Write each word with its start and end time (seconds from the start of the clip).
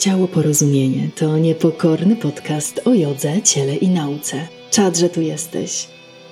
Ciało 0.00 0.28
Porozumienie 0.28 1.08
to 1.16 1.38
niepokorny 1.38 2.16
podcast 2.16 2.80
o 2.84 2.94
jodze, 2.94 3.42
ciele 3.42 3.76
i 3.76 3.88
nauce. 3.88 4.48
Czad, 4.70 4.96
że 4.96 5.08
tu 5.08 5.20
jesteś. 5.20 5.86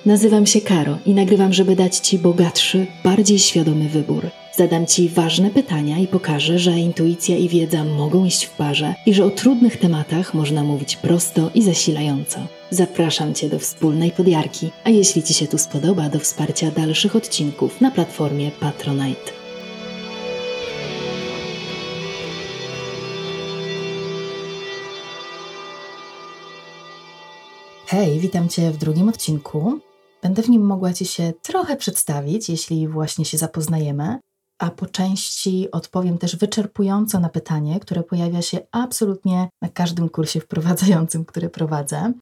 Nazywam 0.05 0.45
się 0.45 0.61
Karo 0.61 0.97
i 1.05 1.13
nagrywam, 1.13 1.53
żeby 1.53 1.75
dać 1.75 1.97
Ci 1.97 2.19
bogatszy, 2.19 2.87
bardziej 3.03 3.39
świadomy 3.39 3.89
wybór. 3.89 4.29
Zadam 4.55 4.87
Ci 4.87 5.09
ważne 5.09 5.49
pytania 5.49 5.99
i 5.99 6.07
pokażę, 6.07 6.59
że 6.59 6.79
intuicja 6.79 7.37
i 7.37 7.49
wiedza 7.49 7.83
mogą 7.83 8.25
iść 8.25 8.45
w 8.45 8.49
parze 8.49 8.95
i 9.05 9.13
że 9.13 9.25
o 9.25 9.29
trudnych 9.29 9.77
tematach 9.77 10.33
można 10.33 10.63
mówić 10.63 10.95
prosto 10.95 11.51
i 11.55 11.61
zasilająco. 11.61 12.39
Zapraszam 12.69 13.33
Cię 13.33 13.49
do 13.49 13.59
wspólnej 13.59 14.11
podjarki, 14.11 14.69
a 14.83 14.89
jeśli 14.89 15.23
Ci 15.23 15.33
się 15.33 15.47
tu 15.47 15.57
spodoba, 15.57 16.09
do 16.09 16.19
wsparcia 16.19 16.71
dalszych 16.71 17.15
odcinków 17.15 17.81
na 17.81 17.91
platformie 17.91 18.51
Patronite. 18.59 19.38
Hej, 27.91 28.19
witam 28.19 28.49
Cię 28.49 28.71
w 28.71 28.77
drugim 28.77 29.09
odcinku. 29.09 29.79
Będę 30.21 30.41
w 30.41 30.49
nim 30.49 30.65
mogła 30.65 30.93
Ci 30.93 31.05
się 31.05 31.33
trochę 31.41 31.75
przedstawić, 31.75 32.49
jeśli 32.49 32.87
właśnie 32.87 33.25
się 33.25 33.37
zapoznajemy, 33.37 34.19
a 34.59 34.71
po 34.71 34.85
części 34.85 35.71
odpowiem 35.71 36.17
też 36.17 36.35
wyczerpująco 36.35 37.19
na 37.19 37.29
pytanie, 37.29 37.79
które 37.79 38.03
pojawia 38.03 38.41
się 38.41 38.59
absolutnie 38.71 39.49
na 39.61 39.69
każdym 39.69 40.09
kursie 40.09 40.39
wprowadzającym, 40.39 41.25
który 41.25 41.49
prowadzę. 41.49 42.13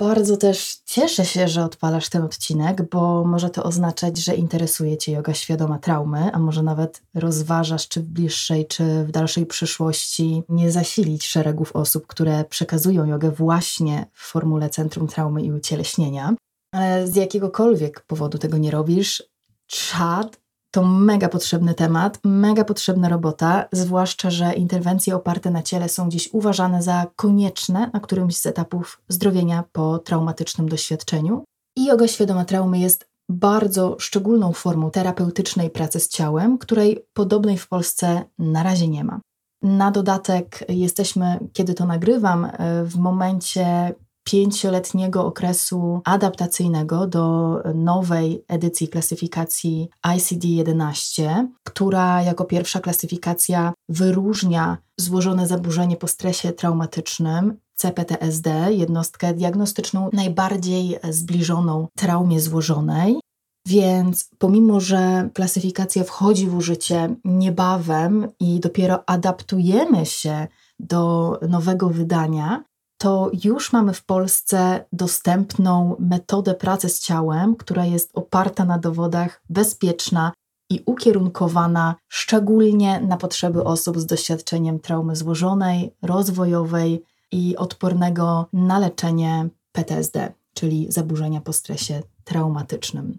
Bardzo 0.00 0.36
też 0.36 0.76
cieszę 0.84 1.24
się, 1.24 1.48
że 1.48 1.64
odpalasz 1.64 2.08
ten 2.08 2.22
odcinek, 2.22 2.88
bo 2.88 3.24
może 3.24 3.50
to 3.50 3.62
oznaczać, 3.62 4.18
że 4.18 4.34
interesuje 4.34 4.98
Cię 4.98 5.12
yoga 5.12 5.34
świadoma 5.34 5.78
traumy, 5.78 6.30
a 6.32 6.38
może 6.38 6.62
nawet 6.62 7.02
rozważasz, 7.14 7.88
czy 7.88 8.00
w 8.00 8.04
bliższej, 8.04 8.66
czy 8.66 9.04
w 9.04 9.10
dalszej 9.10 9.46
przyszłości 9.46 10.42
nie 10.48 10.70
zasilić 10.70 11.26
szeregów 11.26 11.76
osób, 11.76 12.06
które 12.06 12.44
przekazują 12.44 13.04
jogę 13.04 13.30
właśnie 13.30 14.06
w 14.12 14.22
formule 14.22 14.70
Centrum 14.70 15.08
Traumy 15.08 15.42
i 15.42 15.52
Ucieleśnienia. 15.52 16.34
Ale 16.74 17.08
z 17.08 17.16
jakiegokolwiek 17.16 18.00
powodu 18.00 18.38
tego 18.38 18.58
nie 18.58 18.70
robisz, 18.70 19.22
czad 19.66 20.39
to 20.70 20.82
mega 20.84 21.28
potrzebny 21.28 21.74
temat, 21.74 22.18
mega 22.24 22.64
potrzebna 22.64 23.08
robota, 23.08 23.64
zwłaszcza, 23.72 24.30
że 24.30 24.52
interwencje 24.52 25.16
oparte 25.16 25.50
na 25.50 25.62
ciele 25.62 25.88
są 25.88 26.08
dziś 26.08 26.28
uważane 26.32 26.82
za 26.82 27.06
konieczne 27.16 27.90
na 27.92 28.00
którymś 28.00 28.36
z 28.36 28.46
etapów 28.46 29.02
zdrowienia 29.08 29.64
po 29.72 29.98
traumatycznym 29.98 30.68
doświadczeniu. 30.68 31.44
I 31.76 31.84
yoga 31.84 32.08
świadoma 32.08 32.44
traumy 32.44 32.78
jest 32.78 33.10
bardzo 33.30 33.96
szczególną 33.98 34.52
formą 34.52 34.90
terapeutycznej 34.90 35.70
pracy 35.70 36.00
z 36.00 36.08
ciałem, 36.08 36.58
której 36.58 37.06
podobnej 37.12 37.58
w 37.58 37.68
Polsce 37.68 38.24
na 38.38 38.62
razie 38.62 38.88
nie 38.88 39.04
ma. 39.04 39.20
Na 39.62 39.90
dodatek 39.90 40.64
jesteśmy, 40.68 41.38
kiedy 41.52 41.74
to 41.74 41.86
nagrywam, 41.86 42.50
w 42.84 42.96
momencie 42.96 43.94
pięcioletniego 44.30 45.26
okresu 45.26 46.00
adaptacyjnego 46.04 47.06
do 47.06 47.56
nowej 47.74 48.44
edycji 48.48 48.88
klasyfikacji 48.88 49.88
ICD-11, 50.06 51.46
która 51.64 52.22
jako 52.22 52.44
pierwsza 52.44 52.80
klasyfikacja 52.80 53.72
wyróżnia 53.88 54.78
złożone 54.96 55.46
zaburzenie 55.46 55.96
po 55.96 56.08
stresie 56.08 56.52
traumatycznym 56.52 57.56
CPTSD, 57.74 58.72
jednostkę 58.72 59.34
diagnostyczną 59.34 60.10
najbardziej 60.12 60.98
zbliżoną 61.10 61.88
traumie 61.96 62.40
złożonej. 62.40 63.20
Więc 63.66 64.30
pomimo, 64.38 64.80
że 64.80 65.30
klasyfikacja 65.34 66.04
wchodzi 66.04 66.46
w 66.46 66.56
użycie 66.56 67.14
niebawem 67.24 68.28
i 68.40 68.60
dopiero 68.60 69.08
adaptujemy 69.08 70.06
się 70.06 70.46
do 70.78 71.32
nowego 71.48 71.88
wydania, 71.88 72.64
to 73.02 73.30
już 73.44 73.72
mamy 73.72 73.92
w 73.92 74.04
Polsce 74.04 74.84
dostępną 74.92 75.96
metodę 75.98 76.54
pracy 76.54 76.88
z 76.88 77.00
ciałem, 77.00 77.56
która 77.56 77.84
jest 77.84 78.10
oparta 78.14 78.64
na 78.64 78.78
dowodach, 78.78 79.42
bezpieczna 79.50 80.32
i 80.70 80.82
ukierunkowana 80.86 81.94
szczególnie 82.08 83.00
na 83.00 83.16
potrzeby 83.16 83.64
osób 83.64 83.98
z 83.98 84.06
doświadczeniem 84.06 84.78
traumy 84.78 85.16
złożonej, 85.16 85.94
rozwojowej 86.02 87.04
i 87.32 87.56
odpornego 87.56 88.46
na 88.52 88.78
leczenie 88.78 89.48
PTSD, 89.72 90.32
czyli 90.54 90.92
zaburzenia 90.92 91.40
po 91.40 91.52
stresie 91.52 92.02
traumatycznym. 92.24 93.18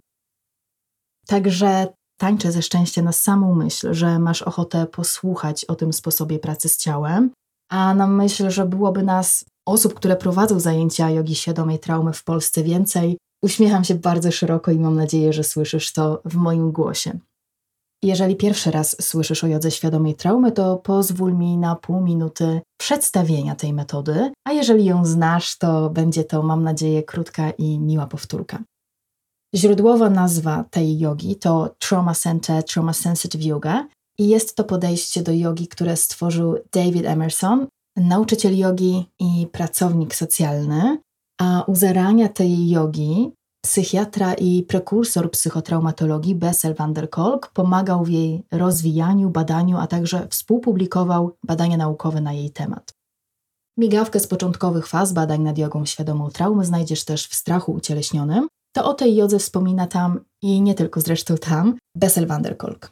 Także 1.27 1.87
tańczę 2.17 2.51
ze 2.51 2.61
szczęścia 2.61 3.01
na 3.01 3.11
samą 3.11 3.55
myśl, 3.55 3.93
że 3.93 4.19
masz 4.19 4.41
ochotę 4.41 4.85
posłuchać 4.85 5.65
o 5.65 5.75
tym 5.75 5.93
sposobie 5.93 6.39
pracy 6.39 6.69
z 6.69 6.77
ciałem, 6.77 7.31
a 7.69 7.93
na 7.93 8.07
myśl, 8.07 8.49
że 8.49 8.65
byłoby 8.65 9.03
nas 9.03 9.45
osób, 9.71 9.93
które 9.93 10.15
prowadzą 10.15 10.59
zajęcia 10.59 11.09
jogi 11.09 11.35
świadomej 11.35 11.79
traumy 11.79 12.13
w 12.13 12.23
Polsce 12.23 12.63
więcej. 12.63 13.17
Uśmiecham 13.43 13.83
się 13.83 13.95
bardzo 13.95 14.31
szeroko 14.31 14.71
i 14.71 14.79
mam 14.79 14.95
nadzieję, 14.95 15.33
że 15.33 15.43
słyszysz 15.43 15.93
to 15.93 16.21
w 16.25 16.35
moim 16.35 16.71
głosie. 16.71 17.19
Jeżeli 18.03 18.35
pierwszy 18.35 18.71
raz 18.71 19.03
słyszysz 19.03 19.43
o 19.43 19.47
jodze 19.47 19.71
świadomej 19.71 20.15
traumy, 20.15 20.51
to 20.51 20.77
pozwól 20.77 21.33
mi 21.33 21.57
na 21.57 21.75
pół 21.75 22.01
minuty 22.01 22.61
przedstawienia 22.79 23.55
tej 23.55 23.73
metody, 23.73 24.31
a 24.47 24.51
jeżeli 24.51 24.85
ją 24.85 25.05
znasz, 25.05 25.57
to 25.57 25.89
będzie 25.89 26.23
to, 26.23 26.43
mam 26.43 26.63
nadzieję, 26.63 27.03
krótka 27.03 27.51
i 27.51 27.79
miła 27.79 28.07
powtórka. 28.07 28.63
Źródłowa 29.55 30.09
nazwa 30.09 30.65
tej 30.69 30.99
jogi 30.99 31.35
to 31.35 31.75
Trauma 31.79 32.13
Center 32.13 32.63
Trauma 32.63 32.93
Sensitive 32.93 33.45
Yoga 33.45 33.87
i 34.17 34.27
jest 34.27 34.55
to 34.55 34.63
podejście 34.63 35.23
do 35.23 35.31
jogi, 35.31 35.67
które 35.67 35.97
stworzył 35.97 36.57
David 36.73 37.05
Emerson 37.05 37.67
nauczyciel 37.97 38.57
jogi 38.57 39.05
i 39.19 39.47
pracownik 39.51 40.15
socjalny, 40.15 40.97
a 41.41 41.63
u 41.67 41.75
zarania 41.75 42.29
tej 42.29 42.69
jogi 42.69 43.31
psychiatra 43.65 44.33
i 44.33 44.63
prekursor 44.63 45.31
psychotraumatologii 45.31 46.35
Bessel 46.35 46.75
van 46.75 46.93
der 46.93 47.09
Kolk 47.09 47.51
pomagał 47.53 48.03
w 48.03 48.09
jej 48.09 48.43
rozwijaniu, 48.51 49.29
badaniu, 49.29 49.77
a 49.77 49.87
także 49.87 50.27
współpublikował 50.27 51.31
badania 51.43 51.77
naukowe 51.77 52.21
na 52.21 52.33
jej 52.33 52.51
temat. 52.51 52.93
Migawkę 53.77 54.19
z 54.19 54.27
początkowych 54.27 54.87
faz 54.87 55.13
badań 55.13 55.41
nad 55.41 55.57
jogą 55.57 55.85
świadomą 55.85 56.29
traumy 56.29 56.65
znajdziesz 56.65 57.05
też 57.05 57.27
w 57.27 57.35
strachu 57.35 57.71
ucieleśnionym. 57.71 58.47
To 58.75 58.85
o 58.85 58.93
tej 58.93 59.15
jodze 59.15 59.39
wspomina 59.39 59.87
tam 59.87 60.19
i 60.41 60.61
nie 60.61 60.75
tylko 60.75 61.01
zresztą 61.01 61.37
tam 61.37 61.75
Bessel 61.97 62.27
van 62.27 62.41
der 62.41 62.57
Kolk. 62.57 62.89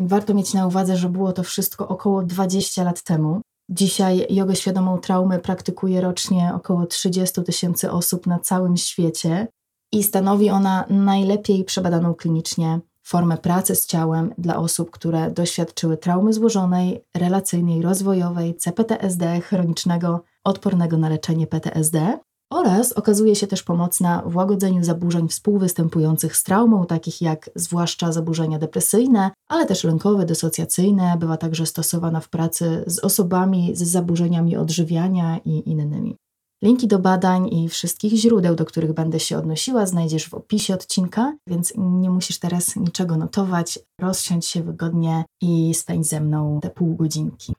Warto 0.00 0.34
mieć 0.34 0.54
na 0.54 0.66
uwadze, 0.66 0.96
że 0.96 1.08
było 1.08 1.32
to 1.32 1.42
wszystko 1.42 1.88
około 1.88 2.22
20 2.22 2.84
lat 2.84 3.02
temu, 3.02 3.40
Dzisiaj 3.68 4.26
jogę 4.30 4.56
świadomą 4.56 4.98
traumy 4.98 5.38
praktykuje 5.38 6.00
rocznie 6.00 6.52
około 6.54 6.86
30 6.86 7.44
tysięcy 7.44 7.90
osób 7.90 8.26
na 8.26 8.38
całym 8.38 8.76
świecie 8.76 9.48
i 9.92 10.02
stanowi 10.02 10.50
ona 10.50 10.84
najlepiej 10.88 11.64
przebadaną 11.64 12.14
klinicznie 12.14 12.80
formę 13.02 13.36
pracy 13.36 13.74
z 13.74 13.86
ciałem 13.86 14.34
dla 14.38 14.56
osób, 14.56 14.90
które 14.90 15.30
doświadczyły 15.30 15.96
traumy 15.96 16.32
złożonej, 16.32 17.04
relacyjnej, 17.14 17.82
rozwojowej, 17.82 18.56
CPTSD, 18.56 19.40
chronicznego, 19.40 20.22
odpornego 20.44 20.96
na 20.98 21.08
leczenie 21.08 21.46
PTSD 21.46 22.18
oraz 22.50 22.92
okazuje 22.92 23.36
się 23.36 23.46
też 23.46 23.62
pomocna 23.62 24.22
w 24.26 24.36
łagodzeniu 24.36 24.84
zaburzeń 24.84 25.28
współwystępujących 25.28 26.36
z 26.36 26.42
traumą, 26.42 26.86
takich 26.86 27.22
jak 27.22 27.50
zwłaszcza 27.54 28.12
zaburzenia 28.12 28.58
depresyjne, 28.58 29.30
ale 29.48 29.66
też 29.66 29.84
lękowe, 29.84 30.26
dysocjacyjne. 30.26 31.16
Była 31.18 31.36
także 31.36 31.66
stosowana 31.66 32.20
w 32.20 32.28
pracy 32.28 32.84
z 32.86 32.98
osobami 32.98 33.76
z 33.76 33.82
zaburzeniami 33.82 34.56
odżywiania 34.56 35.38
i 35.44 35.70
innymi. 35.70 36.16
Linki 36.64 36.86
do 36.86 36.98
badań 36.98 37.54
i 37.54 37.68
wszystkich 37.68 38.12
źródeł, 38.12 38.54
do 38.54 38.64
których 38.64 38.92
będę 38.92 39.20
się 39.20 39.38
odnosiła, 39.38 39.86
znajdziesz 39.86 40.28
w 40.28 40.34
opisie 40.34 40.74
odcinka, 40.74 41.36
więc 41.46 41.72
nie 41.76 42.10
musisz 42.10 42.38
teraz 42.38 42.76
niczego 42.76 43.16
notować. 43.16 43.78
Rozsiądź 44.00 44.46
się 44.46 44.62
wygodnie 44.62 45.24
i 45.42 45.74
spędź 45.74 46.06
ze 46.06 46.20
mną 46.20 46.60
te 46.62 46.70
pół 46.70 46.96
godzinki. 46.96 47.54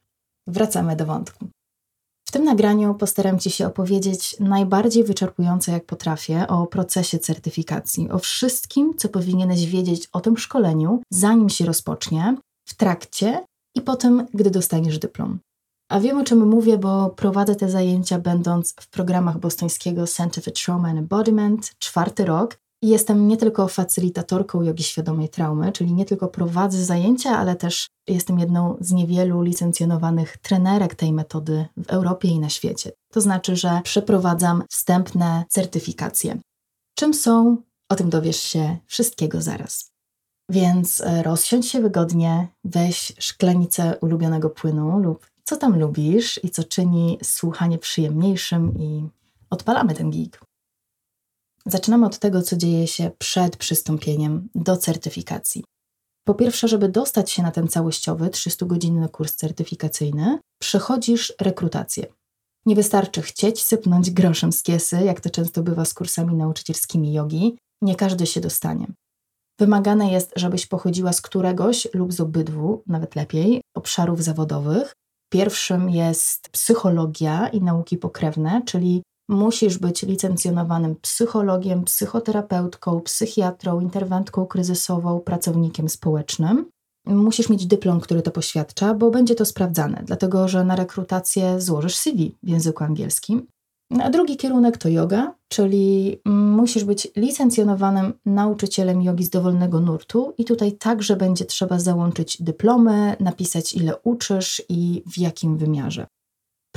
Wracamy 0.48 0.96
do 0.96 1.06
wątku. 1.06 1.48
W 2.28 2.32
tym 2.32 2.44
nagraniu 2.44 2.96
postaram 2.96 3.40
Ci 3.40 3.52
się 3.52 3.68
opowiedzieć 3.68 4.36
najbardziej 4.40 5.04
wyczerpująco 5.04 5.72
jak 5.72 5.86
potrafię 5.86 6.48
o 6.48 6.68
procesie 6.68 7.20
certyfikacji, 7.20 8.12
o 8.12 8.20
wszystkim, 8.20 8.94
co 8.98 9.10
powinieneś 9.10 9.66
wiedzieć 9.66 10.08
o 10.14 10.22
tym 10.22 10.38
szkoleniu, 10.38 11.02
zanim 11.12 11.50
się 11.50 11.66
rozpocznie, 11.66 12.38
w 12.66 12.76
trakcie 12.76 13.46
i 13.76 13.82
potem, 13.82 14.26
gdy 14.34 14.52
dostaniesz 14.52 15.00
dyplom. 15.00 15.40
A 15.92 16.00
wiem 16.00 16.18
o 16.18 16.24
czym 16.24 16.48
mówię, 16.48 16.78
bo 16.78 17.10
prowadzę 17.10 17.56
te 17.56 17.70
zajęcia 17.70 18.20
będąc 18.20 18.76
w 18.80 18.90
programach 18.90 19.40
bostońskiego 19.40 20.08
Center 20.08 20.44
for 20.44 20.54
Trauma 20.54 20.90
and 20.90 21.00
Embodiment 21.00 21.72
czwarty 21.80 22.26
rok 22.26 22.58
jestem 22.82 23.28
nie 23.28 23.38
tylko 23.38 23.68
facylitatorką 23.68 24.62
jogi 24.62 24.84
świadomej 24.84 25.30
traumy, 25.30 25.72
czyli 25.72 25.94
nie 25.94 26.06
tylko 26.06 26.28
prowadzę 26.28 26.86
zajęcia, 26.86 27.38
ale 27.38 27.56
też 27.56 27.88
jestem 28.08 28.40
jedną 28.40 28.78
z 28.80 28.92
niewielu 28.92 29.42
licencjonowanych 29.42 30.38
trenerek 30.38 30.96
tej 30.96 31.14
metody 31.14 31.66
w 31.78 31.90
Europie 31.90 32.28
i 32.28 32.40
na 32.40 32.50
świecie. 32.50 32.92
To 33.12 33.22
znaczy, 33.22 33.56
że 33.56 33.82
przeprowadzam 33.84 34.64
wstępne 34.70 35.46
certyfikacje. 35.50 36.38
Czym 36.96 37.14
są? 37.14 37.58
O 37.90 37.96
tym 37.96 38.10
dowiesz 38.10 38.40
się 38.40 38.78
wszystkiego 38.86 39.42
zaraz. 39.42 39.92
Więc 40.50 41.02
e, 41.02 41.24
rozsiądź 41.24 41.68
się 41.68 41.82
wygodnie, 41.82 42.48
weź 42.64 43.14
szklanicę 43.20 43.98
ulubionego 44.02 44.50
płynu 44.50 45.00
lub 45.00 45.28
co 45.44 45.58
tam 45.58 45.80
lubisz 45.80 46.40
i 46.44 46.50
co 46.50 46.64
czyni 46.64 47.18
słuchanie 47.24 47.78
przyjemniejszym 47.78 48.78
i 48.80 49.08
odpalamy 49.50 49.94
ten 49.94 50.12
gig. 50.12 50.40
Zaczynamy 51.68 52.06
od 52.06 52.20
tego, 52.20 52.42
co 52.42 52.58
dzieje 52.58 52.88
się 52.88 53.12
przed 53.18 53.58
przystąpieniem 53.58 54.50
do 54.56 54.78
certyfikacji. 54.78 55.64
Po 56.28 56.34
pierwsze, 56.34 56.68
żeby 56.68 56.90
dostać 56.90 57.32
się 57.32 57.44
na 57.44 57.52
ten 57.52 57.68
całościowy 57.68 58.28
300-godzinny 58.28 59.10
kurs 59.10 59.36
certyfikacyjny, 59.36 60.40
przechodzisz 60.62 61.34
rekrutację. 61.42 62.06
Nie 62.66 62.76
wystarczy 62.76 63.22
chcieć 63.22 63.64
sypnąć 63.64 64.12
groszem 64.12 64.52
z 64.52 64.64
kiesy, 64.64 64.96
jak 65.04 65.22
to 65.22 65.30
często 65.30 65.64
bywa 65.64 65.86
z 65.86 65.94
kursami 65.94 66.36
nauczycielskimi 66.36 67.14
jogi. 67.14 67.58
Nie 67.82 67.96
każdy 67.96 68.26
się 68.26 68.42
dostanie. 68.42 68.88
Wymagane 69.60 70.12
jest, 70.12 70.34
żebyś 70.36 70.66
pochodziła 70.66 71.14
z 71.14 71.22
któregoś 71.22 71.88
lub 71.94 72.14
z 72.14 72.20
obydwu, 72.20 72.84
nawet 72.88 73.16
lepiej, 73.16 73.62
obszarów 73.76 74.24
zawodowych. 74.24 74.94
Pierwszym 75.32 75.90
jest 75.90 76.50
psychologia 76.50 77.48
i 77.48 77.62
nauki 77.62 77.98
pokrewne, 77.98 78.62
czyli 78.66 79.04
musisz 79.30 79.78
być 79.78 80.04
licencjonowanym 80.04 80.96
psychologiem, 80.96 81.84
psychoterapeutką, 81.84 83.02
psychiatrą, 83.02 83.80
interwentką 83.80 84.46
kryzysową, 84.46 85.20
pracownikiem 85.20 85.90
społecznym. 85.90 86.66
Musisz 87.06 87.50
mieć 87.50 87.66
dyplom, 87.66 88.00
który 88.00 88.22
to 88.22 88.32
poświadcza, 88.32 88.94
bo 88.94 89.12
będzie 89.12 89.36
to 89.36 89.46
sprawdzane, 89.46 90.04
dlatego 90.06 90.48
że 90.48 90.64
na 90.64 90.76
rekrutację 90.76 91.62
złożysz 91.62 91.96
CV 91.96 92.36
w 92.44 92.48
języku 92.48 92.84
angielskim. 92.84 93.48
A 94.02 94.10
drugi 94.10 94.38
kierunek 94.38 94.78
to 94.78 94.90
yoga, 94.90 95.36
czyli 95.48 96.18
musisz 96.26 96.84
być 96.84 97.08
licencjonowanym 97.16 98.14
nauczycielem 98.26 99.02
jogi 99.02 99.24
z 99.24 99.30
dowolnego 99.30 99.80
nurtu, 99.80 100.34
i 100.38 100.46
tutaj 100.46 100.72
także 100.72 101.16
będzie 101.16 101.46
trzeba 101.46 101.80
załączyć 101.80 102.42
dyplomy, 102.42 103.16
napisać 103.20 103.74
ile 103.74 103.98
uczysz 104.04 104.62
i 104.70 105.04
w 105.12 105.18
jakim 105.18 105.58
wymiarze. 105.58 106.08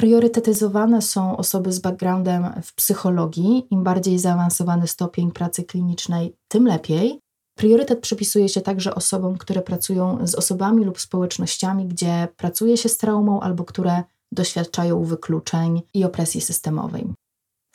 Priorytetyzowane 0.00 1.02
są 1.02 1.36
osoby 1.36 1.72
z 1.72 1.78
backgroundem 1.78 2.62
w 2.62 2.74
psychologii. 2.74 3.66
Im 3.70 3.84
bardziej 3.84 4.18
zaawansowany 4.18 4.88
stopień 4.88 5.32
pracy 5.32 5.64
klinicznej, 5.64 6.36
tym 6.48 6.66
lepiej. 6.66 7.20
Priorytet 7.58 8.00
przypisuje 8.00 8.48
się 8.48 8.60
także 8.60 8.94
osobom, 8.94 9.38
które 9.38 9.62
pracują 9.62 10.26
z 10.26 10.34
osobami 10.34 10.84
lub 10.84 11.00
społecznościami, 11.00 11.86
gdzie 11.86 12.28
pracuje 12.36 12.76
się 12.76 12.88
z 12.88 12.96
traumą 12.96 13.40
albo 13.40 13.64
które 13.64 14.02
doświadczają 14.32 15.04
wykluczeń 15.04 15.82
i 15.94 16.04
opresji 16.04 16.40
systemowej. 16.40 17.12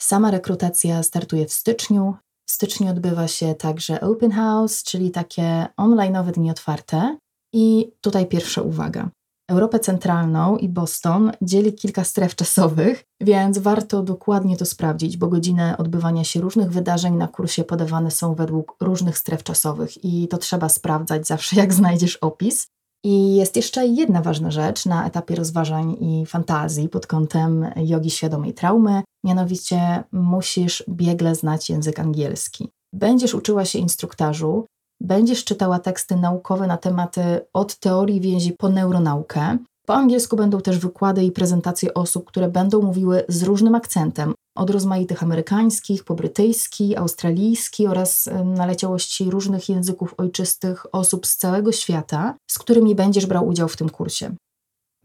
Sama 0.02 0.30
rekrutacja 0.30 1.02
startuje 1.02 1.46
w 1.46 1.52
styczniu. 1.52 2.14
W 2.48 2.52
styczniu 2.52 2.90
odbywa 2.90 3.28
się 3.28 3.54
także 3.54 4.00
open 4.00 4.30
house, 4.30 4.82
czyli 4.82 5.10
takie 5.10 5.66
online'owe 5.80 6.30
dni 6.32 6.50
otwarte. 6.50 7.18
I 7.52 7.92
tutaj 8.00 8.26
pierwsza 8.26 8.62
uwaga. 8.62 9.10
Europę 9.48 9.78
Centralną 9.80 10.56
i 10.56 10.68
Boston 10.68 11.32
dzieli 11.42 11.74
kilka 11.74 12.04
stref 12.04 12.34
czasowych, 12.34 13.04
więc 13.20 13.58
warto 13.58 14.02
dokładnie 14.02 14.56
to 14.56 14.66
sprawdzić, 14.66 15.16
bo 15.16 15.28
godziny 15.28 15.76
odbywania 15.76 16.24
się 16.24 16.40
różnych 16.40 16.70
wydarzeń 16.70 17.14
na 17.14 17.28
kursie 17.28 17.64
podawane 17.64 18.10
są 18.10 18.34
według 18.34 18.76
różnych 18.80 19.18
stref 19.18 19.42
czasowych 19.42 20.04
i 20.04 20.28
to 20.28 20.38
trzeba 20.38 20.68
sprawdzać 20.68 21.26
zawsze, 21.26 21.56
jak 21.56 21.74
znajdziesz 21.74 22.16
opis. 22.16 22.66
I 23.04 23.36
jest 23.36 23.56
jeszcze 23.56 23.86
jedna 23.86 24.22
ważna 24.22 24.50
rzecz 24.50 24.86
na 24.86 25.06
etapie 25.06 25.34
rozważań 25.34 25.96
i 26.00 26.26
fantazji 26.26 26.88
pod 26.88 27.06
kątem 27.06 27.70
jogi 27.76 28.10
świadomej 28.10 28.54
traumy, 28.54 29.02
mianowicie 29.24 30.04
musisz 30.12 30.84
biegle 30.88 31.34
znać 31.34 31.70
język 31.70 31.98
angielski. 31.98 32.70
Będziesz 32.92 33.34
uczyła 33.34 33.64
się 33.64 33.78
instruktażu, 33.78 34.66
Będziesz 35.00 35.44
czytała 35.44 35.78
teksty 35.78 36.16
naukowe 36.16 36.66
na 36.66 36.76
tematy 36.76 37.40
od 37.52 37.76
teorii 37.76 38.20
więzi 38.20 38.52
po 38.52 38.68
neuronaukę. 38.68 39.58
Po 39.86 39.94
angielsku 39.94 40.36
będą 40.36 40.60
też 40.60 40.78
wykłady 40.78 41.24
i 41.24 41.32
prezentacje 41.32 41.94
osób, 41.94 42.24
które 42.24 42.48
będą 42.48 42.82
mówiły 42.82 43.24
z 43.28 43.42
różnym 43.42 43.74
akcentem, 43.74 44.34
od 44.56 44.70
rozmaitych 44.70 45.22
amerykańskich, 45.22 46.04
po 46.04 46.14
brytyjski, 46.14 46.96
australijski 46.96 47.86
oraz 47.86 48.28
naleciałości 48.44 49.30
różnych 49.30 49.68
języków 49.68 50.14
ojczystych 50.18 50.86
osób 50.94 51.26
z 51.26 51.36
całego 51.36 51.72
świata, 51.72 52.34
z 52.50 52.58
którymi 52.58 52.94
będziesz 52.94 53.26
brał 53.26 53.48
udział 53.48 53.68
w 53.68 53.76
tym 53.76 53.88
kursie. 53.88 54.34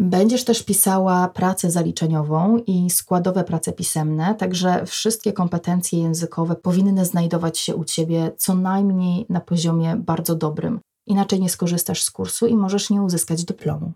Będziesz 0.02 0.44
też 0.46 0.64
pisała 0.64 1.28
pracę 1.28 1.72
zaliczeniową 1.72 2.58
i 2.68 2.90
składowe 2.90 3.44
prace 3.44 3.74
pisemne, 3.74 4.36
także 4.36 4.86
wszystkie 4.86 5.34
kompetencje 5.34 6.00
językowe 6.00 6.56
powinny 6.56 7.06
znajdować 7.06 7.60
się 7.60 7.76
u 7.76 7.84
Ciebie 7.84 8.32
co 8.38 8.56
najmniej 8.56 9.26
na 9.30 9.42
poziomie 9.42 9.96
bardzo 9.96 10.36
dobrym. 10.36 10.80
Inaczej 11.08 11.40
nie 11.40 11.50
skorzystasz 11.50 12.04
z 12.04 12.12
kursu 12.12 12.48
i 12.48 12.58
możesz 12.58 12.90
nie 12.90 13.02
uzyskać 13.02 13.46
dyplomu. 13.46 13.92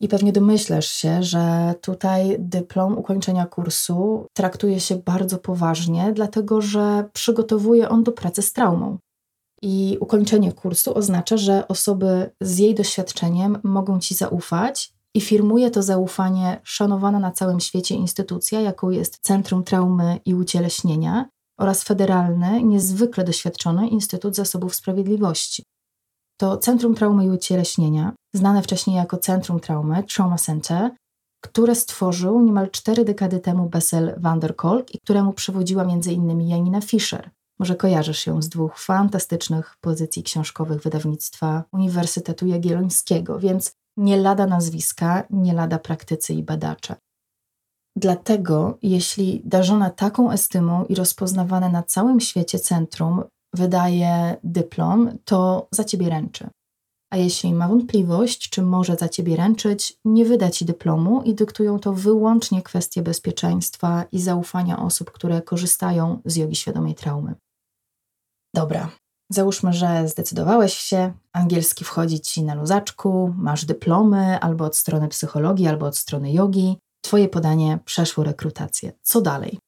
I 0.00 0.08
pewnie 0.08 0.32
domyślasz 0.32 0.88
się, 0.88 1.22
że 1.22 1.74
tutaj 1.80 2.36
dyplom 2.38 2.98
ukończenia 2.98 3.46
kursu 3.46 4.26
traktuje 4.32 4.80
się 4.80 4.96
bardzo 4.96 5.38
poważnie, 5.38 6.12
dlatego 6.12 6.60
że 6.60 7.08
przygotowuje 7.12 7.88
on 7.88 8.04
do 8.04 8.12
pracy 8.12 8.42
z 8.42 8.52
traumą. 8.52 8.98
I 9.62 9.98
ukończenie 10.00 10.52
kursu 10.52 10.94
oznacza, 10.94 11.36
że 11.36 11.68
osoby 11.68 12.30
z 12.40 12.58
jej 12.58 12.74
doświadczeniem 12.74 13.58
mogą 13.62 14.00
ci 14.00 14.14
zaufać 14.14 14.92
i 15.14 15.20
firmuje 15.20 15.70
to 15.70 15.82
zaufanie 15.82 16.60
szanowana 16.64 17.18
na 17.18 17.32
całym 17.32 17.60
świecie 17.60 17.94
instytucja, 17.94 18.60
jaką 18.60 18.90
jest 18.90 19.18
Centrum 19.22 19.64
Traumy 19.64 20.20
i 20.24 20.34
Ucieleśnienia 20.34 21.28
oraz 21.60 21.84
federalny, 21.84 22.62
niezwykle 22.62 23.24
doświadczony 23.24 23.88
Instytut 23.88 24.36
Zasobów 24.36 24.74
Sprawiedliwości. 24.74 25.62
To 26.40 26.56
Centrum 26.56 26.94
Traumy 26.94 27.24
i 27.24 27.30
Ucieleśnienia, 27.30 28.12
znane 28.34 28.62
wcześniej 28.62 28.96
jako 28.96 29.16
Centrum 29.16 29.60
Traumy, 29.60 30.02
Trauma 30.02 30.36
Center, 30.36 30.90
które 31.44 31.74
stworzył 31.74 32.40
niemal 32.40 32.70
cztery 32.70 33.04
dekady 33.04 33.40
temu 33.40 33.68
Bessel 33.68 34.14
van 34.18 34.40
der 34.40 34.56
Kolk 34.56 34.94
i 34.94 34.98
któremu 34.98 35.32
przewodziła 35.32 35.82
m.in. 35.82 36.48
Janina 36.48 36.80
Fischer. 36.80 37.30
Może 37.58 37.76
kojarzysz 37.76 38.26
ją 38.26 38.42
z 38.42 38.48
dwóch 38.48 38.78
fantastycznych 38.78 39.76
pozycji 39.80 40.22
książkowych 40.22 40.82
wydawnictwa 40.82 41.64
Uniwersytetu 41.72 42.46
Jagiellońskiego, 42.46 43.38
więc 43.38 43.72
nie 43.96 44.16
lada 44.16 44.46
nazwiska, 44.46 45.24
nie 45.30 45.52
lada 45.52 45.78
praktycy 45.78 46.34
i 46.34 46.42
badacze. 46.42 46.96
Dlatego, 47.96 48.78
jeśli 48.82 49.42
darzone 49.44 49.90
taką 49.90 50.30
estymą 50.30 50.84
i 50.84 50.94
rozpoznawane 50.94 51.68
na 51.68 51.82
całym 51.82 52.20
świecie 52.20 52.58
centrum 52.58 53.22
wydaje 53.54 54.36
dyplom, 54.44 55.18
to 55.24 55.68
za 55.70 55.84
ciebie 55.84 56.08
ręczy. 56.08 56.50
A 57.10 57.16
jeśli 57.16 57.54
ma 57.54 57.68
wątpliwość, 57.68 58.50
czy 58.50 58.62
może 58.62 58.96
za 58.96 59.08
ciebie 59.08 59.36
ręczyć, 59.36 59.98
nie 60.04 60.24
wyda 60.24 60.50
ci 60.50 60.64
dyplomu 60.64 61.22
i 61.22 61.34
dyktują 61.34 61.78
to 61.78 61.92
wyłącznie 61.92 62.62
kwestie 62.62 63.02
bezpieczeństwa 63.02 64.04
i 64.12 64.20
zaufania 64.20 64.78
osób, 64.78 65.10
które 65.10 65.42
korzystają 65.42 66.20
z 66.24 66.36
jogi 66.36 66.56
świadomej 66.56 66.94
traumy. 66.94 67.34
Dobra, 68.54 68.90
załóżmy, 69.32 69.72
że 69.72 70.08
zdecydowałeś 70.08 70.74
się, 70.74 71.12
angielski 71.32 71.84
wchodzi 71.84 72.20
ci 72.20 72.42
na 72.42 72.54
luzaczku, 72.54 73.34
masz 73.36 73.64
dyplomy 73.64 74.40
albo 74.40 74.64
od 74.64 74.76
strony 74.76 75.08
psychologii, 75.08 75.66
albo 75.66 75.86
od 75.86 75.98
strony 75.98 76.32
jogi. 76.32 76.76
Twoje 77.04 77.28
podanie 77.28 77.78
przeszło 77.84 78.24
rekrutację. 78.24 78.92
Co 79.02 79.20
dalej? 79.20 79.58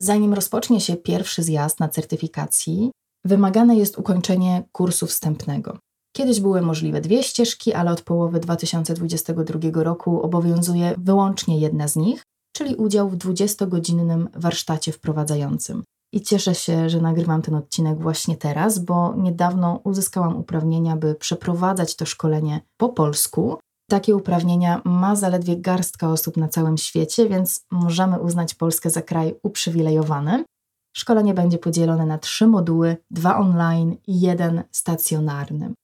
Zanim 0.00 0.34
rozpocznie 0.34 0.80
się 0.80 0.96
pierwszy 0.96 1.42
zjazd 1.42 1.80
na 1.80 1.88
certyfikacji, 1.88 2.90
wymagane 3.24 3.76
jest 3.76 3.98
ukończenie 3.98 4.62
kursu 4.72 5.06
wstępnego. 5.06 5.78
Kiedyś 6.16 6.40
były 6.40 6.62
możliwe 6.62 7.00
dwie 7.00 7.22
ścieżki, 7.22 7.72
ale 7.72 7.90
od 7.90 8.02
połowy 8.02 8.40
2022 8.40 9.82
roku 9.82 10.22
obowiązuje 10.22 10.94
wyłącznie 10.98 11.60
jedna 11.60 11.88
z 11.88 11.96
nich, 11.96 12.22
czyli 12.56 12.74
udział 12.74 13.08
w 13.08 13.16
20-godzinnym 13.16 14.26
warsztacie 14.34 14.92
wprowadzającym. 14.92 15.82
I 16.14 16.20
cieszę 16.20 16.54
się, 16.54 16.88
że 16.88 17.00
nagrywam 17.00 17.42
ten 17.42 17.54
odcinek 17.54 17.98
właśnie 17.98 18.36
teraz, 18.36 18.78
bo 18.78 19.14
niedawno 19.16 19.80
uzyskałam 19.84 20.36
uprawnienia, 20.36 20.96
by 20.96 21.14
przeprowadzać 21.14 21.96
to 21.96 22.06
szkolenie 22.06 22.60
po 22.76 22.88
polsku. 22.88 23.58
Takie 23.90 24.16
uprawnienia 24.16 24.82
ma 24.84 25.16
zaledwie 25.16 25.56
garstka 25.56 26.08
osób 26.08 26.36
na 26.36 26.48
całym 26.48 26.76
świecie, 26.76 27.28
więc 27.28 27.64
możemy 27.70 28.20
uznać 28.20 28.54
Polskę 28.54 28.90
za 28.90 29.02
kraj 29.02 29.34
uprzywilejowany. 29.42 30.44
Szkolenie 30.96 31.34
będzie 31.34 31.58
podzielone 31.58 32.06
na 32.06 32.18
trzy 32.18 32.46
moduły, 32.46 32.96
dwa 33.10 33.36
online 33.38 33.96
i 34.06 34.20
jeden 34.20 34.62
stacjonarny. 34.70 35.74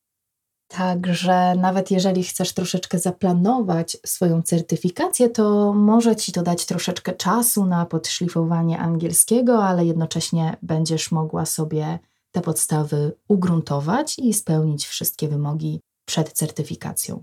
Także 0.70 1.54
nawet 1.54 1.90
jeżeli 1.90 2.24
chcesz 2.24 2.52
troszeczkę 2.52 2.98
zaplanować 2.98 3.96
swoją 4.06 4.42
certyfikację, 4.42 5.28
to 5.28 5.72
może 5.72 6.16
ci 6.16 6.32
to 6.32 6.42
dać 6.42 6.66
troszeczkę 6.66 7.12
czasu 7.12 7.66
na 7.66 7.86
podszlifowanie 7.86 8.78
angielskiego, 8.78 9.64
ale 9.64 9.84
jednocześnie 9.84 10.56
będziesz 10.62 11.12
mogła 11.12 11.46
sobie 11.46 11.98
te 12.32 12.40
podstawy 12.40 13.12
ugruntować 13.28 14.18
i 14.18 14.34
spełnić 14.34 14.86
wszystkie 14.86 15.28
wymogi 15.28 15.80
przed 16.08 16.32
certyfikacją. 16.32 17.20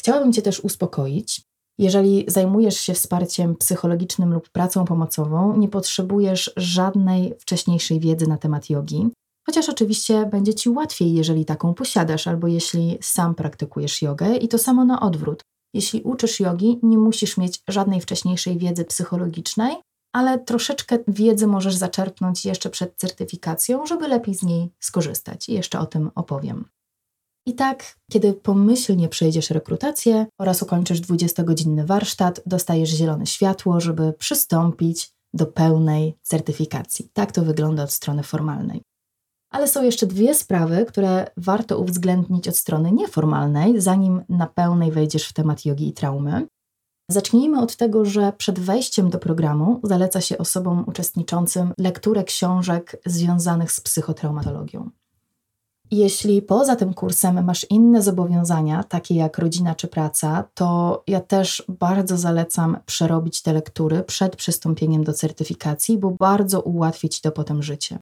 Chciałabym 0.00 0.32
Cię 0.32 0.42
też 0.42 0.60
uspokoić. 0.60 1.42
Jeżeli 1.78 2.24
zajmujesz 2.28 2.76
się 2.76 2.94
wsparciem 2.94 3.56
psychologicznym 3.56 4.32
lub 4.32 4.50
pracą 4.50 4.84
pomocową, 4.84 5.56
nie 5.56 5.68
potrzebujesz 5.68 6.52
żadnej 6.56 7.34
wcześniejszej 7.38 8.00
wiedzy 8.00 8.26
na 8.26 8.38
temat 8.38 8.70
jogi. 8.70 9.10
Chociaż 9.46 9.68
oczywiście 9.68 10.26
będzie 10.26 10.54
ci 10.54 10.68
łatwiej, 10.68 11.14
jeżeli 11.14 11.44
taką 11.44 11.74
posiadasz, 11.74 12.26
albo 12.26 12.46
jeśli 12.46 12.98
sam 13.00 13.34
praktykujesz 13.34 14.02
jogę, 14.02 14.36
i 14.36 14.48
to 14.48 14.58
samo 14.58 14.84
na 14.84 15.00
odwrót. 15.00 15.42
jeśli 15.74 16.02
uczysz 16.02 16.40
jogi, 16.40 16.78
nie 16.82 16.98
musisz 16.98 17.36
mieć 17.36 17.62
żadnej 17.68 18.00
wcześniejszej 18.00 18.58
wiedzy 18.58 18.84
psychologicznej, 18.84 19.76
ale 20.12 20.38
troszeczkę 20.38 20.98
wiedzy 21.08 21.46
możesz 21.46 21.74
zaczerpnąć 21.74 22.44
jeszcze 22.44 22.70
przed 22.70 22.96
certyfikacją, 22.96 23.86
żeby 23.86 24.08
lepiej 24.08 24.34
z 24.34 24.42
niej 24.42 24.70
skorzystać. 24.80 25.48
I 25.48 25.52
jeszcze 25.52 25.78
o 25.78 25.86
tym 25.86 26.10
opowiem. 26.14 26.64
I 27.46 27.54
tak, 27.54 27.96
kiedy 28.10 28.32
pomyślnie 28.32 29.08
przejdziesz 29.08 29.50
rekrutację 29.50 30.26
oraz 30.40 30.62
ukończysz 30.62 31.00
20-godzinny 31.00 31.86
warsztat, 31.86 32.40
dostajesz 32.46 32.90
zielone 32.90 33.26
światło, 33.26 33.80
żeby 33.80 34.12
przystąpić 34.12 35.10
do 35.34 35.46
pełnej 35.46 36.14
certyfikacji. 36.22 37.08
Tak 37.12 37.32
to 37.32 37.42
wygląda 37.42 37.82
od 37.82 37.92
strony 37.92 38.22
formalnej. 38.22 38.82
Ale 39.54 39.68
są 39.68 39.82
jeszcze 39.82 40.06
dwie 40.06 40.34
sprawy, 40.34 40.84
które 40.88 41.26
warto 41.36 41.78
uwzględnić 41.78 42.48
od 42.48 42.56
strony 42.56 42.92
nieformalnej, 42.92 43.80
zanim 43.80 44.22
na 44.28 44.46
pełnej 44.46 44.92
wejdziesz 44.92 45.28
w 45.28 45.32
temat 45.32 45.64
jogi 45.64 45.88
i 45.88 45.92
traumy. 45.92 46.46
Zacznijmy 47.10 47.60
od 47.60 47.76
tego, 47.76 48.04
że 48.04 48.32
przed 48.32 48.58
wejściem 48.58 49.10
do 49.10 49.18
programu 49.18 49.80
zaleca 49.82 50.20
się 50.20 50.38
osobom 50.38 50.84
uczestniczącym 50.86 51.72
lekturę 51.78 52.24
książek 52.24 52.96
związanych 53.06 53.72
z 53.72 53.80
psychotraumatologią. 53.80 54.90
Jeśli 55.90 56.42
poza 56.42 56.76
tym 56.76 56.94
kursem 56.94 57.44
masz 57.44 57.66
inne 57.70 58.02
zobowiązania, 58.02 58.84
takie 58.84 59.14
jak 59.14 59.38
rodzina 59.38 59.74
czy 59.74 59.88
praca, 59.88 60.44
to 60.54 61.02
ja 61.06 61.20
też 61.20 61.64
bardzo 61.68 62.18
zalecam 62.18 62.76
przerobić 62.86 63.42
te 63.42 63.52
lektury 63.52 64.02
przed 64.02 64.36
przystąpieniem 64.36 65.04
do 65.04 65.12
certyfikacji, 65.12 65.98
bo 65.98 66.10
bardzo 66.10 66.60
ułatwi 66.60 67.08
ci 67.08 67.20
to 67.22 67.32
potem 67.32 67.62
życie. 67.62 67.98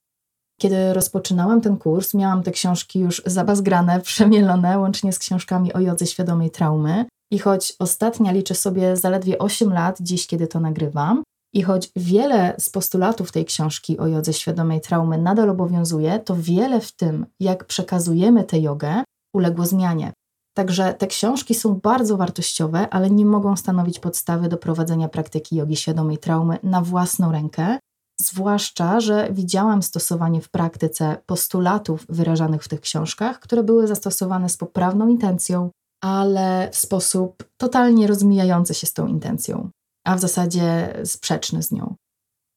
Kiedy 0.62 0.92
rozpoczynałam 0.92 1.60
ten 1.60 1.76
kurs, 1.76 2.14
miałam 2.14 2.42
te 2.42 2.50
książki 2.50 3.00
już 3.00 3.22
zabazgrane, 3.26 4.00
przemielone, 4.10 4.78
łącznie 4.78 5.12
z 5.12 5.18
książkami 5.18 5.72
o 5.72 5.80
jodze 5.80 6.06
świadomej 6.06 6.50
traumy. 6.50 7.04
I 7.30 7.38
choć 7.38 7.74
ostatnia 7.78 8.32
liczy 8.32 8.54
sobie 8.54 8.96
zaledwie 8.96 9.38
8 9.38 9.72
lat, 9.72 9.96
dziś 10.00 10.26
kiedy 10.26 10.46
to 10.46 10.60
nagrywam, 10.60 11.22
i 11.54 11.62
choć 11.62 11.90
wiele 11.96 12.54
z 12.58 12.70
postulatów 12.70 13.32
tej 13.32 13.44
książki 13.44 13.98
o 13.98 14.06
jodze 14.06 14.32
świadomej 14.32 14.80
traumy 14.80 15.18
nadal 15.18 15.50
obowiązuje, 15.50 16.18
to 16.18 16.36
wiele 16.36 16.80
w 16.80 16.92
tym, 16.92 17.26
jak 17.40 17.64
przekazujemy 17.64 18.44
tę 18.44 18.58
jogę, 18.58 19.04
uległo 19.34 19.66
zmianie. 19.66 20.12
Także 20.56 20.94
te 20.94 21.06
książki 21.06 21.54
są 21.54 21.74
bardzo 21.74 22.16
wartościowe, 22.16 22.88
ale 22.90 23.10
nie 23.10 23.26
mogą 23.26 23.56
stanowić 23.56 23.98
podstawy 23.98 24.48
do 24.48 24.56
prowadzenia 24.56 25.08
praktyki 25.08 25.56
jogi 25.56 25.76
świadomej 25.76 26.18
traumy 26.18 26.58
na 26.62 26.80
własną 26.80 27.32
rękę, 27.32 27.78
zwłaszcza, 28.20 29.00
że 29.00 29.28
widziałam 29.32 29.82
stosowanie 29.82 30.40
w 30.40 30.50
praktyce 30.50 31.16
postulatów 31.26 32.06
wyrażanych 32.08 32.64
w 32.64 32.68
tych 32.68 32.80
książkach, 32.80 33.40
które 33.40 33.62
były 33.62 33.86
zastosowane 33.86 34.48
z 34.48 34.56
poprawną 34.56 35.08
intencją, 35.08 35.70
ale 36.02 36.68
w 36.72 36.76
sposób 36.76 37.44
totalnie 37.56 38.06
rozmijający 38.06 38.74
się 38.74 38.86
z 38.86 38.92
tą 38.92 39.06
intencją 39.06 39.70
a 40.04 40.16
w 40.16 40.20
zasadzie 40.20 40.94
sprzeczny 41.04 41.62
z 41.62 41.72
nią. 41.72 41.94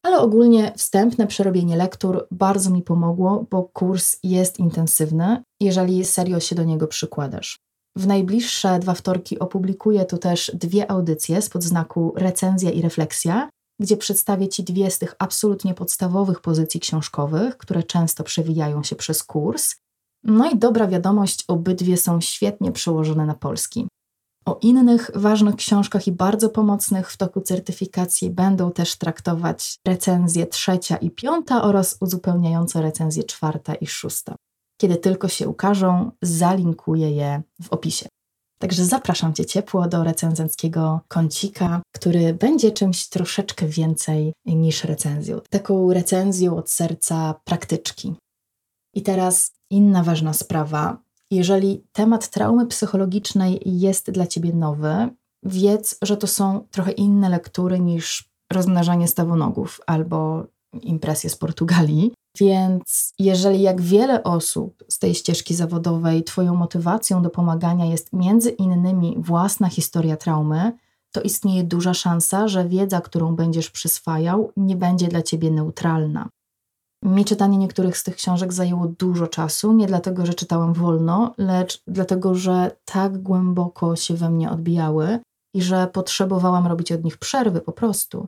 Ale 0.04 0.18
ogólnie 0.18 0.72
wstępne 0.76 1.26
przerobienie 1.26 1.76
lektur 1.76 2.26
bardzo 2.30 2.70
mi 2.70 2.82
pomogło, 2.82 3.46
bo 3.50 3.62
kurs 3.62 4.16
jest 4.22 4.58
intensywny, 4.58 5.42
jeżeli 5.60 6.04
serio 6.04 6.40
się 6.40 6.54
do 6.54 6.64
niego 6.64 6.86
przykładasz. 6.86 7.58
W 7.96 8.06
najbliższe 8.06 8.78
dwa 8.78 8.94
wtorki 8.94 9.38
opublikuję 9.38 10.04
tu 10.04 10.18
też 10.18 10.50
dwie 10.54 10.90
audycje 10.90 11.42
z 11.42 11.48
podznaku 11.48 12.12
recenzja 12.16 12.70
i 12.70 12.82
refleksja, 12.82 13.48
gdzie 13.80 13.96
przedstawię 13.96 14.48
Ci 14.48 14.64
dwie 14.64 14.90
z 14.90 14.98
tych 14.98 15.14
absolutnie 15.18 15.74
podstawowych 15.74 16.40
pozycji 16.40 16.80
książkowych, 16.80 17.56
które 17.56 17.82
często 17.82 18.24
przewijają 18.24 18.82
się 18.82 18.96
przez 18.96 19.24
kurs. 19.24 19.74
No 20.24 20.50
i 20.50 20.58
dobra 20.58 20.88
wiadomość, 20.88 21.44
obydwie 21.48 21.96
są 21.96 22.20
świetnie 22.20 22.72
przełożone 22.72 23.26
na 23.26 23.34
polski. 23.34 23.88
O 24.46 24.58
innych 24.62 25.10
ważnych 25.14 25.56
książkach 25.56 26.06
i 26.06 26.12
bardzo 26.12 26.48
pomocnych 26.48 27.10
w 27.10 27.16
toku 27.16 27.40
certyfikacji 27.40 28.30
będą 28.30 28.72
też 28.72 28.96
traktować 28.96 29.76
recenzje 29.86 30.46
trzecia 30.46 30.96
i 30.96 31.10
piąta 31.10 31.62
oraz 31.62 31.96
uzupełniające 32.00 32.82
recenzje 32.82 33.24
czwarta 33.24 33.74
i 33.74 33.86
szósta. 33.86 34.36
Kiedy 34.80 34.96
tylko 34.96 35.28
się 35.28 35.48
ukażą, 35.48 36.10
zalinkuję 36.22 37.10
je 37.10 37.42
w 37.62 37.72
opisie. 37.72 38.08
Także 38.58 38.84
zapraszam 38.84 39.34
Cię 39.34 39.46
ciepło 39.46 39.88
do 39.88 40.04
recenzenckiego 40.04 41.00
kącika, 41.08 41.82
który 41.94 42.34
będzie 42.34 42.70
czymś 42.70 43.08
troszeczkę 43.08 43.66
więcej 43.66 44.32
niż 44.46 44.84
recenzją. 44.84 45.40
Taką 45.50 45.92
recenzją 45.92 46.56
od 46.56 46.70
serca 46.70 47.34
praktyczki. 47.44 48.14
I 48.94 49.02
teraz 49.02 49.52
inna 49.70 50.02
ważna 50.02 50.32
sprawa, 50.32 50.98
jeżeli 51.30 51.84
temat 51.92 52.28
traumy 52.28 52.66
psychologicznej 52.66 53.60
jest 53.64 54.10
dla 54.10 54.26
ciebie 54.26 54.52
nowy, 54.52 55.08
wiedz, 55.42 55.98
że 56.02 56.16
to 56.16 56.26
są 56.26 56.66
trochę 56.70 56.92
inne 56.92 57.28
lektury 57.28 57.80
niż 57.80 58.28
rozmnażanie 58.52 59.08
stawonogów 59.08 59.80
albo 59.86 60.46
impresje 60.82 61.30
z 61.30 61.36
Portugalii. 61.36 62.12
Więc 62.38 63.14
jeżeli 63.18 63.62
jak 63.62 63.80
wiele 63.80 64.22
osób 64.22 64.84
z 64.88 64.98
tej 64.98 65.14
ścieżki 65.14 65.54
zawodowej, 65.54 66.24
Twoją 66.24 66.54
motywacją 66.54 67.22
do 67.22 67.30
pomagania 67.30 67.84
jest 67.84 68.12
między 68.12 68.50
innymi 68.50 69.16
własna 69.18 69.68
historia 69.68 70.16
traumy, 70.16 70.72
to 71.12 71.22
istnieje 71.22 71.64
duża 71.64 71.94
szansa, 71.94 72.48
że 72.48 72.68
wiedza, 72.68 73.00
którą 73.00 73.36
będziesz 73.36 73.70
przyswajał, 73.70 74.52
nie 74.56 74.76
będzie 74.76 75.08
dla 75.08 75.22
Ciebie 75.22 75.50
neutralna. 75.50 76.28
Mi 77.04 77.24
czytanie 77.24 77.58
niektórych 77.58 77.98
z 77.98 78.04
tych 78.04 78.16
książek 78.16 78.52
zajęło 78.52 78.86
dużo 78.86 79.26
czasu, 79.26 79.72
nie 79.72 79.86
dlatego, 79.86 80.26
że 80.26 80.34
czytałam 80.34 80.72
wolno, 80.72 81.34
lecz 81.38 81.82
dlatego, 81.86 82.34
że 82.34 82.76
tak 82.84 83.22
głęboko 83.22 83.96
się 83.96 84.14
we 84.14 84.30
mnie 84.30 84.50
odbijały 84.50 85.18
i 85.54 85.62
że 85.62 85.86
potrzebowałam 85.86 86.66
robić 86.66 86.92
od 86.92 87.04
nich 87.04 87.18
przerwy 87.18 87.60
po 87.60 87.72
prostu. 87.72 88.26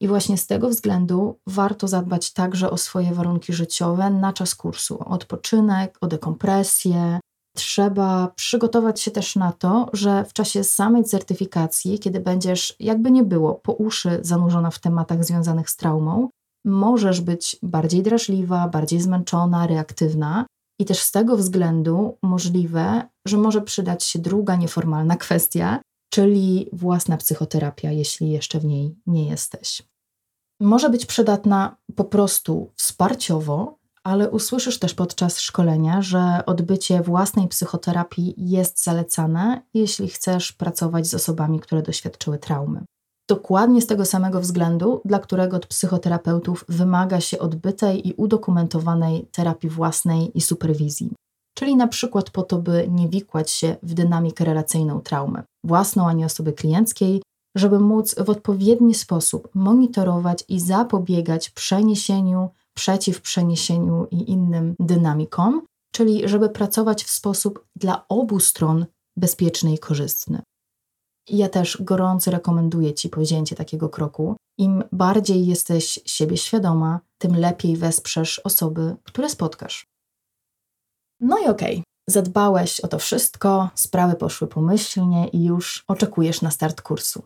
I 0.00 0.08
właśnie 0.08 0.38
z 0.38 0.46
tego 0.46 0.68
względu 0.68 1.38
warto 1.46 1.88
zadbać 1.88 2.32
także 2.32 2.70
o 2.70 2.76
swoje 2.76 3.14
warunki 3.14 3.52
życiowe 3.52 4.10
na 4.10 4.32
czas 4.32 4.54
kursu, 4.54 5.00
o 5.00 5.04
odpoczynek, 5.04 5.98
o 6.00 6.06
dekompresję. 6.06 7.20
Trzeba 7.56 8.32
przygotować 8.36 9.00
się 9.00 9.10
też 9.10 9.36
na 9.36 9.52
to, 9.52 9.90
że 9.92 10.24
w 10.24 10.32
czasie 10.32 10.64
samej 10.64 11.04
certyfikacji, 11.04 11.98
kiedy 11.98 12.20
będziesz, 12.20 12.76
jakby 12.80 13.10
nie 13.10 13.24
było, 13.24 13.54
po 13.54 13.72
uszy 13.72 14.18
zanurzona 14.22 14.70
w 14.70 14.78
tematach 14.78 15.24
związanych 15.24 15.70
z 15.70 15.76
traumą, 15.76 16.28
możesz 16.64 17.20
być 17.20 17.56
bardziej 17.62 18.02
drażliwa, 18.02 18.68
bardziej 18.68 19.00
zmęczona, 19.00 19.66
reaktywna. 19.66 20.46
I 20.80 20.84
też 20.84 21.02
z 21.02 21.10
tego 21.10 21.36
względu 21.36 22.18
możliwe, 22.22 23.08
że 23.26 23.36
może 23.36 23.60
przydać 23.60 24.04
się 24.04 24.18
druga 24.18 24.56
nieformalna 24.56 25.16
kwestia, 25.24 25.80
czyli 26.10 26.68
własna 26.72 27.16
psychoterapia, 27.16 27.90
jeśli 27.90 28.30
jeszcze 28.30 28.60
w 28.60 28.64
niej 28.64 28.96
nie 29.06 29.28
jesteś. 29.28 29.82
Może 30.60 30.90
być 30.90 31.06
przydatna 31.06 31.76
po 31.96 32.04
prostu 32.04 32.72
wsparciowo, 32.76 33.78
ale 34.04 34.30
usłyszysz 34.30 34.78
też 34.78 34.94
podczas 34.94 35.40
szkolenia, 35.40 36.02
że 36.02 36.42
odbycie 36.46 37.02
własnej 37.02 37.48
psychoterapii 37.48 38.34
jest 38.36 38.84
zalecane, 38.84 39.62
jeśli 39.74 40.08
chcesz 40.08 40.52
pracować 40.52 41.06
z 41.06 41.14
osobami, 41.14 41.60
które 41.60 41.82
doświadczyły 41.82 42.38
traumy 42.38 42.84
dokładnie 43.30 43.82
z 43.82 43.86
tego 43.86 44.04
samego 44.04 44.40
względu, 44.40 45.00
dla 45.04 45.18
którego 45.18 45.56
od 45.56 45.66
psychoterapeutów 45.66 46.64
wymaga 46.68 47.20
się 47.20 47.38
odbytej 47.38 48.08
i 48.08 48.14
udokumentowanej 48.14 49.26
terapii 49.32 49.70
własnej 49.70 50.38
i 50.38 50.40
superwizji. 50.40 51.12
Czyli 51.60 51.76
na 51.76 51.88
przykład 51.88 52.30
po 52.30 52.42
to, 52.42 52.58
by 52.58 52.88
nie 52.90 53.08
wikłać 53.08 53.50
się 53.50 53.76
w 53.82 53.94
dynamikę 53.94 54.44
relacyjną 54.44 55.00
traumy, 55.00 55.42
własną 55.64 56.08
ani 56.08 56.24
osoby 56.24 56.52
klienckiej, 56.52 57.22
żeby 57.56 57.80
móc 57.80 58.14
w 58.14 58.30
odpowiedni 58.30 58.94
sposób 58.94 59.48
monitorować 59.54 60.44
i 60.48 60.60
zapobiegać 60.60 61.50
przeniesieniu, 61.50 62.48
przeciw 62.76 63.20
przeniesieniu 63.20 64.06
i 64.10 64.30
innym 64.30 64.74
dynamikom, 64.78 65.62
czyli 65.94 66.28
żeby 66.28 66.48
pracować 66.48 67.04
w 67.04 67.10
sposób 67.10 67.66
dla 67.76 68.04
obu 68.08 68.40
stron 68.40 68.86
bezpieczny 69.16 69.74
i 69.74 69.78
korzystny. 69.78 70.42
Ja 71.28 71.48
też 71.48 71.82
gorąco 71.82 72.30
rekomenduję 72.30 72.94
Ci 72.94 73.08
powzięcie 73.08 73.56
takiego 73.56 73.88
kroku. 73.88 74.36
Im 74.58 74.84
bardziej 74.92 75.46
jesteś 75.46 76.00
siebie 76.06 76.36
świadoma, 76.36 77.00
tym 77.18 77.36
lepiej 77.36 77.76
wesprzesz 77.76 78.38
osoby, 78.38 78.96
które 79.04 79.28
spotkasz. 79.28 79.89
No 81.20 81.38
i 81.38 81.46
okej, 81.46 81.72
okay. 81.72 81.82
zadbałeś 82.08 82.80
o 82.80 82.88
to 82.88 82.98
wszystko, 82.98 83.70
sprawy 83.74 84.14
poszły 84.14 84.48
pomyślnie 84.48 85.28
i 85.28 85.44
już 85.44 85.84
oczekujesz 85.88 86.42
na 86.42 86.50
start 86.50 86.82
kursu. 86.82 87.22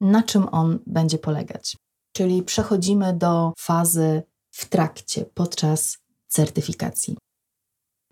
Na 0.00 0.22
czym 0.22 0.48
on 0.52 0.78
będzie 0.86 1.18
polegać? 1.18 1.76
Czyli 2.12 2.42
przechodzimy 2.42 3.12
do 3.12 3.52
fazy 3.58 4.22
w 4.50 4.68
trakcie, 4.68 5.24
podczas 5.34 5.98
certyfikacji. 6.28 7.16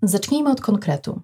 Zacznijmy 0.03 0.51
od 0.51 0.61
konkretu. 0.61 1.21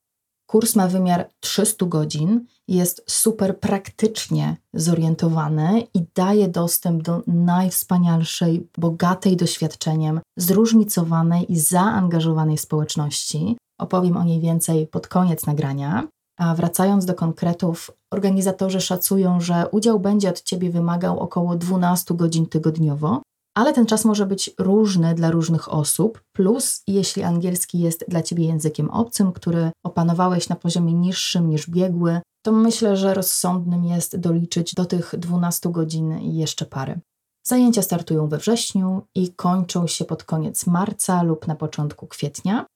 Kurs 0.47 0.76
ma 0.76 0.88
wymiar 0.88 1.28
300 1.40 1.87
godzin, 1.87 2.47
jest 2.68 3.04
super 3.09 3.61
praktycznie 3.61 4.56
zorientowany 4.75 5.87
i 5.94 6.04
daje 6.14 6.49
dostęp 6.49 7.02
do 7.02 7.23
najwspanialszej, 7.26 8.68
bogatej 8.78 9.37
doświadczeniem, 9.37 10.21
zróżnicowanej 10.37 11.52
i 11.52 11.59
zaangażowanej 11.59 12.59
społeczności. 12.59 13.56
Opowiem 13.82 14.16
o 14.16 14.24
niej 14.24 14.40
więcej 14.40 14.86
pod 14.86 15.08
koniec 15.08 15.46
nagrania. 15.46 16.08
A 16.38 16.54
wracając 16.54 17.04
do 17.04 17.14
konkretów, 17.14 17.90
organizatorzy 18.12 18.80
szacują, 18.80 19.40
że 19.40 19.68
udział 19.70 20.00
będzie 20.00 20.28
od 20.28 20.42
Ciebie 20.42 20.70
wymagał 20.70 21.20
około 21.20 21.56
12 21.56 22.14
godzin 22.14 22.46
tygodniowo, 22.46 23.22
ale 23.56 23.72
ten 23.72 23.86
czas 23.86 24.04
może 24.04 24.26
być 24.26 24.50
różny 24.58 25.14
dla 25.14 25.30
różnych 25.30 25.72
osób. 25.72 26.22
Plus, 26.32 26.82
jeśli 26.86 27.22
angielski 27.22 27.78
jest 27.78 28.04
dla 28.08 28.22
Ciebie 28.22 28.44
językiem 28.44 28.90
obcym, 28.90 29.32
który 29.32 29.70
opanowałeś 29.84 30.48
na 30.48 30.56
poziomie 30.56 30.94
niższym 30.94 31.50
niż 31.50 31.70
biegły, 31.70 32.20
to 32.44 32.52
myślę, 32.52 32.96
że 32.96 33.14
rozsądnym 33.14 33.84
jest 33.84 34.16
doliczyć 34.16 34.74
do 34.74 34.84
tych 34.84 35.14
12 35.18 35.72
godzin 35.72 36.18
jeszcze 36.20 36.66
parę. 36.66 37.00
Zajęcia 37.46 37.82
startują 37.82 38.28
we 38.28 38.38
wrześniu 38.38 39.02
i 39.14 39.34
kończą 39.34 39.86
się 39.86 40.04
pod 40.04 40.24
koniec 40.24 40.66
marca 40.66 41.22
lub 41.22 41.46
na 41.46 41.54
początku 41.54 42.06
kwietnia. 42.06 42.66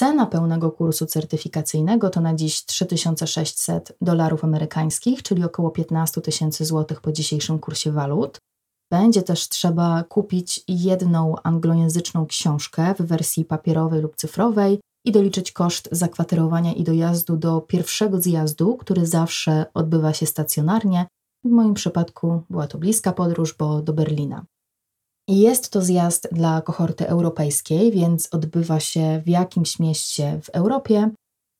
Cena 0.00 0.26
pełnego 0.26 0.70
kursu 0.70 1.06
certyfikacyjnego 1.06 2.10
to 2.10 2.20
na 2.20 2.34
dziś 2.34 2.64
3600 2.64 3.96
dolarów 4.00 4.44
amerykańskich, 4.44 5.22
czyli 5.22 5.44
około 5.44 5.70
15 5.70 6.20
tysięcy 6.20 6.64
złotych 6.64 7.00
po 7.00 7.12
dzisiejszym 7.12 7.58
kursie 7.58 7.92
walut. 7.92 8.38
Będzie 8.90 9.22
też 9.22 9.48
trzeba 9.48 10.04
kupić 10.04 10.64
jedną 10.68 11.34
anglojęzyczną 11.42 12.26
książkę 12.26 12.94
w 12.98 13.02
wersji 13.02 13.44
papierowej 13.44 14.02
lub 14.02 14.16
cyfrowej 14.16 14.80
i 15.04 15.12
doliczyć 15.12 15.52
koszt 15.52 15.88
zakwaterowania 15.92 16.72
i 16.72 16.84
dojazdu 16.84 17.36
do 17.36 17.60
pierwszego 17.60 18.20
zjazdu, 18.20 18.76
który 18.76 19.06
zawsze 19.06 19.66
odbywa 19.74 20.12
się 20.12 20.26
stacjonarnie. 20.26 21.06
W 21.44 21.48
moim 21.48 21.74
przypadku 21.74 22.42
była 22.50 22.66
to 22.66 22.78
bliska 22.78 23.12
podróż, 23.12 23.54
bo 23.58 23.82
do 23.82 23.92
Berlina. 23.92 24.44
Jest 25.30 25.70
to 25.70 25.82
zjazd 25.82 26.28
dla 26.32 26.62
kohorty 26.62 27.08
europejskiej, 27.08 27.92
więc 27.92 28.28
odbywa 28.34 28.80
się 28.80 29.22
w 29.24 29.28
jakimś 29.28 29.78
mieście 29.78 30.40
w 30.42 30.48
Europie, 30.48 31.10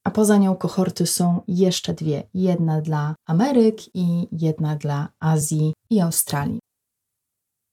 a 0.05 0.11
poza 0.11 0.37
nią 0.37 0.57
kohorty 0.57 1.07
są 1.07 1.43
jeszcze 1.49 1.95
dwie: 1.95 2.23
jedna 2.35 2.81
dla 2.81 3.15
Ameryk 3.27 3.97
i 3.97 4.29
jedna 4.33 4.77
dla 4.77 5.09
Azji 5.21 5.73
i 5.91 6.01
Australii. 6.01 6.59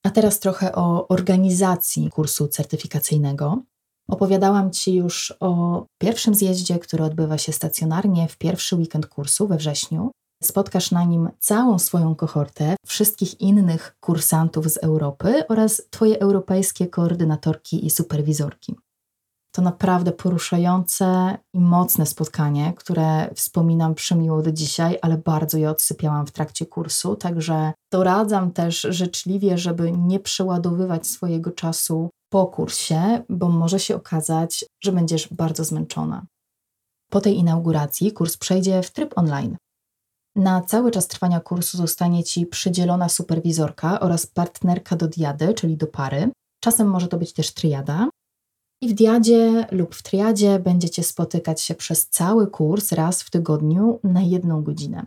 A 0.06 0.10
teraz 0.10 0.40
trochę 0.40 0.76
o 0.76 1.08
organizacji 1.08 2.10
kursu 2.10 2.48
certyfikacyjnego. 2.48 3.64
Opowiadałam 4.10 4.72
Ci 4.72 4.96
już 4.96 5.34
o 5.40 5.86
pierwszym 6.02 6.36
zjeździe, 6.36 6.80
który 6.80 7.04
odbywa 7.04 7.38
się 7.38 7.54
stacjonarnie 7.54 8.28
w 8.28 8.38
pierwszy 8.38 8.76
weekend 8.76 9.08
kursu 9.08 9.48
we 9.48 9.58
wrześniu. 9.58 10.12
Spotkasz 10.44 10.92
na 10.92 11.04
nim 11.04 11.30
całą 11.40 11.80
swoją 11.80 12.16
kohortę, 12.16 12.76
wszystkich 12.86 13.42
innych 13.42 13.96
kursantów 14.00 14.70
z 14.70 14.78
Europy 14.78 15.48
oraz 15.48 15.82
Twoje 15.90 16.20
europejskie 16.20 16.88
koordynatorki 16.88 17.86
i 17.86 17.90
superwizorki. 17.90 18.76
To 19.58 19.62
naprawdę 19.62 20.12
poruszające 20.12 21.38
i 21.54 21.60
mocne 21.60 22.06
spotkanie, 22.06 22.74
które 22.74 23.34
wspominam 23.36 23.96
przemiło 23.96 24.42
do 24.42 24.52
dzisiaj, 24.52 25.00
ale 25.02 25.18
bardzo 25.18 25.58
je 25.58 25.70
odsypiałam 25.70 26.28
w 26.28 26.32
trakcie 26.32 26.66
kursu, 26.66 27.16
także 27.16 27.74
doradzam 27.92 28.52
też 28.52 28.88
życzliwie, 28.90 29.58
żeby 29.58 29.92
nie 29.92 30.20
przeładowywać 30.20 31.08
swojego 31.08 31.52
czasu 31.52 32.10
po 32.30 32.48
kursie, 32.48 33.24
bo 33.30 33.50
może 33.50 33.80
się 33.80 33.96
okazać, 33.96 34.66
że 34.84 34.92
będziesz 34.92 35.34
bardzo 35.34 35.64
zmęczona. 35.64 36.26
Po 37.12 37.22
tej 37.22 37.38
inauguracji 37.38 38.12
kurs 38.12 38.38
przejdzie 38.38 38.84
w 38.84 38.92
tryb 38.92 39.18
online. 39.18 39.58
Na 40.38 40.62
cały 40.62 40.92
czas 40.92 41.08
trwania 41.08 41.40
kursu 41.40 41.78
zostanie 41.78 42.24
Ci 42.24 42.46
przydzielona 42.46 43.10
superwizorka 43.10 44.00
oraz 44.00 44.28
partnerka 44.28 44.96
do 44.96 45.08
diady, 45.08 45.54
czyli 45.54 45.78
do 45.78 45.88
pary. 45.88 46.32
Czasem 46.64 46.88
może 46.88 47.08
to 47.08 47.18
być 47.18 47.34
też 47.34 47.54
triada. 47.54 48.10
I 48.82 48.90
w 48.90 48.94
diadzie 48.94 49.68
lub 49.72 49.96
w 49.96 50.04
triadzie 50.04 50.60
będziecie 50.60 51.04
spotykać 51.04 51.62
się 51.62 51.76
przez 51.76 52.10
cały 52.10 52.48
kurs 52.48 52.92
raz 52.92 53.24
w 53.24 53.30
tygodniu 53.30 54.00
na 54.04 54.22
jedną 54.22 54.64
godzinę. 54.64 55.06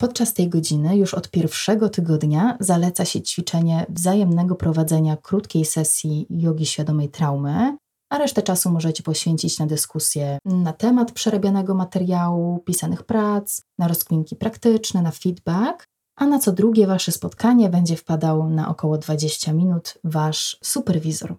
Podczas 0.00 0.34
tej 0.34 0.48
godziny, 0.48 0.96
już 0.96 1.14
od 1.14 1.30
pierwszego 1.30 1.88
tygodnia, 1.88 2.56
zaleca 2.60 3.04
się 3.04 3.22
ćwiczenie 3.22 3.86
wzajemnego 3.88 4.54
prowadzenia 4.54 5.16
krótkiej 5.16 5.64
sesji 5.64 6.26
jogi 6.30 6.66
świadomej 6.66 7.08
traumy, 7.08 7.76
a 8.10 8.18
resztę 8.18 8.42
czasu 8.42 8.70
możecie 8.70 9.02
poświęcić 9.02 9.58
na 9.58 9.66
dyskusję 9.66 10.38
na 10.44 10.72
temat 10.72 11.12
przerabianego 11.12 11.74
materiału, 11.74 12.58
pisanych 12.58 13.02
prac, 13.02 13.60
na 13.78 13.88
rozkminki 13.88 14.36
praktyczne, 14.36 15.02
na 15.02 15.10
feedback, 15.10 15.84
a 16.16 16.26
na 16.26 16.38
co 16.38 16.52
drugie 16.52 16.86
wasze 16.86 17.12
spotkanie 17.12 17.70
będzie 17.70 17.96
wpadał 17.96 18.50
na 18.50 18.68
około 18.68 18.98
20 18.98 19.52
minut 19.52 19.94
wasz 20.04 20.58
superwizor. 20.64 21.36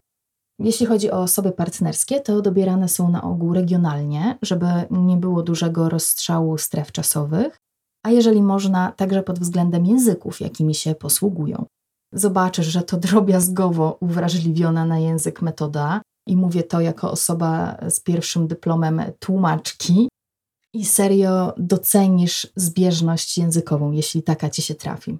Jeśli 0.60 0.86
chodzi 0.86 1.12
o 1.12 1.22
osoby 1.22 1.52
partnerskie, 1.52 2.20
to 2.20 2.42
dobierane 2.42 2.90
są 2.90 3.10
na 3.10 3.24
ogół 3.24 3.54
regionalnie, 3.54 4.38
żeby 4.42 4.66
nie 4.92 5.18
było 5.18 5.44
dużego 5.44 5.90
rozstrzału 5.90 6.58
stref 6.58 6.92
czasowych, 6.92 7.58
a 8.06 8.12
jeżeli 8.12 8.42
można, 8.42 8.92
także 8.92 9.24
pod 9.24 9.40
względem 9.40 9.86
języków, 9.86 10.42
jakimi 10.42 10.76
się 10.76 10.96
posługują. 10.96 11.66
Zobaczysz, 12.14 12.68
że 12.68 12.82
to 12.82 12.98
drobiazgowo 12.98 13.98
uwrażliwiona 14.00 14.86
na 14.86 15.00
język 15.00 15.42
metoda, 15.42 16.02
i 16.28 16.36
mówię 16.36 16.64
to 16.64 16.82
jako 16.82 17.12
osoba 17.12 17.78
z 17.90 18.00
pierwszym 18.00 18.48
dyplomem 18.48 19.02
tłumaczki, 19.20 20.10
i 20.74 20.86
serio 20.86 21.54
docenisz 21.58 22.48
zbieżność 22.56 23.38
językową, 23.38 23.92
jeśli 23.92 24.24
taka 24.24 24.50
ci 24.50 24.62
się 24.62 24.76
trafi. 24.76 25.18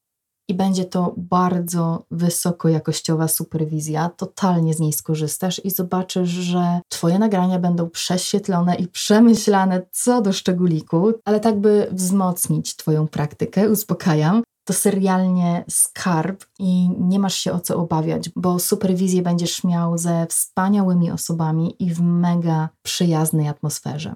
I 0.47 0.53
będzie 0.53 0.85
to 0.85 1.13
bardzo 1.17 2.05
wysokojakościowa 2.11 3.27
superwizja. 3.27 4.09
Totalnie 4.09 4.73
z 4.73 4.79
niej 4.79 4.93
skorzystasz 4.93 5.61
i 5.65 5.71
zobaczysz, 5.71 6.29
że 6.29 6.79
Twoje 6.89 7.19
nagrania 7.19 7.59
będą 7.59 7.89
prześwietlone 7.89 8.75
i 8.75 8.87
przemyślane 8.87 9.81
co 9.91 10.21
do 10.21 10.33
szczególiku, 10.33 11.13
ale 11.25 11.39
tak 11.39 11.59
by 11.59 11.87
wzmocnić 11.91 12.75
Twoją 12.75 13.07
praktykę, 13.07 13.69
uspokajam. 13.69 14.43
To 14.67 14.73
serialnie 14.73 15.65
skarb 15.69 16.43
i 16.59 16.89
nie 16.99 17.19
masz 17.19 17.35
się 17.35 17.51
o 17.51 17.59
co 17.59 17.77
obawiać, 17.77 18.29
bo 18.35 18.59
superwizję 18.59 19.21
będziesz 19.21 19.63
miał 19.63 19.97
ze 19.97 20.27
wspaniałymi 20.29 21.11
osobami 21.11 21.75
i 21.79 21.93
w 21.93 22.01
mega 22.01 22.69
przyjaznej 22.83 23.47
atmosferze. 23.47 24.15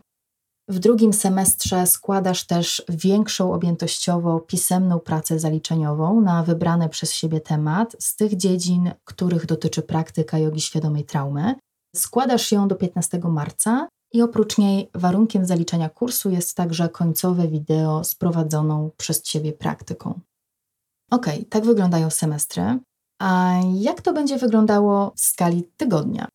W 0.69 0.79
drugim 0.79 1.13
semestrze 1.13 1.87
składasz 1.87 2.43
też 2.45 2.83
większą 2.89 3.53
objętościowo 3.53 4.39
pisemną 4.39 4.99
pracę 4.99 5.39
zaliczeniową 5.39 6.21
na 6.21 6.43
wybrany 6.43 6.89
przez 6.89 7.13
siebie 7.13 7.41
temat 7.41 7.95
z 7.99 8.15
tych 8.15 8.37
dziedzin, 8.37 8.91
których 9.03 9.45
dotyczy 9.45 9.81
praktyka 9.81 10.37
jogi 10.37 10.61
świadomej 10.61 11.03
traumy. 11.05 11.55
Składasz 11.95 12.51
ją 12.51 12.67
do 12.67 12.75
15 12.75 13.19
marca 13.19 13.87
i 14.13 14.21
oprócz 14.21 14.57
niej 14.57 14.89
warunkiem 14.93 15.45
zaliczenia 15.45 15.89
kursu 15.89 16.29
jest 16.29 16.57
także 16.57 16.89
końcowe 16.89 17.47
wideo 17.47 18.03
z 18.03 18.15
prowadzoną 18.15 18.91
przez 18.97 19.21
Ciebie 19.21 19.53
praktyką. 19.53 20.19
Ok, 21.11 21.25
tak 21.49 21.65
wyglądają 21.65 22.09
semestry. 22.09 22.79
A 23.21 23.53
jak 23.73 24.01
to 24.01 24.13
będzie 24.13 24.37
wyglądało 24.37 25.13
w 25.15 25.19
skali 25.21 25.63
tygodnia? 25.77 26.27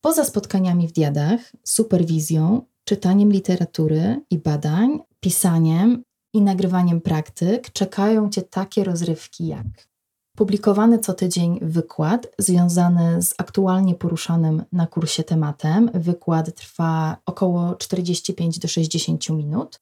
Poza 0.00 0.24
spotkaniami 0.24 0.88
w 0.88 0.92
diadach, 0.92 1.40
superwizją 1.64 2.62
czytaniem 2.84 3.32
literatury 3.32 4.20
i 4.30 4.38
badań, 4.38 4.98
pisaniem 5.20 6.02
i 6.34 6.42
nagrywaniem 6.42 7.00
praktyk 7.00 7.70
czekają 7.72 8.30
Cię 8.30 8.42
takie 8.42 8.84
rozrywki 8.84 9.46
jak 9.46 9.94
publikowany 10.36 10.98
co 10.98 11.14
tydzień 11.14 11.58
wykład 11.62 12.26
związany 12.38 13.22
z 13.22 13.34
aktualnie 13.38 13.94
poruszanym 13.94 14.64
na 14.72 14.86
kursie 14.86 15.22
tematem. 15.22 15.90
Wykład 15.94 16.54
trwa 16.54 17.16
około 17.26 17.74
45 17.74 18.58
do 18.58 18.68
60 18.68 19.30
minut. 19.30 19.80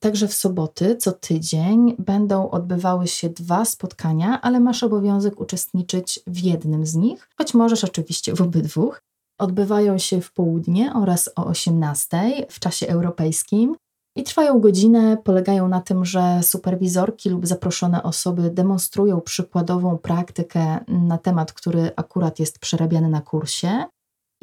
Także 0.00 0.28
w 0.28 0.34
soboty 0.34 0.96
co 0.96 1.12
tydzień 1.12 1.96
będą 1.98 2.50
odbywały 2.50 3.06
się 3.06 3.28
dwa 3.28 3.64
spotkania, 3.64 4.40
ale 4.40 4.60
masz 4.60 4.82
obowiązek 4.82 5.40
uczestniczyć 5.40 6.20
w 6.26 6.38
jednym 6.38 6.86
z 6.86 6.94
nich, 6.94 7.28
choć 7.38 7.54
możesz 7.54 7.84
oczywiście 7.84 8.34
w 8.34 8.42
obydwu. 8.42 8.92
Odbywają 9.38 9.98
się 9.98 10.20
w 10.20 10.32
południe 10.32 10.92
oraz 10.94 11.30
o 11.36 11.46
18 11.46 12.46
w 12.50 12.60
czasie 12.60 12.86
europejskim 12.86 13.76
i 14.16 14.22
trwają 14.22 14.60
godzinę. 14.60 15.16
Polegają 15.24 15.68
na 15.68 15.80
tym, 15.80 16.04
że 16.04 16.40
superwizorki 16.42 17.30
lub 17.30 17.46
zaproszone 17.46 18.02
osoby 18.02 18.50
demonstrują 18.50 19.20
przykładową 19.20 19.98
praktykę 19.98 20.84
na 20.88 21.18
temat, 21.18 21.52
który 21.52 21.90
akurat 21.96 22.38
jest 22.38 22.58
przerabiany 22.58 23.08
na 23.08 23.20
kursie. 23.20 23.84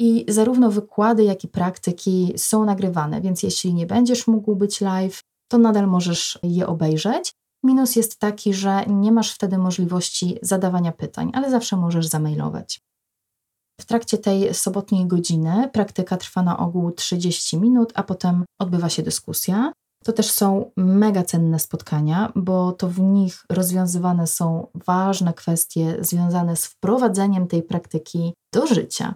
I 0.00 0.24
zarówno 0.28 0.70
wykłady, 0.70 1.24
jak 1.24 1.44
i 1.44 1.48
praktyki 1.48 2.32
są 2.36 2.64
nagrywane, 2.64 3.20
więc 3.20 3.42
jeśli 3.42 3.74
nie 3.74 3.86
będziesz 3.86 4.26
mógł 4.26 4.56
być 4.56 4.80
live, 4.80 5.20
to 5.48 5.58
nadal 5.58 5.86
możesz 5.86 6.38
je 6.42 6.66
obejrzeć. 6.66 7.32
Minus 7.64 7.96
jest 7.96 8.18
taki, 8.18 8.54
że 8.54 8.84
nie 8.86 9.12
masz 9.12 9.34
wtedy 9.34 9.58
możliwości 9.58 10.38
zadawania 10.42 10.92
pytań, 10.92 11.30
ale 11.34 11.50
zawsze 11.50 11.76
możesz 11.76 12.06
zamailować. 12.06 12.80
W 13.82 13.86
trakcie 13.86 14.18
tej 14.18 14.54
sobotniej 14.54 15.06
godziny 15.06 15.70
praktyka 15.72 16.16
trwa 16.16 16.42
na 16.42 16.58
ogół 16.58 16.92
30 16.92 17.58
minut, 17.58 17.92
a 17.94 18.02
potem 18.02 18.44
odbywa 18.58 18.88
się 18.88 19.02
dyskusja. 19.02 19.72
To 20.04 20.12
też 20.12 20.30
są 20.30 20.70
mega 20.76 21.22
cenne 21.22 21.58
spotkania, 21.58 22.32
bo 22.36 22.72
to 22.72 22.88
w 22.88 23.00
nich 23.00 23.44
rozwiązywane 23.50 24.26
są 24.26 24.66
ważne 24.74 25.34
kwestie 25.34 25.96
związane 26.00 26.56
z 26.56 26.66
wprowadzeniem 26.66 27.46
tej 27.46 27.62
praktyki 27.62 28.34
do 28.54 28.66
życia. 28.66 29.14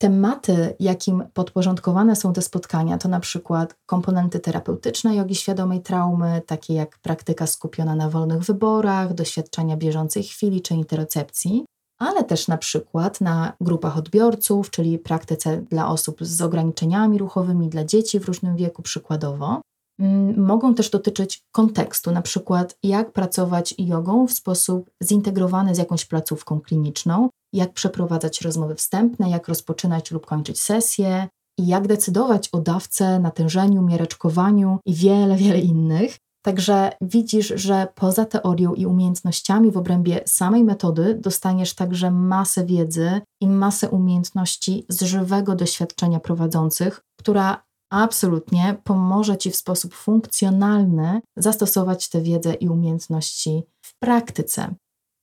Tematy, 0.00 0.76
jakim 0.80 1.24
podporządkowane 1.34 2.16
są 2.16 2.32
te 2.32 2.42
spotkania, 2.42 2.98
to 2.98 3.08
na 3.08 3.20
przykład 3.20 3.74
komponenty 3.86 4.40
terapeutyczne 4.40 5.16
jogi 5.16 5.34
świadomej 5.34 5.82
traumy, 5.82 6.42
takie 6.46 6.74
jak 6.74 6.98
praktyka 6.98 7.46
skupiona 7.46 7.94
na 7.94 8.10
wolnych 8.10 8.42
wyborach, 8.42 9.14
doświadczenia 9.14 9.76
bieżącej 9.76 10.22
chwili 10.22 10.62
czy 10.62 10.74
interocepcji, 10.74 11.64
ale 11.98 12.24
też 12.24 12.48
na 12.48 12.58
przykład 12.58 13.20
na 13.20 13.52
grupach 13.60 13.96
odbiorców, 13.98 14.70
czyli 14.70 14.98
praktyce 14.98 15.62
dla 15.62 15.88
osób 15.88 16.18
z 16.20 16.42
ograniczeniami 16.42 17.18
ruchowymi, 17.18 17.68
dla 17.68 17.84
dzieci 17.84 18.20
w 18.20 18.24
różnym 18.24 18.56
wieku 18.56 18.82
przykładowo. 18.82 19.60
Mm, 20.00 20.40
mogą 20.46 20.74
też 20.74 20.90
dotyczyć 20.90 21.42
kontekstu, 21.52 22.10
na 22.10 22.22
przykład 22.22 22.78
jak 22.82 23.12
pracować 23.12 23.74
jogą 23.78 24.26
w 24.26 24.32
sposób 24.32 24.90
zintegrowany 25.04 25.74
z 25.74 25.78
jakąś 25.78 26.04
placówką 26.04 26.60
kliniczną, 26.60 27.28
jak 27.52 27.72
przeprowadzać 27.72 28.40
rozmowy 28.40 28.74
wstępne, 28.74 29.30
jak 29.30 29.48
rozpoczynać 29.48 30.10
lub 30.10 30.26
kończyć 30.26 30.60
sesje 30.60 31.28
i 31.58 31.66
jak 31.66 31.86
decydować 31.86 32.48
o 32.52 32.60
dawce, 32.60 33.18
natężeniu, 33.18 33.82
miereczkowaniu 33.82 34.78
i 34.86 34.94
wiele, 34.94 35.36
wiele 35.36 35.60
innych. 35.60 36.16
Także 36.42 36.92
widzisz, 37.00 37.52
że 37.56 37.88
poza 37.94 38.24
teorią 38.24 38.74
i 38.74 38.86
umiejętnościami 38.86 39.70
w 39.70 39.76
obrębie 39.76 40.20
samej 40.26 40.64
metody 40.64 41.14
dostaniesz 41.14 41.74
także 41.74 42.10
masę 42.10 42.64
wiedzy 42.64 43.20
i 43.40 43.48
masę 43.48 43.90
umiejętności 43.90 44.86
z 44.88 45.02
żywego 45.02 45.54
doświadczenia 45.54 46.20
prowadzących, 46.20 47.00
która 47.18 47.62
absolutnie 47.90 48.76
pomoże 48.84 49.36
Ci 49.36 49.50
w 49.50 49.56
sposób 49.56 49.94
funkcjonalny 49.94 51.20
zastosować 51.36 52.08
tę 52.08 52.22
wiedzę 52.22 52.54
i 52.54 52.68
umiejętności 52.68 53.62
w 53.82 53.98
praktyce. 53.98 54.74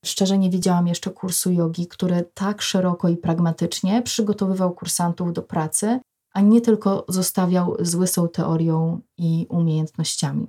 Szczerze 0.06 0.38
nie 0.38 0.50
widziałam 0.50 0.88
jeszcze 0.88 1.12
kursu 1.12 1.52
jogi, 1.52 1.88
który 1.88 2.30
tak 2.34 2.62
szeroko 2.62 3.10
i 3.10 3.18
pragmatycznie 3.18 4.02
przygotowywał 4.02 4.74
kursantów 4.74 5.34
do 5.34 5.42
pracy, 5.42 6.00
a 6.34 6.42
nie 6.42 6.62
tylko 6.62 7.06
zostawiał 7.08 7.76
z 7.80 7.96
łysą 7.96 8.28
teorią 8.28 9.00
i 9.18 9.48
umiejętnościami. 9.50 10.48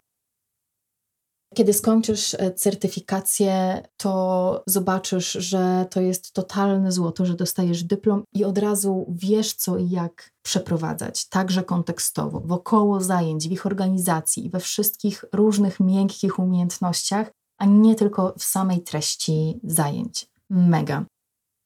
Kiedy 1.56 1.72
skończysz 1.72 2.34
e, 2.34 2.52
certyfikację, 2.52 3.82
to 3.96 4.62
zobaczysz, 4.66 5.32
że 5.32 5.86
to 5.90 6.00
jest 6.00 6.32
totalne 6.32 6.92
złoto, 6.92 7.26
że 7.26 7.34
dostajesz 7.34 7.84
dyplom 7.84 8.24
i 8.34 8.44
od 8.44 8.58
razu 8.58 9.06
wiesz, 9.08 9.52
co 9.52 9.78
i 9.78 9.90
jak 9.90 10.30
przeprowadzać, 10.42 11.28
także 11.28 11.62
kontekstowo, 11.62 12.40
wokoło 12.40 13.00
zajęć, 13.00 13.48
w 13.48 13.52
ich 13.52 13.66
organizacji 13.66 14.46
i 14.46 14.50
we 14.50 14.60
wszystkich 14.60 15.24
różnych 15.32 15.80
miękkich 15.80 16.38
umiejętnościach, 16.38 17.30
a 17.58 17.66
nie 17.66 17.94
tylko 17.94 18.34
w 18.38 18.44
samej 18.44 18.80
treści 18.80 19.60
zajęć. 19.64 20.30
Mega. 20.50 21.04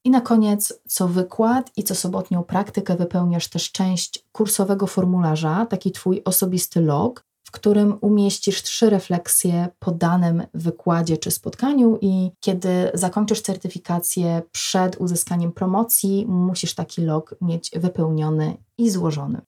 I 0.05 0.09
na 0.09 0.21
koniec, 0.21 0.73
co 0.87 1.07
wykład 1.07 1.71
i 1.77 1.83
co 1.83 1.95
sobotnią 1.95 2.43
praktykę 2.43 2.95
wypełniasz 2.95 3.47
też 3.47 3.71
część 3.71 4.25
kursowego 4.31 4.87
formularza, 4.87 5.65
taki 5.65 5.91
Twój 5.91 6.21
osobisty 6.25 6.81
log, 6.81 7.23
w 7.51 7.53
którym 7.53 7.97
umieścisz 8.01 8.63
trzy 8.63 8.89
refleksje 8.89 9.67
po 9.79 9.91
danym 9.91 10.43
wykładzie 10.53 11.17
czy 11.17 11.31
spotkaniu, 11.31 11.97
i 12.01 12.31
kiedy 12.39 12.91
zakończysz 12.93 13.41
certyfikację 13.41 14.41
przed 14.51 14.95
uzyskaniem 14.95 15.51
promocji, 15.51 16.25
musisz 16.27 16.75
taki 16.75 17.01
log 17.01 17.35
mieć 17.41 17.71
wypełniony 17.75 18.57
i 18.77 18.89
złożony. 18.89 19.41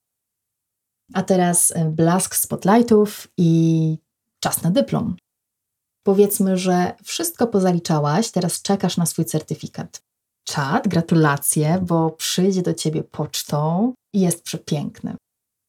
A 1.14 1.24
teraz 1.24 1.72
e, 1.76 1.86
blask 1.86 2.36
spotlightów 2.36 3.28
i 3.38 3.98
czas 4.40 4.64
na 4.64 4.72
dyplom. 4.72 5.16
Powiedzmy, 6.06 6.58
że 6.58 6.96
wszystko 7.04 7.48
pozaliczałaś, 7.48 8.32
teraz 8.32 8.62
czekasz 8.62 8.98
na 8.98 9.06
swój 9.06 9.26
certyfikat. 9.26 10.02
Czad, 10.48 10.88
gratulacje, 10.88 11.80
bo 11.82 12.12
przyjdzie 12.12 12.62
do 12.62 12.74
ciebie 12.74 13.04
pocztą 13.04 13.94
i 14.14 14.22
jest 14.22 14.44
przepiękny 14.44 15.16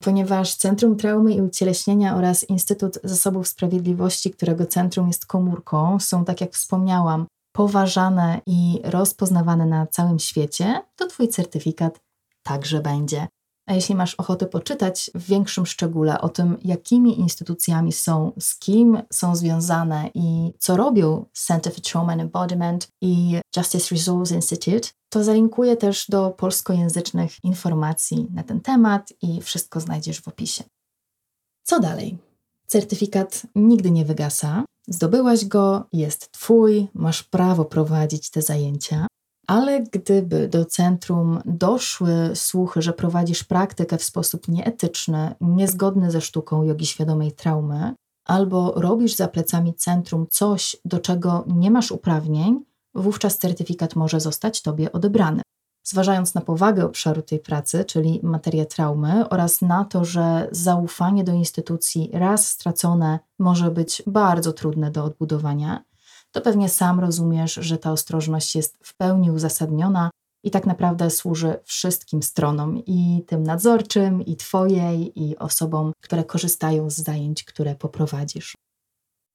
ponieważ 0.05 0.55
Centrum 0.55 0.97
Traumy 0.97 1.35
i 1.35 1.43
Ucieleśnienia 1.43 2.17
oraz 2.17 2.45
Instytut 2.45 2.99
Zasobów 3.05 3.49
Sprawiedliwości, 3.49 4.31
którego 4.31 4.67
centrum 4.67 5.07
jest 5.07 5.27
komórką, 5.27 6.01
są, 6.01 6.25
tak 6.25 6.41
jak 6.41 6.53
wspomniałam, 6.53 7.27
poważane 7.53 8.41
i 8.47 8.81
rozpoznawane 8.85 9.67
na 9.67 9.87
całym 9.87 10.19
świecie, 10.19 10.83
to 10.97 11.07
Twój 11.07 11.29
certyfikat 11.29 12.01
także 12.43 12.81
będzie. 12.81 13.27
A 13.67 13.75
jeśli 13.75 13.95
masz 13.95 14.15
ochotę 14.15 14.47
poczytać 14.47 15.11
w 15.15 15.27
większym 15.27 15.67
szczególe 15.67 16.21
o 16.21 16.29
tym, 16.29 16.57
jakimi 16.65 17.21
instytucjami 17.21 17.93
są, 17.93 18.33
z 18.41 18.59
kim 18.59 19.03
są 19.13 19.37
związane 19.37 20.11
i 20.15 20.53
co 20.59 20.77
robią 20.77 21.27
Center 21.33 21.73
for 21.73 21.83
Trauma 21.83 22.13
and 22.13 22.23
Embodiment 22.23 22.89
i 23.01 23.41
Justice 23.57 23.95
Resource 23.95 24.35
Institute, 24.35 24.89
to 25.09 25.25
zalinkuję 25.25 25.77
też 25.77 26.07
do 26.09 26.31
polskojęzycznych 26.31 27.45
informacji 27.45 28.27
na 28.35 28.43
ten 28.43 28.61
temat 28.61 29.13
i 29.23 29.41
wszystko 29.41 29.81
znajdziesz 29.81 30.21
w 30.21 30.29
opisie. 30.29 30.65
Co 31.63 31.81
dalej? 31.81 32.19
Certyfikat 32.67 33.43
nigdy 33.55 33.91
nie 33.91 34.05
wygasa. 34.05 34.65
Zdobyłaś 34.89 35.45
go, 35.45 35.87
jest 35.93 36.33
Twój, 36.33 36.89
masz 36.95 37.23
prawo 37.23 37.65
prowadzić 37.65 38.31
te 38.31 38.43
zajęcia, 38.43 39.07
ale 39.47 39.83
gdyby 39.83 40.49
do 40.49 40.65
centrum 40.65 41.41
doszły 41.45 42.31
słuchy, 42.35 42.83
że 42.83 42.93
prowadzisz 42.93 43.45
praktykę 43.45 43.99
w 43.99 44.05
sposób 44.05 44.49
nieetyczny, 44.49 45.35
niezgodny 45.41 46.11
ze 46.11 46.21
sztuką 46.21 46.63
jogi 46.63 46.87
świadomej 46.87 47.33
traumy, 47.33 47.95
albo 48.25 48.73
robisz 48.77 49.15
za 49.15 49.29
plecami 49.29 49.75
centrum 49.75 50.27
coś, 50.31 50.77
do 50.85 50.99
czego 50.99 51.45
nie 51.47 51.71
masz 51.71 51.91
uprawnień, 51.91 52.65
wówczas 52.95 53.39
certyfikat 53.39 53.97
może 53.97 54.21
zostać 54.21 54.63
Tobie 54.63 54.93
odebrany. 54.93 55.43
Zważając 55.87 56.35
na 56.35 56.41
powagę 56.41 56.85
obszaru 56.85 57.23
tej 57.23 57.39
pracy, 57.39 57.85
czyli 57.85 58.21
materię 58.23 58.67
traumy, 58.67 59.29
oraz 59.29 59.63
na 59.63 59.85
to, 59.85 60.05
że 60.05 60.49
zaufanie 60.53 61.25
do 61.25 61.33
instytucji 61.33 62.11
raz 62.13 62.49
stracone 62.49 63.19
może 63.39 63.71
być 63.71 64.03
bardzo 64.07 64.53
trudne 64.53 64.91
do 64.91 65.05
odbudowania, 65.05 65.85
to 66.35 66.41
pewnie 66.41 66.69
sam 66.69 67.01
rozumiesz, 67.01 67.55
że 67.55 67.79
ta 67.79 67.93
ostrożność 67.93 68.57
jest 68.57 68.79
w 68.83 68.97
pełni 68.97 69.31
uzasadniona 69.31 70.11
i 70.45 70.51
tak 70.51 70.67
naprawdę 70.67 71.11
służy 71.11 71.57
wszystkim 71.65 72.23
stronom 72.23 72.79
i 72.87 73.25
tym 73.27 73.43
nadzorczym, 73.43 74.23
i 74.23 74.37
Twojej, 74.37 75.23
i 75.23 75.39
osobom, 75.39 75.93
które 76.01 76.25
korzystają 76.25 76.91
z 76.91 76.97
zajęć, 76.97 77.45
które 77.45 77.75
poprowadzisz. 77.75 78.55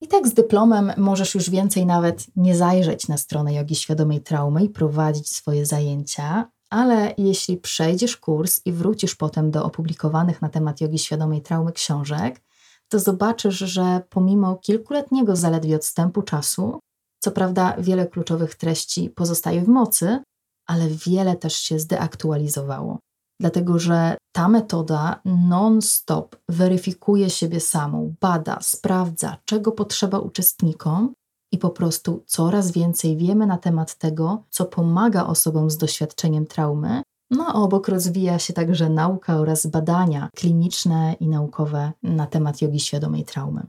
I 0.00 0.08
tak 0.08 0.28
z 0.28 0.34
dyplomem 0.34 0.92
możesz 0.96 1.34
już 1.34 1.50
więcej 1.50 1.86
nawet 1.86 2.26
nie 2.36 2.56
zajrzeć 2.56 3.08
na 3.08 3.16
stronę 3.16 3.54
jogi 3.54 3.74
świadomej 3.74 4.20
traumy 4.20 4.64
i 4.64 4.68
prowadzić 4.68 5.28
swoje 5.36 5.66
zajęcia, 5.66 6.50
ale 6.70 7.14
jeśli 7.18 7.56
przejdziesz 7.56 8.16
kurs 8.16 8.60
i 8.64 8.72
wrócisz 8.72 9.14
potem 9.14 9.50
do 9.50 9.64
opublikowanych 9.64 10.42
na 10.42 10.48
temat 10.48 10.80
jogi 10.80 10.98
świadomej 10.98 11.42
traumy 11.42 11.72
książek, 11.72 12.40
to 12.88 12.98
zobaczysz, 12.98 13.58
że 13.58 14.02
pomimo 14.10 14.56
kilkuletniego 14.56 15.36
zaledwie 15.36 15.76
odstępu 15.76 16.22
czasu, 16.22 16.80
co 17.20 17.30
prawda 17.30 17.76
wiele 17.78 18.06
kluczowych 18.06 18.54
treści 18.54 19.10
pozostaje 19.10 19.62
w 19.62 19.68
mocy, 19.68 20.18
ale 20.66 20.88
wiele 20.88 21.36
też 21.36 21.54
się 21.54 21.78
zdeaktualizowało. 21.78 22.98
Dlatego, 23.40 23.78
że 23.78 24.16
ta 24.32 24.48
metoda 24.48 25.20
non-stop 25.24 26.36
weryfikuje 26.48 27.30
siebie 27.30 27.60
samą, 27.60 28.14
bada, 28.20 28.58
sprawdza, 28.60 29.36
czego 29.44 29.72
potrzeba 29.72 30.18
uczestnikom 30.18 31.12
i 31.52 31.58
po 31.58 31.70
prostu 31.70 32.24
coraz 32.26 32.72
więcej 32.72 33.16
wiemy 33.16 33.46
na 33.46 33.58
temat 33.58 33.98
tego, 33.98 34.44
co 34.50 34.64
pomaga 34.64 35.26
osobom 35.26 35.70
z 35.70 35.76
doświadczeniem 35.76 36.46
traumy. 36.46 37.02
No 37.30 37.46
a 37.46 37.52
obok 37.52 37.88
rozwija 37.88 38.38
się 38.38 38.52
także 38.52 38.90
nauka 38.90 39.36
oraz 39.36 39.66
badania 39.66 40.28
kliniczne 40.36 41.14
i 41.20 41.28
naukowe 41.28 41.92
na 42.02 42.26
temat 42.26 42.62
jogi 42.62 42.80
świadomej 42.80 43.24
traumy. 43.24 43.66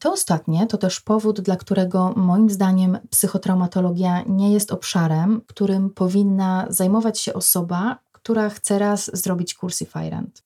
To 0.00 0.12
ostatnie 0.12 0.66
to 0.66 0.78
też 0.78 1.00
powód, 1.00 1.40
dla 1.40 1.56
którego 1.56 2.12
moim 2.16 2.50
zdaniem 2.50 2.98
psychotraumatologia 3.10 4.22
nie 4.26 4.52
jest 4.52 4.72
obszarem, 4.72 5.42
którym 5.46 5.90
powinna 5.90 6.66
zajmować 6.68 7.20
się 7.20 7.34
osoba, 7.34 7.98
która 8.12 8.50
chce 8.50 8.78
raz 8.78 9.10
zrobić 9.16 9.54
kurs 9.54 9.78
Firand. 9.78 10.42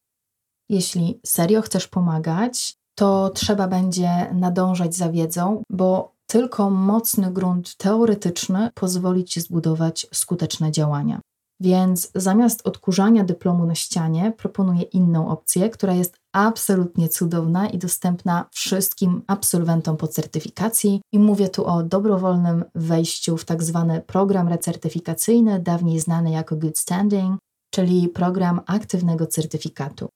Jeśli 0.68 1.20
serio 1.26 1.62
chcesz 1.62 1.88
pomagać, 1.88 2.74
to 2.94 3.30
trzeba 3.34 3.68
będzie 3.68 4.30
nadążać 4.34 4.94
za 4.94 5.08
wiedzą, 5.08 5.62
bo 5.70 6.12
tylko 6.26 6.70
mocny 6.70 7.32
grunt 7.32 7.76
teoretyczny 7.76 8.70
pozwoli 8.74 9.24
ci 9.24 9.40
zbudować 9.40 10.06
skuteczne 10.12 10.72
działania. 10.72 11.20
Więc 11.60 12.10
zamiast 12.14 12.66
odkurzania 12.66 13.24
dyplomu 13.24 13.66
na 13.66 13.74
ścianie, 13.74 14.32
proponuję 14.38 14.82
inną 14.82 15.28
opcję, 15.28 15.70
która 15.70 15.94
jest 15.94 16.16
absolutnie 16.32 17.08
cudowna 17.08 17.68
i 17.68 17.78
dostępna 17.78 18.48
wszystkim 18.52 19.22
absolwentom 19.26 19.96
po 19.96 20.08
certyfikacji. 20.08 21.00
I 21.12 21.18
mówię 21.18 21.48
tu 21.48 21.66
o 21.66 21.82
dobrowolnym 21.82 22.64
wejściu 22.74 23.36
w 23.36 23.44
tak 23.44 23.62
zwany 23.62 24.00
program 24.00 24.48
recertyfikacyjny, 24.48 25.60
dawniej 25.60 26.00
znany 26.00 26.30
jako 26.30 26.56
Good 26.56 26.78
Standing, 26.78 27.38
czyli 27.74 28.08
program 28.08 28.60
aktywnego 28.66 29.26
certyfikatu. 29.26 30.08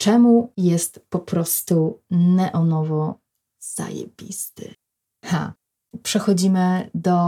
Czemu 0.00 0.52
jest 0.56 1.06
po 1.08 1.18
prostu 1.18 2.00
neonowo 2.10 3.18
zajebisty? 3.62 4.74
Ha, 5.24 5.52
przechodzimy 6.02 6.90
do 6.94 7.20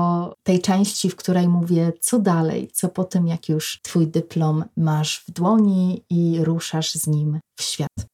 tej 0.43 0.61
części, 0.61 1.11
w 1.11 1.17
której 1.17 1.49
mówię, 1.49 1.93
co 2.01 2.19
dalej, 2.19 2.71
co 2.73 2.89
po 2.89 3.05
tym, 3.05 3.27
jak 3.27 3.49
już 3.49 3.81
Twój 3.83 4.07
dyplom 4.07 4.65
masz 4.77 5.25
w 5.29 5.31
dłoni 5.31 6.05
i 6.11 6.45
ruszasz 6.45 6.95
z 6.95 7.07
nim 7.07 7.41
w 7.59 7.63
świat. 7.63 8.07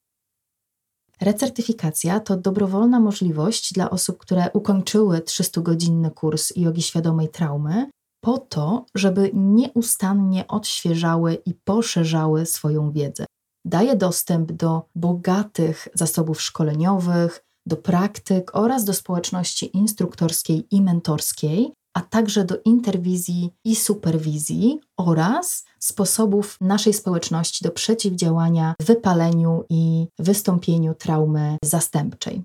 Recertyfikacja 1.21 2.21
to 2.21 2.37
dobrowolna 2.37 3.01
możliwość 3.01 3.73
dla 3.73 3.91
osób, 3.91 4.19
które 4.19 4.51
ukończyły 4.53 5.19
300-godzinny 5.19 6.11
kurs 6.11 6.53
jogi 6.57 6.83
świadomej 6.83 7.29
traumy, 7.29 7.91
po 8.21 8.39
to, 8.39 8.87
żeby 8.95 9.31
nieustannie 9.35 10.47
odświeżały 10.47 11.35
i 11.47 11.55
poszerzały 11.55 12.47
swoją 12.47 12.93
wiedzę. 12.93 13.27
Daje 13.65 13.97
dostęp 13.97 14.53
do 14.53 14.83
bogatych 14.95 15.89
zasobów 15.95 16.43
szkoleniowych, 16.43 17.45
do 17.69 17.77
praktyk 17.77 18.51
oraz 18.55 18.85
do 18.85 18.95
społeczności 18.95 19.77
instruktorskiej 19.77 20.67
i 20.71 20.83
mentorskiej, 20.83 21.73
a 21.95 22.01
także 22.01 22.45
do 22.45 22.55
interwizji 22.65 23.51
i 23.65 23.77
superwizji 23.77 24.81
oraz 24.97 25.65
sposobów 25.79 26.57
naszej 26.61 26.93
społeczności 26.93 27.65
do 27.65 27.71
przeciwdziałania 27.71 28.75
wypaleniu 28.81 29.65
i 29.71 30.07
wystąpieniu 30.19 30.95
traumy 30.95 31.57
zastępczej. 31.65 32.43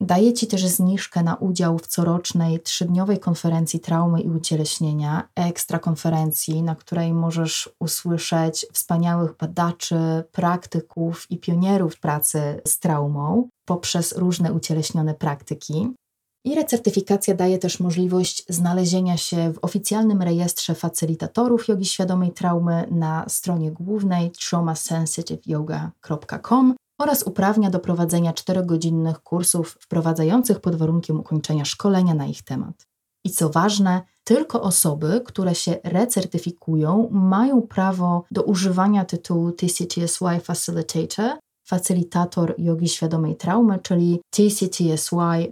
Daje 0.00 0.32
Ci 0.32 0.46
też 0.46 0.66
zniżkę 0.66 1.22
na 1.22 1.34
udział 1.34 1.78
w 1.78 1.86
corocznej 1.86 2.60
trzydniowej 2.60 3.18
konferencji 3.18 3.80
traumy 3.80 4.20
i 4.20 4.28
ucieleśnienia, 4.28 5.28
ekstra 5.34 5.78
konferencji, 5.78 6.62
na 6.62 6.74
której 6.74 7.14
możesz 7.14 7.70
usłyszeć 7.80 8.66
wspaniałych 8.72 9.36
badaczy, 9.36 10.24
praktyków 10.32 11.26
i 11.30 11.38
pionierów 11.38 12.00
pracy 12.00 12.60
z 12.66 12.78
traumą 12.78 13.48
poprzez 13.64 14.16
różne 14.16 14.52
ucieleśnione 14.52 15.14
praktyki. 15.14 15.92
I 16.44 16.54
recertyfikacja 16.54 17.34
daje 17.34 17.58
też 17.58 17.80
możliwość 17.80 18.44
znalezienia 18.48 19.16
się 19.16 19.52
w 19.52 19.58
oficjalnym 19.62 20.22
rejestrze 20.22 20.74
facylitatorów 20.74 21.68
jogi 21.68 21.84
świadomej 21.84 22.32
traumy 22.32 22.86
na 22.90 23.24
stronie 23.28 23.72
głównej 23.72 24.30
traumasensitiveyoga.com 24.30 26.74
oraz 26.98 27.22
uprawnia 27.22 27.70
do 27.70 27.78
prowadzenia 27.78 28.32
czterogodzinnych 28.32 29.20
kursów 29.20 29.78
wprowadzających 29.80 30.60
pod 30.60 30.74
warunkiem 30.74 31.20
ukończenia 31.20 31.64
szkolenia 31.64 32.14
na 32.14 32.26
ich 32.26 32.42
temat. 32.42 32.86
I 33.24 33.30
co 33.30 33.48
ważne, 33.50 34.02
tylko 34.24 34.62
osoby, 34.62 35.22
które 35.24 35.54
się 35.54 35.76
recertyfikują, 35.84 37.08
mają 37.12 37.62
prawo 37.62 38.24
do 38.30 38.42
używania 38.42 39.04
tytułu 39.04 39.52
TCTSY 39.52 40.40
Facilitator, 40.42 41.38
facylitator 41.66 42.54
jogi 42.58 42.88
świadomej 42.88 43.36
traumy, 43.36 43.78
czyli 43.82 44.20
TCTSY-F, 44.30 45.48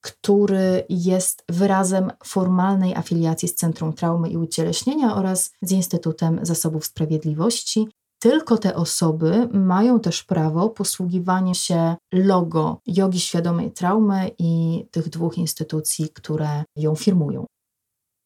który 0.00 0.84
jest 0.88 1.44
wyrazem 1.48 2.10
formalnej 2.24 2.94
afiliacji 2.94 3.48
z 3.48 3.54
Centrum 3.54 3.92
Traumy 3.92 4.28
i 4.28 4.36
Ucieleśnienia 4.36 5.16
oraz 5.16 5.52
z 5.62 5.72
Instytutem 5.72 6.38
Zasobów 6.42 6.86
Sprawiedliwości, 6.86 7.88
tylko 8.24 8.58
te 8.58 8.74
osoby 8.74 9.48
mają 9.52 10.00
też 10.00 10.22
prawo 10.22 10.68
posługiwania 10.68 11.54
się 11.54 11.96
logo 12.12 12.80
jogi 12.86 13.20
świadomej 13.20 13.70
traumy 13.70 14.30
i 14.38 14.84
tych 14.90 15.08
dwóch 15.08 15.38
instytucji, 15.38 16.08
które 16.08 16.64
ją 16.76 16.94
firmują. 16.94 17.46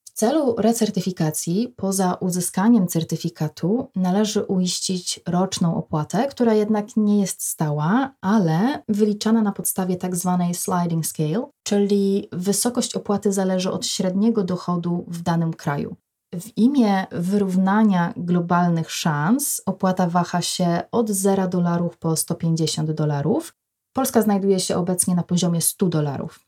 W 0.04 0.10
celu 0.10 0.54
recertyfikacji, 0.58 1.74
poza 1.76 2.14
uzyskaniem 2.14 2.88
certyfikatu, 2.88 3.90
należy 3.96 4.42
uiścić 4.42 5.20
roczną 5.28 5.76
opłatę, 5.76 6.26
która 6.26 6.54
jednak 6.54 6.96
nie 6.96 7.20
jest 7.20 7.42
stała, 7.42 8.14
ale 8.20 8.82
wyliczana 8.88 9.42
na 9.42 9.52
podstawie 9.52 9.96
tzw. 9.96 10.38
Tak 10.40 10.56
sliding 10.56 11.06
scale, 11.06 11.46
czyli 11.66 12.28
wysokość 12.32 12.94
opłaty 12.94 13.32
zależy 13.32 13.70
od 13.70 13.86
średniego 13.86 14.44
dochodu 14.44 15.04
w 15.08 15.22
danym 15.22 15.54
kraju. 15.54 15.96
W 16.34 16.56
imię 16.56 17.06
wyrównania 17.12 18.14
globalnych 18.16 18.90
szans 18.90 19.62
opłata 19.66 20.06
waha 20.06 20.42
się 20.42 20.82
od 20.92 21.10
0 21.10 21.48
dolarów 21.48 21.98
po 21.98 22.16
150 22.16 22.90
dolarów. 22.90 23.54
Polska 23.92 24.22
znajduje 24.22 24.60
się 24.60 24.76
obecnie 24.76 25.14
na 25.14 25.22
poziomie 25.22 25.60
100 25.60 25.88
dolarów. 25.88 26.40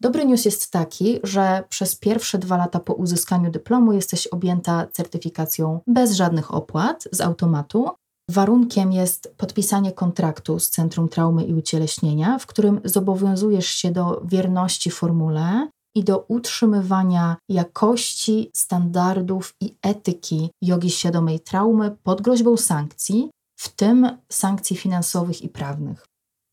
Dobry 0.00 0.24
news 0.24 0.44
jest 0.44 0.70
taki, 0.70 1.20
że 1.22 1.64
przez 1.68 1.96
pierwsze 1.96 2.38
dwa 2.38 2.56
lata 2.56 2.80
po 2.80 2.94
uzyskaniu 2.94 3.50
dyplomu 3.50 3.92
jesteś 3.92 4.26
objęta 4.26 4.86
certyfikacją 4.92 5.80
bez 5.86 6.12
żadnych 6.12 6.54
opłat 6.54 7.08
z 7.12 7.20
automatu. 7.20 7.90
Warunkiem 8.30 8.92
jest 8.92 9.34
podpisanie 9.36 9.92
kontraktu 9.92 10.58
z 10.58 10.70
Centrum 10.70 11.08
Traumy 11.08 11.44
i 11.44 11.54
Ucieleśnienia, 11.54 12.38
w 12.38 12.46
którym 12.46 12.80
zobowiązujesz 12.84 13.66
się 13.66 13.90
do 13.90 14.22
wierności 14.24 14.90
formule 14.90 15.68
i 15.94 16.04
do 16.04 16.18
utrzymywania 16.18 17.36
jakości, 17.48 18.50
standardów 18.54 19.54
i 19.60 19.74
etyki 19.82 20.50
jogi 20.62 20.90
świadomej 20.90 21.40
traumy 21.40 21.96
pod 22.02 22.22
groźbą 22.22 22.56
sankcji, 22.56 23.30
w 23.60 23.68
tym 23.68 24.18
sankcji 24.32 24.76
finansowych 24.76 25.42
i 25.42 25.48
prawnych. 25.48 26.06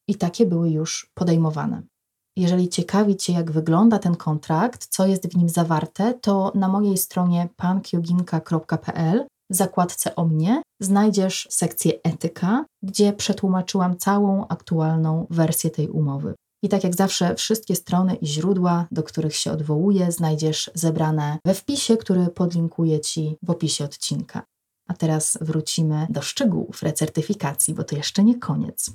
I 0.10 0.16
takie 0.16 0.46
były 0.46 0.70
już 0.70 1.12
podejmowane. 1.14 1.82
Jeżeli 2.38 2.70
ciekawi 2.70 3.16
Cię, 3.16 3.34
jak 3.34 3.52
wygląda 3.52 4.00
ten 4.00 4.16
kontrakt, 4.16 4.88
co 4.88 5.08
jest 5.08 5.28
w 5.28 5.38
nim 5.38 5.50
zawarte, 5.50 6.14
to 6.14 6.52
na 6.56 6.68
mojej 6.68 6.98
stronie 6.98 7.50
punkyogimka.pl 7.56 9.28
w 9.50 9.56
zakładce 9.56 10.16
o 10.16 10.26
mnie 10.26 10.62
znajdziesz 10.82 11.48
sekcję 11.52 11.92
etyka, 12.04 12.66
gdzie 12.84 13.14
przetłumaczyłam 13.14 13.98
całą 13.98 14.48
aktualną 14.48 15.28
wersję 15.30 15.70
tej 15.70 15.90
umowy. 15.90 16.36
I 16.64 16.70
tak 16.70 16.84
jak 16.84 16.96
zawsze, 16.96 17.36
wszystkie 17.36 17.76
strony 17.76 18.16
i 18.16 18.28
źródła, 18.28 18.88
do 18.92 19.04
których 19.04 19.36
się 19.36 19.52
odwołuję, 19.52 20.12
znajdziesz 20.12 20.72
zebrane 20.74 21.38
we 21.46 21.54
wpisie, 21.54 21.98
który 21.98 22.28
podlinkuję 22.28 23.00
Ci 23.00 23.38
w 23.44 23.50
opisie 23.50 23.86
odcinka. 23.86 24.44
A 24.88 24.94
teraz 24.94 25.38
wrócimy 25.42 26.08
do 26.10 26.22
szczegółów 26.22 26.84
recertyfikacji, 26.84 27.74
bo 27.74 27.84
to 27.84 27.96
jeszcze 27.96 28.24
nie 28.24 28.40
koniec. 28.40 28.92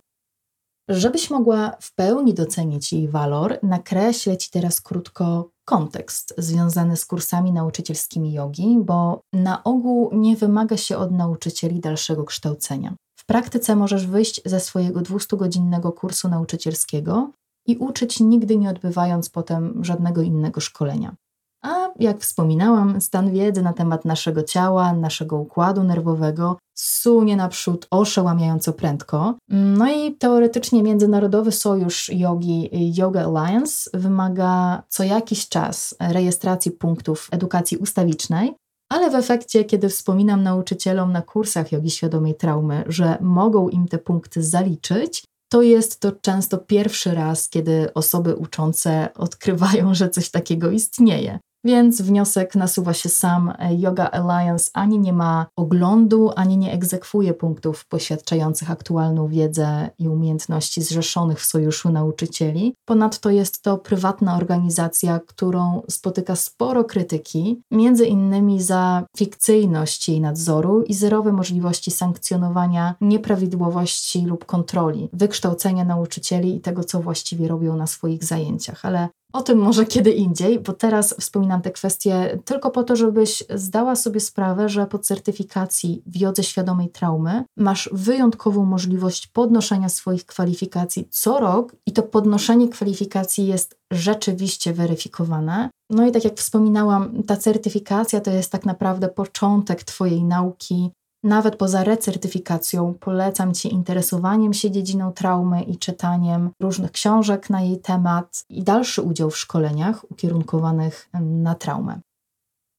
Żebyś 0.89 1.31
mogła 1.31 1.77
w 1.81 1.95
pełni 1.95 2.35
docenić 2.35 2.93
jej 2.93 3.09
walor, 3.09 3.59
nakreślę 3.63 4.37
Ci 4.37 4.51
teraz 4.51 4.81
krótko 4.81 5.51
kontekst 5.65 6.35
związany 6.39 6.97
z 6.97 7.07
kursami 7.07 7.53
nauczycielskimi 7.53 8.33
jogi, 8.33 8.79
bo 8.81 9.21
na 9.33 9.65
ogół 9.65 10.11
nie 10.13 10.37
wymaga 10.37 10.77
się 10.77 10.97
od 10.97 11.11
nauczycieli 11.11 11.81
dalszego 11.81 12.25
kształcenia. 12.25 12.95
W 13.19 13.27
praktyce 13.27 13.77
możesz 13.77 14.07
wyjść 14.07 14.41
ze 14.45 14.61
swojego 14.61 15.01
200-godzinnego 15.01 15.93
kursu 15.93 16.29
nauczycielskiego 16.29 17.31
i 17.67 17.77
uczyć 17.77 18.21
nigdy 18.21 18.57
nie 18.57 18.71
odbywając 18.71 19.31
potem 19.31 19.85
żadnego 19.85 20.23
innego 20.23 20.61
szkolenia. 20.61 21.15
A 21.63 21.89
jak 21.99 22.21
wspominałam, 22.21 23.01
stan 23.01 23.31
wiedzy 23.31 23.63
na 23.63 23.73
temat 23.73 24.05
naszego 24.05 24.43
ciała, 24.43 24.93
naszego 24.93 25.37
układu 25.37 25.83
nerwowego 25.83 26.59
sunie 26.75 27.37
naprzód 27.37 27.87
oszałamiająco 27.91 28.73
prędko. 28.73 29.35
No 29.49 29.93
i 29.93 30.15
teoretycznie 30.17 30.83
Międzynarodowy 30.83 31.53
Sojusz 31.53 32.09
Jogi 32.09 32.71
Yoga 32.99 33.25
Alliance 33.25 33.91
wymaga 33.95 34.83
co 34.89 35.05
jakiś 35.05 35.49
czas 35.49 35.95
rejestracji 36.01 36.71
punktów 36.71 37.29
edukacji 37.33 37.77
ustawicznej, 37.77 38.55
ale 38.89 39.11
w 39.11 39.15
efekcie, 39.15 39.65
kiedy 39.65 39.89
wspominam 39.89 40.43
nauczycielom 40.43 41.13
na 41.13 41.23
kursach 41.23 41.73
jogi 41.73 41.91
świadomej 41.91 42.35
traumy, 42.35 42.85
że 42.87 43.19
mogą 43.21 43.69
im 43.69 43.89
te 43.89 43.99
punkty 43.99 44.43
zaliczyć, 44.43 45.25
to 45.53 45.63
jest 45.63 46.01
to 46.01 46.13
często 46.13 46.59
pierwszy 46.59 47.15
raz, 47.15 47.49
kiedy 47.49 47.95
osoby 47.95 48.37
uczące 48.37 49.09
odkrywają, 49.15 49.95
że 49.95 50.11
coś 50.11 50.31
takiego 50.31 50.71
istnieje. 50.71 51.39
Więc 51.65 52.03
wniosek 52.03 52.55
nasuwa 52.55 52.95
się 52.95 53.09
sam. 53.09 53.53
Yoga 53.71 54.11
Alliance 54.11 54.71
ani 54.75 54.99
nie 54.99 55.13
ma 55.13 55.47
oglądu, 55.57 56.31
ani 56.37 56.57
nie 56.57 56.73
egzekwuje 56.73 57.35
punktów 57.35 57.87
poświadczających 57.87 58.71
aktualną 58.71 59.29
wiedzę 59.29 59.91
i 59.99 60.09
umiejętności 60.09 60.83
zrzeszonych 60.83 61.41
w 61.41 61.45
Sojuszu 61.45 61.91
Nauczycieli. 61.91 62.75
Ponadto 62.85 63.31
jest 63.31 63.63
to 63.63 63.79
prywatna 63.79 64.37
organizacja, 64.37 65.21
którą 65.27 65.83
spotyka 65.91 66.37
sporo 66.37 66.85
krytyki, 66.85 67.63
między 67.71 68.07
innymi 68.07 68.63
za 68.63 69.07
fikcyjność 69.17 70.09
jej 70.09 70.21
nadzoru 70.21 70.83
i 70.83 70.95
zerowe 70.95 71.33
możliwości 71.33 71.91
sankcjonowania 71.91 72.95
nieprawidłowości 73.01 74.27
lub 74.27 74.45
kontroli, 74.45 75.09
wykształcenia 75.13 75.85
nauczycieli 75.85 76.57
i 76.57 76.61
tego, 76.61 76.85
co 76.85 77.01
właściwie 77.01 77.49
robią 77.49 77.77
na 77.77 77.87
swoich 77.87 78.25
zajęciach. 78.25 78.85
Ale 78.85 79.09
o 79.33 79.43
tym 79.43 79.59
może 79.59 79.87
kiedy 79.87 80.11
indziej, 80.11 80.59
bo 80.59 80.73
teraz 80.73 81.15
wspominam 81.21 81.63
te 81.63 81.71
kwestie 81.71 82.39
tylko 82.45 82.71
po 82.71 82.83
to, 82.83 82.97
żebyś 82.97 83.45
zdała 83.55 83.97
sobie 83.97 84.21
sprawę, 84.21 84.69
że 84.69 84.87
po 84.87 84.99
certyfikacji 84.99 86.03
w 86.07 86.17
jodze 86.17 86.43
świadomej 86.43 86.89
traumy 86.89 87.45
masz 87.57 87.91
wyjątkową 87.93 88.65
możliwość 88.65 89.27
podnoszenia 89.27 89.89
swoich 89.89 90.27
kwalifikacji 90.27 91.09
co 91.11 91.41
rok 91.41 91.77
i 91.87 91.93
to 91.93 92.03
podnoszenie 92.03 92.69
kwalifikacji 92.69 93.47
jest 93.47 93.79
rzeczywiście 93.93 94.73
weryfikowane. 94.73 95.71
No 95.91 96.07
i 96.07 96.13
tak 96.13 96.25
jak 96.25 96.35
wspominałam, 96.35 97.23
ta 97.23 97.37
certyfikacja 97.37 98.21
to 98.21 98.31
jest 98.31 98.53
tak 98.53 98.67
naprawdę 98.67 99.09
początek 99.09 99.85
Twojej 99.85 100.25
nauki, 100.25 100.91
nawet 101.23 101.57
poza 101.57 101.85
recertyfikacją 101.85 102.95
polecam 102.95 103.55
Ci 103.55 103.75
interesowaniem 103.75 104.55
się 104.55 104.71
dziedziną 104.71 105.13
traumy 105.13 105.63
i 105.63 105.79
czytaniem 105.79 106.51
różnych 106.61 106.93
książek 106.93 107.51
na 107.51 107.61
jej 107.61 107.81
temat 107.81 108.45
i 108.49 108.63
dalszy 108.63 109.03
udział 109.03 109.31
w 109.31 109.39
szkoleniach 109.39 110.11
ukierunkowanych 110.11 111.09
na 111.21 111.55
traumę. 111.55 112.01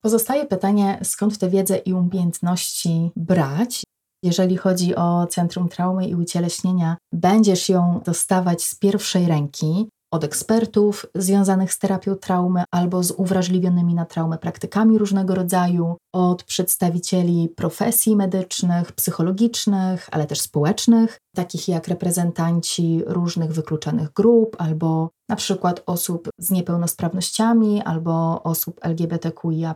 Pozostaje 0.03 0.45
pytanie, 0.45 0.99
skąd 1.03 1.37
tę 1.37 1.49
wiedzę 1.49 1.77
i 1.77 1.93
umiejętności 1.93 3.11
brać. 3.15 3.83
Jeżeli 4.23 4.57
chodzi 4.57 4.95
o 4.95 5.27
Centrum 5.27 5.69
Traumy 5.69 6.07
i 6.07 6.15
Ucieleśnienia, 6.15 6.97
będziesz 7.13 7.69
ją 7.69 8.01
dostawać 8.05 8.63
z 8.63 8.75
pierwszej 8.75 9.25
ręki, 9.25 9.89
od 10.13 10.23
ekspertów 10.23 11.05
związanych 11.15 11.73
z 11.73 11.79
terapią 11.79 12.15
traumy 12.15 12.63
albo 12.71 13.03
z 13.03 13.11
uwrażliwionymi 13.11 13.95
na 13.95 14.05
traumę 14.05 14.37
praktykami 14.37 14.97
różnego 14.97 15.35
rodzaju, 15.35 15.97
od 16.13 16.43
przedstawicieli 16.43 17.49
profesji 17.49 18.15
medycznych, 18.15 18.91
psychologicznych, 18.91 20.07
ale 20.11 20.25
też 20.25 20.41
społecznych, 20.41 21.17
takich 21.35 21.67
jak 21.67 21.87
reprezentanci 21.87 23.01
różnych 23.05 23.51
wykluczonych 23.51 24.13
grup 24.13 24.55
albo 24.59 25.09
na 25.29 25.35
przykład 25.35 25.83
osób 25.85 26.29
z 26.39 26.51
niepełnosprawnościami 26.51 27.81
albo 27.81 28.43
osób 28.43 28.79
LGBTQIA, 28.83 29.75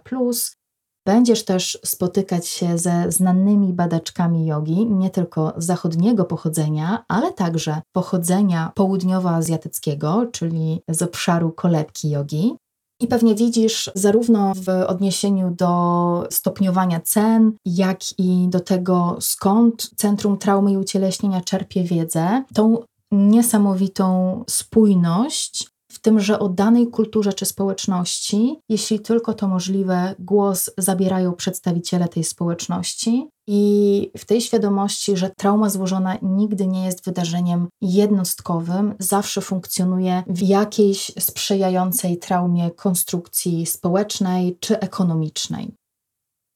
Będziesz 1.08 1.46
też 1.46 1.80
spotykać 1.86 2.48
się 2.48 2.78
ze 2.78 3.12
znanymi 3.12 3.74
badaczkami 3.74 4.46
jogi, 4.46 4.86
nie 4.86 5.10
tylko 5.10 5.54
zachodniego 5.58 6.26
pochodzenia, 6.26 7.06
ale 7.08 7.34
także 7.34 7.82
pochodzenia 7.92 8.72
południowoazjatyckiego, 8.76 10.26
czyli 10.32 10.82
z 10.88 11.02
obszaru 11.02 11.52
kolebki 11.52 12.10
jogi. 12.10 12.56
I 13.02 13.08
pewnie 13.08 13.36
widzisz, 13.36 13.92
zarówno 13.96 14.54
w 14.56 14.70
odniesieniu 14.70 15.52
do 15.52 16.28
stopniowania 16.30 17.00
cen, 17.00 17.52
jak 17.66 18.00
i 18.20 18.48
do 18.50 18.60
tego, 18.60 19.18
skąd 19.20 19.90
Centrum 19.96 20.38
Traumy 20.38 20.72
i 20.72 20.78
Ucieleśnienia 20.78 21.42
czerpie 21.42 21.84
wiedzę, 21.84 22.44
tą 22.54 22.78
niesamowitą 23.12 24.44
spójność 24.50 25.77
w 25.98 26.00
tym, 26.00 26.20
że 26.20 26.40
o 26.40 26.50
danej 26.50 26.88
kulturze 26.88 27.34
czy 27.34 27.46
społeczności, 27.46 28.60
jeśli 28.70 29.00
tylko 29.00 29.34
to 29.34 29.48
możliwe, 29.48 30.16
głos 30.20 30.70
zabierają 30.78 31.34
przedstawiciele 31.34 32.08
tej 32.08 32.24
społeczności. 32.24 33.28
I 33.48 34.12
w 34.18 34.26
tej 34.26 34.42
świadomości, 34.42 35.18
że 35.18 35.30
trauma 35.38 35.70
złożona 35.70 36.18
nigdy 36.22 36.68
nie 36.68 36.86
jest 36.86 37.06
wydarzeniem 37.06 37.68
jednostkowym, 37.82 38.96
zawsze 39.00 39.42
funkcjonuje 39.42 40.24
w 40.28 40.42
jakiejś 40.42 41.12
sprzyjającej 41.20 42.18
traumie 42.18 42.72
konstrukcji 42.72 43.66
społecznej 43.66 44.58
czy 44.60 44.80
ekonomicznej 44.80 45.72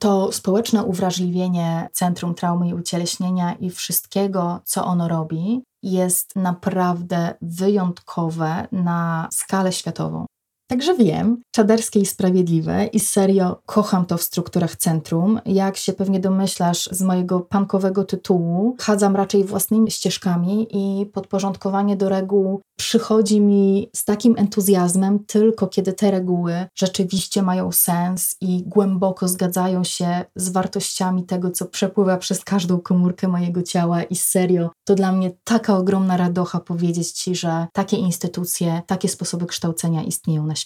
to 0.02 0.32
społeczne 0.32 0.84
uwrażliwienie 0.84 1.88
Centrum 1.92 2.34
Traumy 2.34 2.68
i 2.68 2.74
Ucieleśnienia 2.74 3.52
i 3.52 3.70
wszystkiego, 3.70 4.60
co 4.64 4.84
ono 4.84 5.08
robi, 5.08 5.62
jest 5.82 6.36
naprawdę 6.36 7.34
wyjątkowe 7.42 8.68
na 8.72 9.28
skalę 9.32 9.72
światową. 9.72 10.26
Także 10.72 10.96
wiem, 10.96 11.42
czaderskie 11.50 12.00
i 12.00 12.06
sprawiedliwe 12.06 12.86
i 12.86 13.00
serio 13.00 13.62
kocham 13.66 14.06
to 14.06 14.16
w 14.16 14.22
strukturach 14.22 14.76
centrum. 14.76 15.40
Jak 15.46 15.76
się 15.76 15.92
pewnie 15.92 16.20
domyślasz 16.20 16.88
z 16.92 17.02
mojego 17.02 17.40
pankowego 17.40 18.04
tytułu, 18.04 18.76
chadzam 18.80 19.16
raczej 19.16 19.44
własnymi 19.44 19.90
ścieżkami 19.90 20.66
i 20.70 21.06
podporządkowanie 21.06 21.96
do 21.96 22.08
reguł 22.08 22.60
przychodzi 22.82 23.40
mi 23.40 23.90
z 23.96 24.04
takim 24.04 24.34
entuzjazmem 24.38 25.24
tylko 25.26 25.66
kiedy 25.66 25.92
te 25.92 26.10
reguły 26.10 26.54
rzeczywiście 26.74 27.42
mają 27.42 27.72
sens 27.72 28.36
i 28.40 28.62
głęboko 28.66 29.28
zgadzają 29.28 29.84
się 29.84 30.24
z 30.36 30.48
wartościami 30.48 31.24
tego, 31.24 31.50
co 31.50 31.66
przepływa 31.66 32.16
przez 32.16 32.44
każdą 32.44 32.80
komórkę 32.80 33.28
mojego 33.28 33.62
ciała 33.62 34.02
i 34.02 34.16
serio, 34.16 34.70
to 34.84 34.94
dla 34.94 35.12
mnie 35.12 35.30
taka 35.44 35.76
ogromna 35.76 36.16
radocha 36.16 36.60
powiedzieć 36.60 37.12
Ci, 37.12 37.34
że 37.34 37.66
takie 37.72 37.96
instytucje, 37.96 38.82
takie 38.86 39.08
sposoby 39.08 39.46
kształcenia 39.46 40.02
istnieją 40.02 40.46
na 40.46 40.54
świecie. 40.54 40.61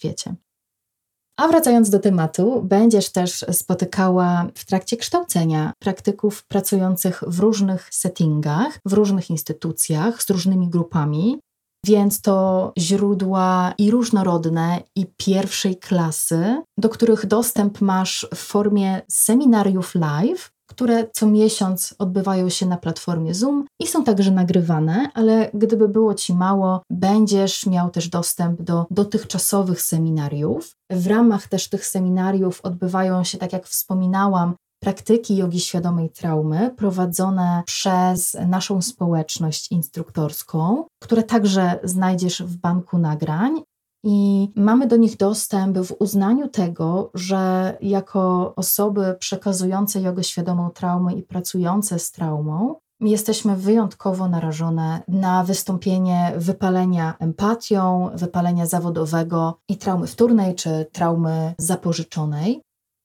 A 1.39 1.49
wracając 1.49 1.91
do 1.91 1.99
tematu, 1.99 2.63
będziesz 2.63 3.13
też 3.13 3.45
spotykała 3.53 4.47
w 4.55 4.65
trakcie 4.65 4.97
kształcenia 4.97 5.73
praktyków 5.79 6.47
pracujących 6.47 7.23
w 7.27 7.41
różnych 7.41 7.89
settingach, 7.93 8.79
w 8.85 8.93
różnych 8.93 9.31
instytucjach, 9.31 10.23
z 10.23 10.31
różnymi 10.31 10.69
grupami, 10.69 11.39
więc 11.87 12.21
to 12.21 12.73
źródła 12.79 13.75
i 13.79 13.91
różnorodne, 13.91 14.83
i 14.97 15.07
pierwszej 15.17 15.77
klasy, 15.77 16.63
do 16.79 16.89
których 16.89 17.27
dostęp 17.27 17.81
masz 17.81 18.27
w 18.35 18.39
formie 18.39 19.03
seminariów 19.09 19.95
live, 19.95 20.51
które 20.67 21.07
co 21.13 21.27
miesiąc 21.27 21.95
odbywają 21.99 22.49
się 22.49 22.67
na 22.67 22.77
platformie 22.77 23.35
Zoom 23.35 23.65
i 23.81 23.87
są 23.87 24.05
także 24.05 24.31
nagrywane, 24.31 25.11
ale 25.15 25.51
gdyby 25.55 25.89
było 25.89 26.15
Ci 26.15 26.35
mało, 26.35 26.83
będziesz 26.91 27.67
miał 27.67 27.91
też 27.91 28.09
dostęp 28.09 28.63
do 28.63 28.87
dotychczasowych 28.91 29.83
seminariów. 29.83 30.73
W 30.91 31.07
ramach 31.07 31.49
też 31.49 31.69
tych 31.69 31.87
seminariów 31.87 32.61
odbywają 32.61 33.25
się, 33.25 33.39
tak 33.39 33.53
jak 33.53 33.67
wspominałam, 33.67 34.55
praktyki 34.83 35.37
jogi 35.37 35.61
świadomej 35.61 36.11
traumy 36.11 36.71
prowadzone 36.77 37.63
przez 37.67 38.37
naszą 38.49 38.83
społeczność 38.83 39.73
instruktorską, 39.73 40.85
które 41.03 41.23
także 41.23 41.79
znajdziesz 41.85 42.43
w 42.43 42.57
banku 42.57 42.99
nagrań. 42.99 43.63
I 44.09 44.53
mamy 44.57 44.87
do 44.87 44.97
nich 44.97 45.17
dostęp 45.17 45.79
w 45.79 45.97
uznaniu 45.99 46.49
tego, 46.49 47.11
że 47.15 47.77
jako 47.81 48.55
osoby 48.57 49.17
przekazujące 49.19 50.01
jogę 50.01 50.25
świadomą 50.25 50.71
traumę 50.71 51.15
i 51.15 51.23
pracujące 51.23 51.99
z 51.99 52.13
traumą, 52.13 52.75
jesteśmy 53.01 53.57
wyjątkowo 53.57 54.29
narażone 54.29 55.03
na 55.09 55.45
wystąpienie 55.45 56.33
wypalenia 56.37 57.15
empatią, 57.19 58.11
wypalenia 58.15 58.67
zawodowego 58.67 59.59
i 59.69 59.77
traumy 59.77 60.07
wtórnej 60.07 60.55
czy 60.55 60.87
traumy 60.93 61.55
zapożyczonej. 61.59 62.63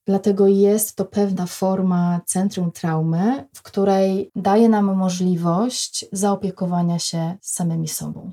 Dlatego 0.07 0.47
jest 0.47 0.95
to 0.95 1.05
pewna 1.05 1.45
forma 1.45 2.21
centrum 2.25 2.71
traumy, 2.71 3.47
w 3.53 3.61
której 3.61 4.31
daje 4.35 4.69
nam 4.69 4.95
możliwość 4.95 6.05
zaopiekowania 6.11 6.99
się 6.99 7.37
samymi 7.41 7.87
sobą. 7.87 8.31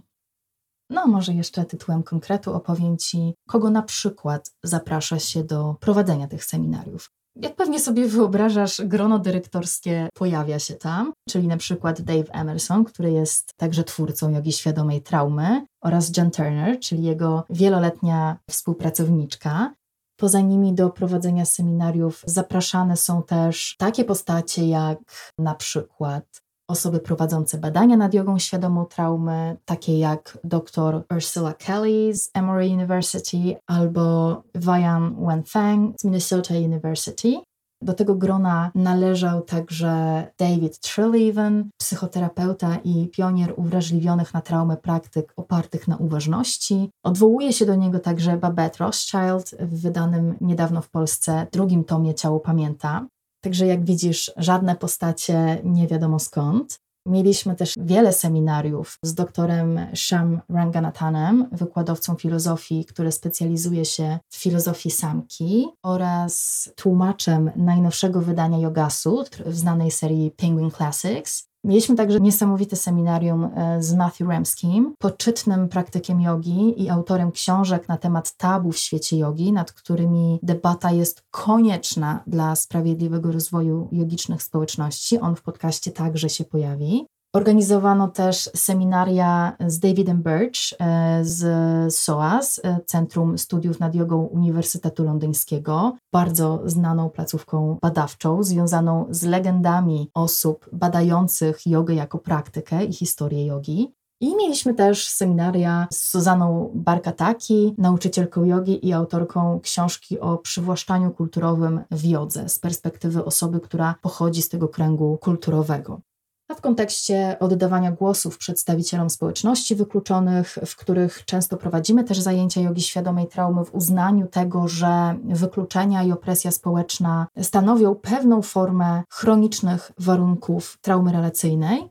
No, 0.90 1.06
może 1.06 1.32
jeszcze 1.32 1.64
tytułem 1.64 2.02
konkretu 2.02 2.54
opowiem 2.54 2.96
Ci, 2.96 3.34
kogo 3.48 3.70
na 3.70 3.82
przykład 3.82 4.50
zaprasza 4.62 5.18
się 5.18 5.44
do 5.44 5.76
prowadzenia 5.80 6.28
tych 6.28 6.44
seminariów. 6.44 7.10
Jak 7.36 7.56
pewnie 7.56 7.80
sobie 7.80 8.08
wyobrażasz, 8.08 8.80
grono 8.84 9.18
dyrektorskie 9.18 10.08
pojawia 10.14 10.58
się 10.58 10.74
tam, 10.74 11.12
czyli 11.28 11.48
na 11.48 11.56
przykład 11.56 12.00
Dave 12.00 12.30
Emerson, 12.32 12.84
który 12.84 13.12
jest 13.12 13.50
także 13.56 13.84
twórcą 13.84 14.30
jogi 14.30 14.52
świadomej 14.52 15.02
traumy, 15.02 15.66
oraz 15.82 16.16
John 16.16 16.30
Turner, 16.30 16.80
czyli 16.80 17.02
jego 17.02 17.44
wieloletnia 17.50 18.36
współpracowniczka. 18.50 19.74
Poza 20.16 20.40
nimi 20.40 20.74
do 20.74 20.90
prowadzenia 20.90 21.44
seminariów 21.44 22.22
zapraszane 22.26 22.96
są 22.96 23.22
też 23.22 23.74
takie 23.78 24.04
postacie 24.04 24.68
jak 24.68 24.98
na 25.38 25.54
przykład 25.54 26.24
osoby 26.68 27.00
prowadzące 27.00 27.58
badania 27.58 27.96
nad 27.96 28.14
jogą 28.14 28.38
świadomą 28.38 28.84
traumy, 28.84 29.56
takie 29.64 29.98
jak 29.98 30.38
dr 30.44 31.04
Ursula 31.16 31.54
Kelly 31.54 32.14
z 32.14 32.30
Emory 32.34 32.66
University 32.66 33.56
albo 33.66 34.36
Vian 34.54 35.26
Wenfeng 35.26 35.94
z 36.00 36.04
Minnesota 36.04 36.54
University. 36.54 37.40
Do 37.82 37.94
tego 37.94 38.14
grona 38.14 38.70
należał 38.74 39.42
także 39.42 40.26
David 40.38 40.80
Treleaven, 40.80 41.70
psychoterapeuta 41.80 42.76
i 42.84 43.08
pionier 43.08 43.54
uwrażliwionych 43.56 44.34
na 44.34 44.40
traumę 44.40 44.76
praktyk 44.76 45.32
opartych 45.36 45.88
na 45.88 45.96
uważności. 45.96 46.90
Odwołuje 47.04 47.52
się 47.52 47.66
do 47.66 47.74
niego 47.74 47.98
także 47.98 48.36
Babette 48.36 48.84
Rothschild 48.84 49.50
w 49.60 49.82
wydanym 49.82 50.36
niedawno 50.40 50.82
w 50.82 50.90
Polsce 50.90 51.46
drugim 51.52 51.84
tomie 51.84 52.14
Ciało 52.14 52.40
Pamięta. 52.40 53.06
Także 53.40 53.66
jak 53.66 53.84
widzisz, 53.84 54.32
żadne 54.36 54.76
postacie 54.76 55.60
nie 55.64 55.86
wiadomo 55.86 56.18
skąd. 56.18 56.80
Mieliśmy 57.06 57.56
też 57.56 57.74
wiele 57.76 58.12
seminariów 58.12 58.98
z 59.02 59.14
doktorem 59.14 59.80
Sham 59.94 60.40
Ranganathanem, 60.48 61.48
wykładowcą 61.52 62.14
filozofii, 62.14 62.84
który 62.84 63.12
specjalizuje 63.12 63.84
się 63.84 64.18
w 64.28 64.36
filozofii 64.36 64.90
samki 64.90 65.66
oraz 65.82 66.68
tłumaczem 66.76 67.50
najnowszego 67.56 68.20
wydania 68.20 68.58
Yoga 68.58 68.90
Sutr 68.90 69.44
w 69.46 69.56
znanej 69.56 69.90
serii 69.90 70.30
Penguin 70.30 70.70
Classics. 70.70 71.47
Mieliśmy 71.64 71.96
także 71.96 72.20
niesamowite 72.20 72.76
seminarium 72.76 73.44
e, 73.44 73.82
z 73.82 73.94
Matthew 73.94 74.28
Remskim, 74.28 74.94
poczytnym 74.98 75.68
praktykiem 75.68 76.20
jogi 76.20 76.82
i 76.82 76.90
autorem 76.90 77.32
książek 77.32 77.88
na 77.88 77.96
temat 77.96 78.36
tabu 78.36 78.72
w 78.72 78.78
świecie 78.78 79.18
jogi, 79.18 79.52
nad 79.52 79.72
którymi 79.72 80.38
debata 80.42 80.92
jest 80.92 81.22
konieczna 81.30 82.22
dla 82.26 82.56
sprawiedliwego 82.56 83.32
rozwoju 83.32 83.88
jogicznych 83.92 84.42
społeczności. 84.42 85.20
On 85.20 85.36
w 85.36 85.42
podcaście 85.42 85.90
także 85.90 86.28
się 86.28 86.44
pojawi. 86.44 87.06
Organizowano 87.38 88.08
też 88.08 88.50
seminaria 88.54 89.56
z 89.66 89.78
Davidem 89.78 90.22
Birch 90.22 90.72
e, 90.80 91.24
z 91.24 91.94
SOAS, 91.94 92.60
e, 92.64 92.80
Centrum 92.86 93.38
Studiów 93.38 93.80
nad 93.80 93.94
Jogą 93.94 94.22
Uniwersytetu 94.24 95.04
Londyńskiego, 95.04 95.96
bardzo 96.12 96.62
znaną 96.64 97.10
placówką 97.10 97.78
badawczą, 97.82 98.42
związaną 98.42 99.06
z 99.10 99.22
legendami 99.22 100.10
osób 100.14 100.68
badających 100.72 101.66
jogę 101.66 101.94
jako 101.94 102.18
praktykę 102.18 102.84
i 102.84 102.92
historię 102.92 103.46
jogi. 103.46 103.94
I 104.20 104.36
mieliśmy 104.36 104.74
też 104.74 105.08
seminaria 105.08 105.86
z 105.92 106.10
Suzaną 106.10 106.70
Barkataki, 106.74 107.74
nauczycielką 107.78 108.44
jogi 108.44 108.86
i 108.86 108.92
autorką 108.92 109.60
książki 109.60 110.20
o 110.20 110.38
przywłaszczaniu 110.38 111.10
kulturowym 111.10 111.80
w 111.90 112.04
jodze 112.04 112.48
z 112.48 112.58
perspektywy 112.58 113.24
osoby, 113.24 113.60
która 113.60 113.94
pochodzi 114.02 114.42
z 114.42 114.48
tego 114.48 114.68
kręgu 114.68 115.18
kulturowego 115.18 116.00
a 116.48 116.54
w 116.54 116.60
kontekście 116.60 117.36
oddawania 117.40 117.92
głosów 117.92 118.38
przedstawicielom 118.38 119.10
społeczności 119.10 119.74
wykluczonych, 119.74 120.58
w 120.66 120.76
których 120.76 121.24
często 121.24 121.56
prowadzimy 121.56 122.04
też 122.04 122.18
zajęcia 122.18 122.60
jogi 122.60 122.82
świadomej 122.82 123.26
traumy 123.26 123.64
w 123.64 123.74
uznaniu 123.74 124.26
tego, 124.26 124.68
że 124.68 125.14
wykluczenia 125.24 126.02
i 126.02 126.12
opresja 126.12 126.50
społeczna 126.50 127.26
stanowią 127.42 127.94
pewną 127.94 128.42
formę 128.42 129.02
chronicznych 129.12 129.92
warunków 129.98 130.78
traumy 130.80 131.12
relacyjnej. 131.12 131.88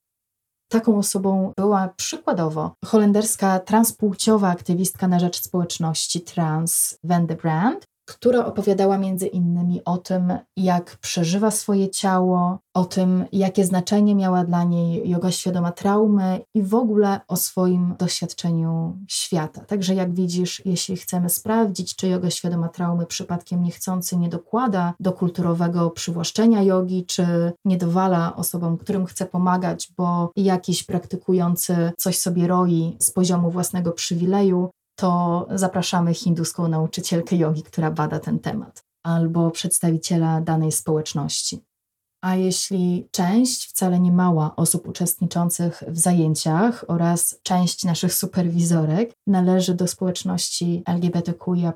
Taką 0.72 0.98
osobą 0.98 1.52
była 1.58 1.88
przykładowo 1.88 2.72
holenderska 2.86 3.60
transpłciowa 3.60 4.50
aktywistka 4.50 5.08
na 5.08 5.20
rzecz 5.20 5.42
społeczności 5.42 6.22
trans 6.22 6.98
Wende 7.04 7.36
Brand, 7.36 7.86
która 8.08 8.46
opowiadała 8.46 8.98
między 8.98 9.28
innymi 9.28 9.82
o 9.86 9.98
tym, 9.98 10.34
jak 10.58 10.98
przeżywa 10.98 11.52
swoje 11.52 11.90
ciało, 11.90 12.60
o 12.74 12.86
tym, 12.86 13.26
jakie 13.32 13.66
znaczenie 13.66 14.16
miała 14.16 14.44
dla 14.44 14.64
niej 14.64 15.10
yoga 15.10 15.32
świadoma 15.32 15.72
traumy 15.72 16.42
i 16.54 16.64
w 16.64 16.76
ogóle 16.76 17.20
o 17.28 17.36
swoim 17.36 17.96
doświadczeniu 18.00 18.98
świata. 19.08 19.62
Także 19.62 19.96
jak 19.96 20.14
widzisz, 20.14 20.62
jeśli 20.66 20.98
chcemy 20.98 21.30
sprawdzić, 21.30 21.96
czy 21.96 22.08
yoga 22.08 22.30
świadoma 22.30 22.70
traumy 22.70 23.06
przypadkiem 23.06 23.64
niechcący 23.64 24.18
nie 24.18 24.30
dokłada 24.30 24.94
do 25.00 25.12
kulturowego 25.12 25.90
przywłaszczenia 25.90 26.64
jogi, 26.64 27.06
czy 27.06 27.54
nie 27.66 27.78
dowala 27.78 28.36
osobom, 28.36 28.78
którym 28.78 29.06
chce 29.06 29.26
pomagać, 29.26 29.92
bo 29.98 30.32
jakiś 30.36 30.84
praktykujący 30.84 31.92
coś 31.98 32.20
sobie 32.20 32.48
roi 32.48 32.98
z 33.00 33.12
poziomu 33.12 33.52
własnego 33.52 33.92
przywileju, 33.92 34.70
to 35.00 35.48
zapraszamy 35.56 36.14
hinduską 36.14 36.68
nauczycielkę 36.68 37.36
jogi, 37.36 37.64
która 37.64 37.92
bada 37.92 38.20
ten 38.20 38.40
temat, 38.40 38.86
albo 39.04 39.52
przedstawiciela 39.52 40.42
danej 40.42 40.72
społeczności. 40.72 41.60
A 42.22 42.36
jeśli 42.36 43.08
część, 43.12 43.70
wcale 43.70 44.00
nie 44.00 44.12
mała 44.12 44.56
osób 44.56 44.88
uczestniczących 44.88 45.84
w 45.88 45.98
zajęciach 45.98 46.86
oraz 46.88 47.40
część 47.44 47.84
naszych 47.84 48.14
superwizorek 48.14 49.12
należy 49.28 49.74
do 49.74 49.88
społeczności 49.88 50.84
LGBTQIA, 50.86 51.74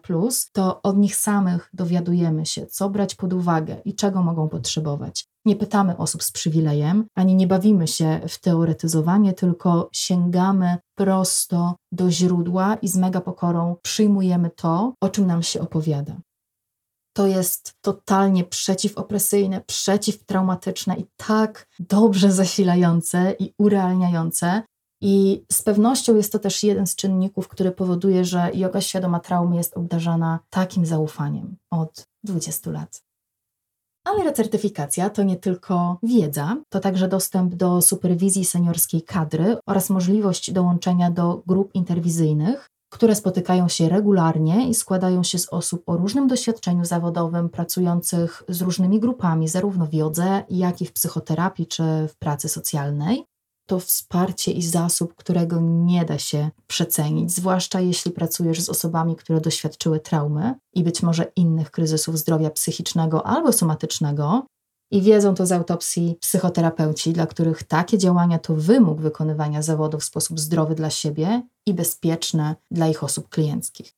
to 0.51 0.81
od 0.81 0.97
nich 0.97 1.15
samych 1.15 1.69
dowiadujemy 1.73 2.45
się, 2.45 2.65
co 2.65 2.89
brać 2.89 3.15
pod 3.15 3.33
uwagę 3.33 3.81
i 3.85 3.95
czego 3.95 4.23
mogą 4.23 4.49
potrzebować. 4.49 5.25
Nie 5.45 5.55
pytamy 5.55 5.97
osób 5.97 6.23
z 6.23 6.31
przywilejem, 6.31 7.05
ani 7.15 7.35
nie 7.35 7.47
bawimy 7.47 7.87
się 7.87 8.21
w 8.27 8.39
teoretyzowanie, 8.39 9.33
tylko 9.33 9.89
sięgamy 9.93 10.77
prosto 10.95 11.75
do 11.91 12.11
źródła 12.11 12.75
i 12.75 12.87
z 12.87 12.97
mega 12.97 13.21
pokorą 13.21 13.75
przyjmujemy 13.81 14.49
to, 14.49 14.93
o 15.01 15.09
czym 15.09 15.27
nam 15.27 15.43
się 15.43 15.61
opowiada 15.61 16.15
to 17.13 17.27
jest 17.27 17.73
totalnie 17.81 18.43
przeciwopresyjne, 18.43 19.61
przeciwtraumatyczne 19.61 20.95
i 20.95 21.05
tak 21.17 21.67
dobrze 21.79 22.31
zasilające 22.31 23.35
i 23.39 23.53
urealniające. 23.57 24.63
I 25.01 25.43
z 25.51 25.61
pewnością 25.61 26.15
jest 26.15 26.31
to 26.31 26.39
też 26.39 26.63
jeden 26.63 26.87
z 26.87 26.95
czynników, 26.95 27.47
który 27.47 27.71
powoduje, 27.71 28.25
że 28.25 28.51
yoga 28.53 28.81
świadoma 28.81 29.19
traumy 29.19 29.55
jest 29.55 29.77
obdarzana 29.77 30.39
takim 30.49 30.85
zaufaniem 30.85 31.57
od 31.71 32.07
20 32.23 32.71
lat. 32.71 33.01
Ale 34.03 34.23
recertyfikacja 34.23 35.09
to 35.09 35.23
nie 35.23 35.35
tylko 35.35 35.97
wiedza, 36.03 36.57
to 36.69 36.79
także 36.79 37.07
dostęp 37.07 37.55
do 37.55 37.81
superwizji 37.81 38.45
seniorskiej 38.45 39.01
kadry 39.01 39.57
oraz 39.65 39.89
możliwość 39.89 40.51
dołączenia 40.51 41.11
do 41.11 41.43
grup 41.47 41.75
interwizyjnych, 41.75 42.69
które 42.91 43.15
spotykają 43.15 43.67
się 43.67 43.89
regularnie 43.89 44.69
i 44.69 44.73
składają 44.73 45.23
się 45.23 45.39
z 45.39 45.49
osób 45.49 45.83
o 45.85 45.97
różnym 45.97 46.27
doświadczeniu 46.27 46.85
zawodowym, 46.85 47.49
pracujących 47.49 48.43
z 48.49 48.61
różnymi 48.61 48.99
grupami, 48.99 49.47
zarówno 49.47 49.85
w 49.85 49.93
jodze, 49.93 50.43
jak 50.49 50.81
i 50.81 50.85
w 50.85 50.93
psychoterapii 50.93 51.67
czy 51.67 51.83
w 52.09 52.15
pracy 52.15 52.49
socjalnej. 52.49 53.23
To 53.65 53.79
wsparcie 53.79 54.51
i 54.51 54.61
zasób, 54.61 55.15
którego 55.15 55.59
nie 55.61 56.05
da 56.05 56.17
się 56.17 56.49
przecenić, 56.67 57.31
zwłaszcza 57.31 57.79
jeśli 57.79 58.11
pracujesz 58.11 58.61
z 58.61 58.69
osobami, 58.69 59.15
które 59.15 59.41
doświadczyły 59.41 59.99
traumy 59.99 60.55
i 60.73 60.83
być 60.83 61.03
może 61.03 61.31
innych 61.35 61.71
kryzysów 61.71 62.17
zdrowia 62.17 62.49
psychicznego 62.49 63.25
albo 63.27 63.53
somatycznego, 63.53 64.45
i 64.91 65.01
wiedzą 65.01 65.35
to 65.35 65.45
z 65.45 65.51
autopsji 65.51 66.17
psychoterapeuci, 66.21 67.13
dla 67.13 67.27
których 67.27 67.63
takie 67.63 67.97
działania 67.97 68.39
to 68.39 68.53
wymóg 68.55 69.01
wykonywania 69.01 69.61
zawodu 69.61 69.99
w 69.99 70.03
sposób 70.03 70.39
zdrowy 70.39 70.75
dla 70.75 70.89
siebie 70.89 71.41
i 71.65 71.73
bezpieczny 71.73 72.55
dla 72.71 72.87
ich 72.87 73.03
osób 73.03 73.29
klienckich. 73.29 73.93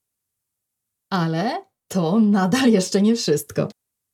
Ale 1.12 1.66
to 1.88 2.20
nadal 2.20 2.70
jeszcze 2.70 3.02
nie 3.02 3.16
wszystko. 3.16 3.68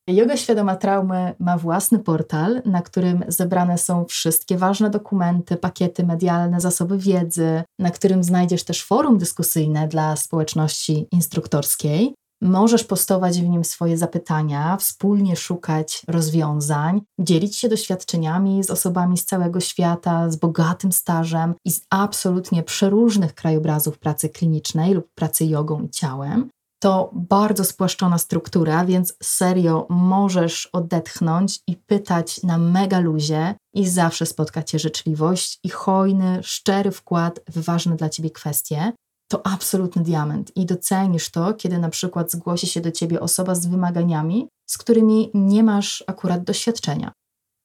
Yoga 0.10 0.38
Świadoma 0.38 0.76
Traumy 0.76 1.36
ma 1.40 1.58
własny 1.58 2.00
portal, 2.00 2.62
na 2.66 2.82
którym 2.82 3.24
zebrane 3.28 3.78
są 3.78 4.06
wszystkie 4.06 4.58
ważne 4.58 4.90
dokumenty, 4.90 5.58
pakiety 5.58 6.04
medialne, 6.04 6.62
zasoby 6.62 6.98
wiedzy, 6.98 7.64
na 7.80 7.92
którym 7.92 8.24
znajdziesz 8.24 8.64
też 8.64 8.84
forum 8.84 9.18
dyskusyjne 9.18 9.88
dla 9.88 10.16
społeczności 10.16 11.08
instruktorskiej. 11.12 12.14
Możesz 12.42 12.84
postować 12.84 13.42
w 13.42 13.50
nim 13.50 13.64
swoje 13.64 13.98
zapytania, 13.98 14.78
wspólnie 14.78 15.36
szukać 15.36 16.02
rozwiązań, 16.08 17.02
dzielić 17.20 17.56
się 17.56 17.70
doświadczeniami 17.70 18.64
z 18.64 18.70
osobami 18.70 19.18
z 19.18 19.26
całego 19.26 19.60
świata, 19.60 20.32
z 20.32 20.36
bogatym 20.36 20.92
stażem 20.92 21.54
i 21.66 21.72
z 21.72 21.82
absolutnie 21.90 22.64
przeróżnych 22.64 23.34
krajobrazów 23.34 24.00
pracy 24.00 24.30
klinicznej 24.30 24.94
lub 24.94 25.08
pracy 25.16 25.46
jogą 25.46 25.84
i 25.84 25.90
ciałem. 25.90 26.50
To 26.82 27.10
bardzo 27.14 27.66
spłaszczona 27.66 28.18
struktura, 28.18 28.86
więc 28.86 29.14
serio 29.24 29.88
możesz 29.90 30.70
odetchnąć 30.74 31.60
i 31.68 31.76
pytać 31.76 32.44
na 32.44 32.58
mega 32.58 33.00
luzie 33.00 33.56
i 33.74 33.88
zawsze 33.88 34.26
spotka 34.26 34.64
Cię 34.64 34.80
życzliwość 34.80 35.60
i 35.64 35.70
hojny, 35.70 36.40
szczery 36.44 36.92
wkład 36.92 37.40
w 37.48 37.64
ważne 37.64 37.96
dla 37.96 38.10
Ciebie 38.10 38.30
kwestie 38.30 38.94
to 39.32 39.48
absolutny 39.48 40.04
diament 40.04 40.58
i 40.58 40.66
docenisz 40.66 41.30
to, 41.30 41.54
kiedy 41.54 41.80
na 41.80 41.90
przykład 41.90 42.32
zgłosi 42.32 42.68
się 42.68 42.82
do 42.82 42.92
ciebie 42.92 43.20
osoba 43.20 43.56
z 43.56 43.66
wymaganiami, 43.66 44.48
z 44.66 44.78
którymi 44.78 45.32
nie 45.34 45.64
masz 45.64 46.04
akurat 46.08 46.44
doświadczenia. 46.44 47.12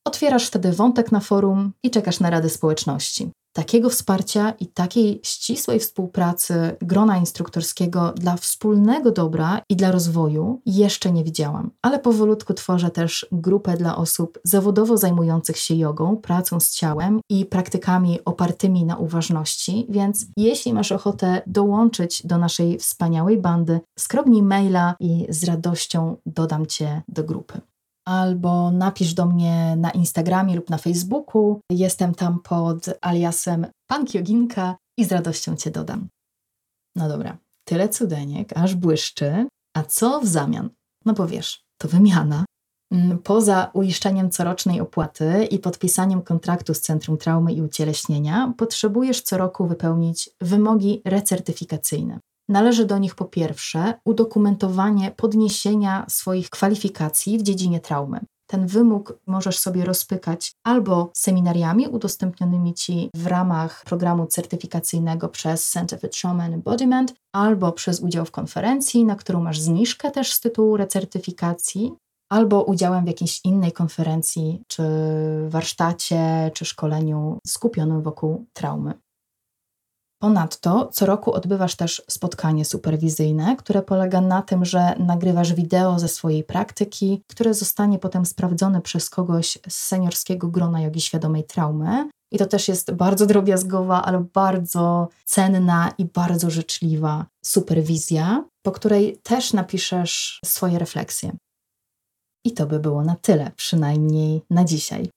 Otwierasz 0.06 0.46
wtedy 0.46 0.72
wątek 0.72 1.12
na 1.12 1.20
forum 1.20 1.72
i 1.82 1.90
czekasz 1.90 2.20
na 2.20 2.30
radę 2.30 2.48
społeczności. 2.48 3.30
Takiego 3.54 3.90
wsparcia 3.90 4.50
i 4.60 4.66
takiej 4.66 5.20
ścisłej 5.22 5.80
współpracy 5.80 6.76
grona 6.82 7.16
instruktorskiego 7.16 8.12
dla 8.16 8.36
wspólnego 8.36 9.10
dobra 9.10 9.60
i 9.68 9.76
dla 9.76 9.92
rozwoju 9.92 10.60
jeszcze 10.66 11.12
nie 11.12 11.24
widziałam. 11.24 11.70
Ale 11.82 11.98
powolutku 11.98 12.54
tworzę 12.54 12.90
też 12.90 13.26
grupę 13.32 13.76
dla 13.76 13.96
osób 13.96 14.38
zawodowo 14.44 14.96
zajmujących 14.96 15.56
się 15.56 15.74
jogą, 15.74 16.16
pracą 16.16 16.60
z 16.60 16.70
ciałem 16.70 17.20
i 17.30 17.46
praktykami 17.46 18.18
opartymi 18.24 18.84
na 18.84 18.96
uważności, 18.96 19.86
więc 19.88 20.26
jeśli 20.36 20.72
masz 20.72 20.92
ochotę 20.92 21.42
dołączyć 21.46 22.26
do 22.26 22.38
naszej 22.38 22.78
wspaniałej 22.78 23.38
bandy, 23.38 23.80
skrobnij 23.98 24.42
maila 24.42 24.94
i 25.00 25.26
z 25.28 25.44
radością 25.44 26.16
dodam 26.26 26.66
Cię 26.66 27.02
do 27.08 27.24
grupy 27.24 27.60
albo 28.04 28.70
napisz 28.70 29.14
do 29.14 29.26
mnie 29.26 29.76
na 29.76 29.90
Instagramie 29.90 30.56
lub 30.56 30.70
na 30.70 30.78
Facebooku. 30.78 31.60
Jestem 31.70 32.14
tam 32.14 32.40
pod 32.40 32.86
aliasem 33.00 33.66
Pankioginka 33.86 34.76
i 34.98 35.04
z 35.04 35.12
radością 35.12 35.56
Cię 35.56 35.70
dodam. 35.70 36.08
No 36.96 37.08
dobra, 37.08 37.38
tyle 37.64 37.88
cudeniek, 37.88 38.52
aż 38.56 38.74
błyszczy. 38.74 39.46
A 39.76 39.82
co 39.82 40.20
w 40.20 40.26
zamian? 40.26 40.70
No 41.04 41.12
bo 41.12 41.26
wiesz, 41.26 41.64
to 41.78 41.88
wymiana. 41.88 42.44
Mm, 42.92 43.18
poza 43.18 43.70
uiszczeniem 43.74 44.30
corocznej 44.30 44.80
opłaty 44.80 45.44
i 45.50 45.58
podpisaniem 45.58 46.22
kontraktu 46.22 46.74
z 46.74 46.80
Centrum 46.80 47.18
Traumy 47.18 47.52
i 47.52 47.62
Ucieleśnienia, 47.62 48.52
potrzebujesz 48.58 49.22
co 49.22 49.38
roku 49.38 49.66
wypełnić 49.66 50.30
wymogi 50.40 51.02
recertyfikacyjne. 51.04 52.20
Należy 52.48 52.84
do 52.84 52.98
nich 52.98 53.14
po 53.14 53.24
pierwsze 53.24 53.94
udokumentowanie 54.04 55.10
podniesienia 55.10 56.06
swoich 56.08 56.50
kwalifikacji 56.50 57.38
w 57.38 57.42
dziedzinie 57.42 57.80
traumy. 57.80 58.20
Ten 58.46 58.66
wymóg 58.66 59.18
możesz 59.26 59.58
sobie 59.58 59.84
rozpykać 59.84 60.52
albo 60.64 61.10
seminariami 61.16 61.88
udostępnionymi 61.88 62.74
Ci 62.74 63.10
w 63.14 63.26
ramach 63.26 63.84
programu 63.84 64.26
certyfikacyjnego 64.26 65.28
przez 65.28 65.70
Center 65.70 66.00
for 66.00 66.10
Trauma 66.10 66.44
and 66.44 66.54
Embodiment, 66.54 67.14
albo 67.32 67.72
przez 67.72 68.00
udział 68.00 68.24
w 68.24 68.30
konferencji, 68.30 69.04
na 69.04 69.16
którą 69.16 69.42
masz 69.42 69.60
zniżkę 69.60 70.10
też 70.10 70.32
z 70.32 70.40
tytułu 70.40 70.76
recertyfikacji, 70.76 71.92
albo 72.32 72.62
udziałem 72.62 73.04
w 73.04 73.08
jakiejś 73.08 73.40
innej 73.44 73.72
konferencji, 73.72 74.62
czy 74.68 74.82
warsztacie, 75.48 76.50
czy 76.54 76.64
szkoleniu 76.64 77.38
skupionym 77.46 78.02
wokół 78.02 78.44
traumy. 78.52 78.94
Ponadto 80.24 80.88
co 80.92 81.06
roku 81.06 81.32
odbywasz 81.32 81.76
też 81.76 82.02
spotkanie 82.08 82.64
superwizyjne, 82.64 83.56
które 83.56 83.82
polega 83.82 84.20
na 84.20 84.42
tym, 84.42 84.64
że 84.64 84.94
nagrywasz 84.98 85.54
wideo 85.54 85.98
ze 85.98 86.08
swojej 86.08 86.44
praktyki, 86.44 87.22
które 87.30 87.54
zostanie 87.54 87.98
potem 87.98 88.26
sprawdzone 88.26 88.80
przez 88.80 89.10
kogoś 89.10 89.58
z 89.68 89.74
seniorskiego 89.74 90.48
grona 90.48 90.80
jogi 90.80 91.00
świadomej 91.00 91.44
traumy. 91.44 92.08
I 92.32 92.38
to 92.38 92.46
też 92.46 92.68
jest 92.68 92.92
bardzo 92.92 93.26
drobiazgowa, 93.26 94.04
ale 94.04 94.24
bardzo 94.34 95.08
cenna 95.24 95.92
i 95.98 96.04
bardzo 96.04 96.50
życzliwa 96.50 97.26
superwizja, 97.44 98.44
po 98.62 98.72
której 98.72 99.18
też 99.22 99.52
napiszesz 99.52 100.40
swoje 100.44 100.78
refleksje. 100.78 101.32
I 102.46 102.52
to 102.52 102.66
by 102.66 102.80
było 102.80 103.02
na 103.02 103.16
tyle, 103.16 103.50
przynajmniej 103.56 104.42
na 104.50 104.64
dzisiaj. 104.64 105.08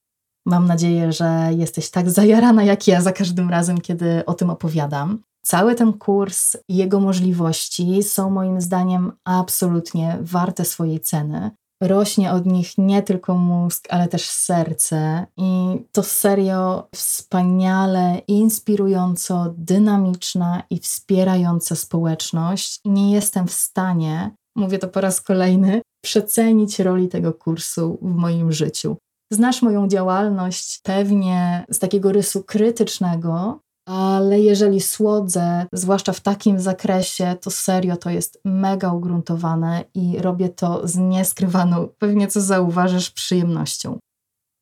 Mam 0.48 0.68
nadzieję, 0.68 1.12
że 1.12 1.50
jesteś 1.58 1.90
tak 1.90 2.10
zajarana 2.10 2.64
jak 2.64 2.88
ja 2.88 3.02
za 3.02 3.12
każdym 3.12 3.50
razem, 3.50 3.82
kiedy 3.82 4.26
o 4.26 4.34
tym 4.34 4.50
opowiadam. 4.50 5.20
Cały 5.46 5.76
ten 5.76 5.94
kurs 5.94 6.56
i 6.70 6.76
jego 6.76 7.00
możliwości 7.00 8.04
są 8.04 8.30
moim 8.30 8.62
zdaniem 8.62 9.12
absolutnie 9.26 10.18
warte 10.22 10.66
swojej 10.66 11.00
ceny. 11.00 11.52
Rośnie 11.84 12.32
od 12.32 12.46
nich 12.46 12.78
nie 12.78 13.04
tylko 13.04 13.38
mózg, 13.38 13.88
ale 13.90 14.08
też 14.08 14.30
serce, 14.30 15.26
i 15.38 15.80
to 15.92 16.04
serio 16.04 16.88
wspaniale, 16.96 18.22
inspirująco, 18.28 19.54
dynamiczna 19.58 20.64
i 20.70 20.80
wspierająca 20.80 21.76
społeczność. 21.76 22.80
Nie 22.86 23.12
jestem 23.12 23.48
w 23.48 23.54
stanie, 23.54 24.32
mówię 24.56 24.80
to 24.80 24.88
po 24.88 25.02
raz 25.02 25.22
kolejny, 25.22 25.82
przecenić 26.04 26.80
roli 26.80 27.08
tego 27.08 27.34
kursu 27.34 27.98
w 28.02 28.16
moim 28.16 28.52
życiu. 28.52 28.98
Znasz 29.32 29.62
moją 29.62 29.88
działalność 29.88 30.80
pewnie 30.84 31.66
z 31.70 31.80
takiego 31.80 32.12
rysu 32.12 32.44
krytycznego, 32.44 33.60
ale 33.88 34.40
jeżeli 34.40 34.82
słodzę, 34.82 35.66
zwłaszcza 35.74 36.14
w 36.14 36.22
takim 36.22 36.60
zakresie, 36.60 37.36
to 37.42 37.52
serio 37.52 37.98
to 37.98 38.10
jest 38.10 38.42
mega 38.46 38.94
ugruntowane 38.94 39.84
i 39.94 40.18
robię 40.20 40.50
to 40.50 40.88
z 40.88 40.96
nieskrywaną, 40.96 41.88
pewnie 42.00 42.28
co 42.28 42.42
zauważysz, 42.42 43.12
przyjemnością. 43.12 44.00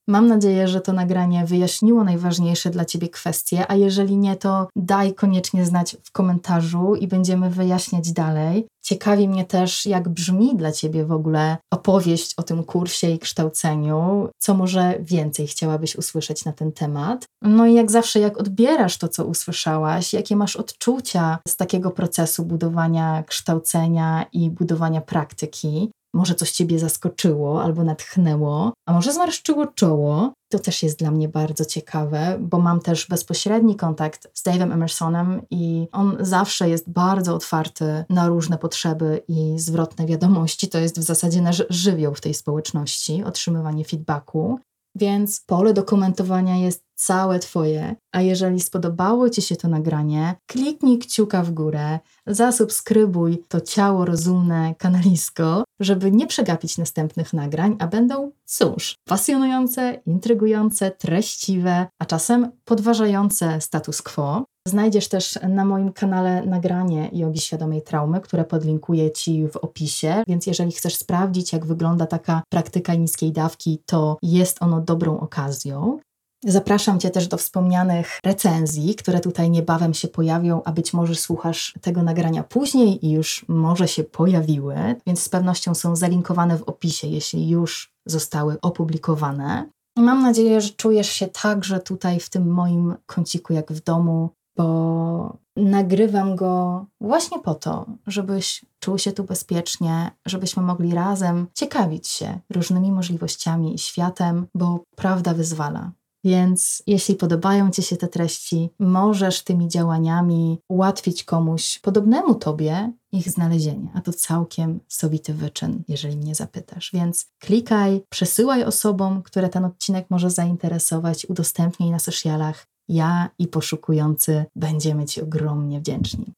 Mam 0.08 0.26
nadzieję, 0.26 0.68
że 0.68 0.80
to 0.80 0.92
nagranie 0.92 1.44
wyjaśniło 1.46 2.04
najważniejsze 2.04 2.70
dla 2.70 2.84
Ciebie 2.84 3.08
kwestie, 3.08 3.70
a 3.70 3.74
jeżeli 3.74 4.16
nie, 4.16 4.36
to 4.36 4.68
daj 4.76 5.14
koniecznie 5.14 5.66
znać 5.66 5.96
w 6.02 6.12
komentarzu 6.12 6.94
i 6.94 7.08
będziemy 7.08 7.50
wyjaśniać 7.50 8.12
dalej. 8.12 8.66
Ciekawi 8.84 9.28
mnie 9.28 9.44
też, 9.44 9.86
jak 9.86 10.08
brzmi 10.08 10.56
dla 10.56 10.72
Ciebie 10.72 11.04
w 11.04 11.12
ogóle 11.12 11.56
opowieść 11.72 12.34
o 12.36 12.42
tym 12.42 12.64
kursie 12.64 13.10
i 13.10 13.18
kształceniu, 13.18 14.28
co 14.38 14.54
może 14.54 14.94
więcej 15.00 15.46
chciałabyś 15.46 15.96
usłyszeć 15.96 16.44
na 16.44 16.52
ten 16.52 16.72
temat. 16.72 17.24
No 17.42 17.66
i 17.66 17.74
jak 17.74 17.90
zawsze, 17.90 18.20
jak 18.20 18.40
odbierasz 18.40 18.98
to, 18.98 19.08
co 19.08 19.24
usłyszałaś, 19.24 20.12
jakie 20.12 20.36
masz 20.36 20.56
odczucia 20.56 21.38
z 21.48 21.56
takiego 21.56 21.90
procesu 21.90 22.44
budowania 22.44 23.22
kształcenia 23.22 24.26
i 24.32 24.50
budowania 24.50 25.00
praktyki. 25.00 25.90
Może 26.16 26.34
coś 26.34 26.50
ciebie 26.50 26.78
zaskoczyło 26.78 27.62
albo 27.62 27.84
natchnęło, 27.84 28.72
a 28.86 28.92
może 28.92 29.12
zmarszczyło 29.12 29.66
czoło. 29.66 30.32
To 30.52 30.58
też 30.58 30.82
jest 30.82 30.98
dla 30.98 31.10
mnie 31.10 31.28
bardzo 31.28 31.64
ciekawe, 31.64 32.36
bo 32.40 32.58
mam 32.58 32.80
też 32.80 33.06
bezpośredni 33.08 33.76
kontakt 33.76 34.28
z 34.34 34.44
Dave'em 34.44 34.72
Emersonem 34.72 35.42
i 35.50 35.88
on 35.92 36.16
zawsze 36.20 36.68
jest 36.68 36.90
bardzo 36.90 37.34
otwarty 37.34 38.04
na 38.08 38.28
różne 38.28 38.58
potrzeby 38.58 39.22
i 39.28 39.58
zwrotne 39.58 40.06
wiadomości. 40.06 40.68
To 40.68 40.78
jest 40.78 40.98
w 40.98 41.02
zasadzie 41.02 41.42
nasz 41.42 41.62
żywioł 41.70 42.14
w 42.14 42.20
tej 42.20 42.34
społeczności, 42.34 43.24
otrzymywanie 43.24 43.84
feedbacku. 43.84 44.58
Więc 44.94 45.40
pole 45.40 45.72
dokumentowania 45.72 46.56
jest 46.56 46.85
całe 46.96 47.38
Twoje. 47.38 47.96
A 48.12 48.20
jeżeli 48.20 48.60
spodobało 48.60 49.30
Ci 49.30 49.42
się 49.42 49.56
to 49.56 49.68
nagranie, 49.68 50.34
kliknij 50.46 50.98
kciuka 50.98 51.42
w 51.42 51.50
górę, 51.50 51.98
zasubskrybuj 52.26 53.42
to 53.48 53.60
ciało 53.60 54.04
rozumne 54.04 54.74
kanalisko, 54.78 55.64
żeby 55.80 56.12
nie 56.12 56.26
przegapić 56.26 56.78
następnych 56.78 57.32
nagrań, 57.32 57.76
a 57.78 57.86
będą, 57.86 58.32
cóż, 58.44 58.94
pasjonujące, 59.08 60.00
intrygujące, 60.06 60.90
treściwe, 60.90 61.86
a 61.98 62.04
czasem 62.04 62.50
podważające 62.64 63.60
status 63.60 64.02
quo. 64.02 64.44
Znajdziesz 64.68 65.08
też 65.08 65.38
na 65.48 65.64
moim 65.64 65.92
kanale 65.92 66.46
nagranie 66.46 67.10
jogi 67.12 67.40
świadomej 67.40 67.82
traumy, 67.82 68.20
które 68.20 68.44
podlinkuję 68.44 69.10
Ci 69.10 69.48
w 69.48 69.56
opisie, 69.56 70.22
więc 70.28 70.46
jeżeli 70.46 70.72
chcesz 70.72 70.96
sprawdzić, 70.96 71.52
jak 71.52 71.66
wygląda 71.66 72.06
taka 72.06 72.42
praktyka 72.48 72.94
niskiej 72.94 73.32
dawki, 73.32 73.82
to 73.86 74.16
jest 74.22 74.62
ono 74.62 74.80
dobrą 74.80 75.20
okazją. 75.20 75.98
Zapraszam 76.44 77.00
Cię 77.00 77.10
też 77.10 77.28
do 77.28 77.36
wspomnianych 77.36 78.20
recenzji, 78.24 78.94
które 78.94 79.20
tutaj 79.20 79.50
niebawem 79.50 79.94
się 79.94 80.08
pojawią, 80.08 80.62
a 80.64 80.72
być 80.72 80.92
może 80.92 81.14
słuchasz 81.14 81.74
tego 81.80 82.02
nagrania 82.02 82.42
później 82.42 83.06
i 83.06 83.10
już 83.10 83.44
może 83.48 83.88
się 83.88 84.04
pojawiły, 84.04 84.76
więc 85.06 85.22
z 85.22 85.28
pewnością 85.28 85.74
są 85.74 85.96
zalinkowane 85.96 86.58
w 86.58 86.62
opisie, 86.62 87.08
jeśli 87.08 87.48
już 87.48 87.92
zostały 88.06 88.60
opublikowane. 88.60 89.68
I 89.96 90.00
mam 90.00 90.22
nadzieję, 90.22 90.60
że 90.60 90.70
czujesz 90.70 91.08
się 91.08 91.26
także 91.26 91.80
tutaj 91.80 92.20
w 92.20 92.30
tym 92.30 92.50
moim 92.50 92.94
kąciku 93.06 93.52
jak 93.52 93.72
w 93.72 93.82
domu, 93.82 94.30
bo 94.56 95.36
nagrywam 95.56 96.36
go 96.36 96.86
właśnie 97.00 97.38
po 97.38 97.54
to, 97.54 97.86
żebyś 98.06 98.64
czuł 98.80 98.98
się 98.98 99.12
tu 99.12 99.24
bezpiecznie, 99.24 100.10
żebyśmy 100.26 100.62
mogli 100.62 100.94
razem 100.94 101.46
ciekawić 101.54 102.08
się 102.08 102.38
różnymi 102.50 102.92
możliwościami 102.92 103.74
i 103.74 103.78
światem, 103.78 104.46
bo 104.54 104.84
prawda 104.96 105.34
wyzwala. 105.34 105.92
Więc 106.26 106.82
jeśli 106.86 107.14
podobają 107.14 107.70
Ci 107.70 107.82
się 107.82 107.96
te 107.96 108.08
treści, 108.08 108.70
możesz 108.78 109.42
tymi 109.42 109.68
działaniami 109.68 110.58
ułatwić 110.68 111.24
komuś 111.24 111.78
podobnemu 111.78 112.34
Tobie 112.34 112.92
ich 113.12 113.30
znalezienie, 113.30 113.88
a 113.94 114.00
to 114.00 114.12
całkiem 114.12 114.80
sowity 114.88 115.34
wyczyn, 115.34 115.82
jeżeli 115.88 116.16
mnie 116.16 116.34
zapytasz. 116.34 116.90
Więc 116.92 117.26
klikaj, 117.38 118.02
przesyłaj 118.08 118.64
osobom, 118.64 119.22
które 119.22 119.48
ten 119.48 119.64
odcinek 119.64 120.06
może 120.10 120.30
zainteresować, 120.30 121.26
udostępnij 121.26 121.90
na 121.90 121.98
socialach. 121.98 122.66
Ja 122.88 123.30
i 123.38 123.48
poszukujący 123.48 124.44
będziemy 124.56 125.04
Ci 125.04 125.22
ogromnie 125.22 125.80
wdzięczni. 125.80 126.32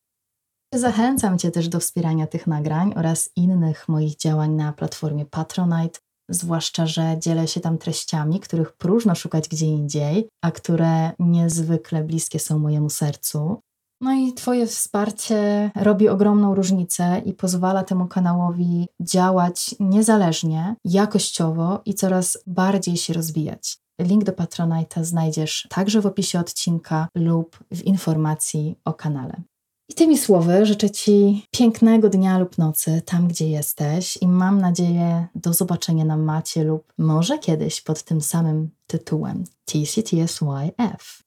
Zachęcam 0.75 1.39
Cię 1.39 1.51
też 1.51 1.69
do 1.69 1.81
wspierania 1.81 2.27
tych 2.27 2.47
nagrań 2.47 2.93
oraz 2.97 3.31
innych 3.37 3.89
moich 3.89 4.17
działań 4.17 4.51
na 4.51 4.73
platformie 4.73 5.27
Patronite 5.27 6.01
zwłaszcza, 6.29 6.87
że 6.87 7.17
dzielę 7.19 7.49
się 7.49 7.61
tam 7.61 7.79
treściami, 7.79 8.41
których 8.41 8.73
próżno 8.73 9.15
szukać 9.15 9.49
gdzie 9.49 9.67
indziej, 9.67 10.29
a 10.45 10.51
które 10.51 11.13
niezwykle 11.19 12.05
bliskie 12.05 12.39
są 12.39 12.59
mojemu 12.59 12.91
sercu. 12.91 13.61
No 14.01 14.13
i 14.13 14.33
Twoje 14.33 14.67
wsparcie 14.67 15.71
robi 15.75 16.09
ogromną 16.09 16.55
różnicę 16.55 17.23
i 17.25 17.33
pozwala 17.33 17.85
temu 17.85 18.07
kanałowi 18.07 18.89
działać 19.01 19.75
niezależnie, 19.81 20.77
jakościowo 20.85 21.81
i 21.85 21.95
coraz 21.95 22.39
bardziej 22.47 22.97
się 22.97 23.13
rozwijać. 23.13 23.79
Link 24.01 24.25
do 24.25 24.33
Patronite'a 24.33 25.05
znajdziesz 25.05 25.67
także 25.71 26.01
w 26.01 26.07
opisie 26.07 26.41
odcinka 26.41 27.09
lub 27.15 27.59
w 27.71 27.83
informacji 27.83 28.77
o 28.85 28.95
kanale. 28.95 29.43
I 29.91 29.95
tymi 29.95 30.19
słowy 30.19 30.67
życzę 30.67 30.91
Ci 30.91 31.47
pięknego 31.51 32.09
dnia 32.09 32.39
lub 32.39 32.59
nocy 32.59 33.03
tam, 33.05 33.29
gdzie 33.29 33.49
jesteś, 33.49 34.19
i 34.21 34.29
mam 34.29 34.61
nadzieję 34.61 35.27
do 35.35 35.53
zobaczenia 35.53 36.05
na 36.05 36.17
macie 36.17 36.65
lub 36.65 36.93
może 36.99 37.39
kiedyś 37.39 37.81
pod 37.81 38.03
tym 38.03 38.21
samym 38.21 38.71
tytułem 38.87 39.45
TCTSYF. 39.65 41.23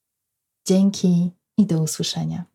Dzięki 0.68 1.32
i 1.58 1.66
do 1.66 1.82
usłyszenia. 1.82 2.51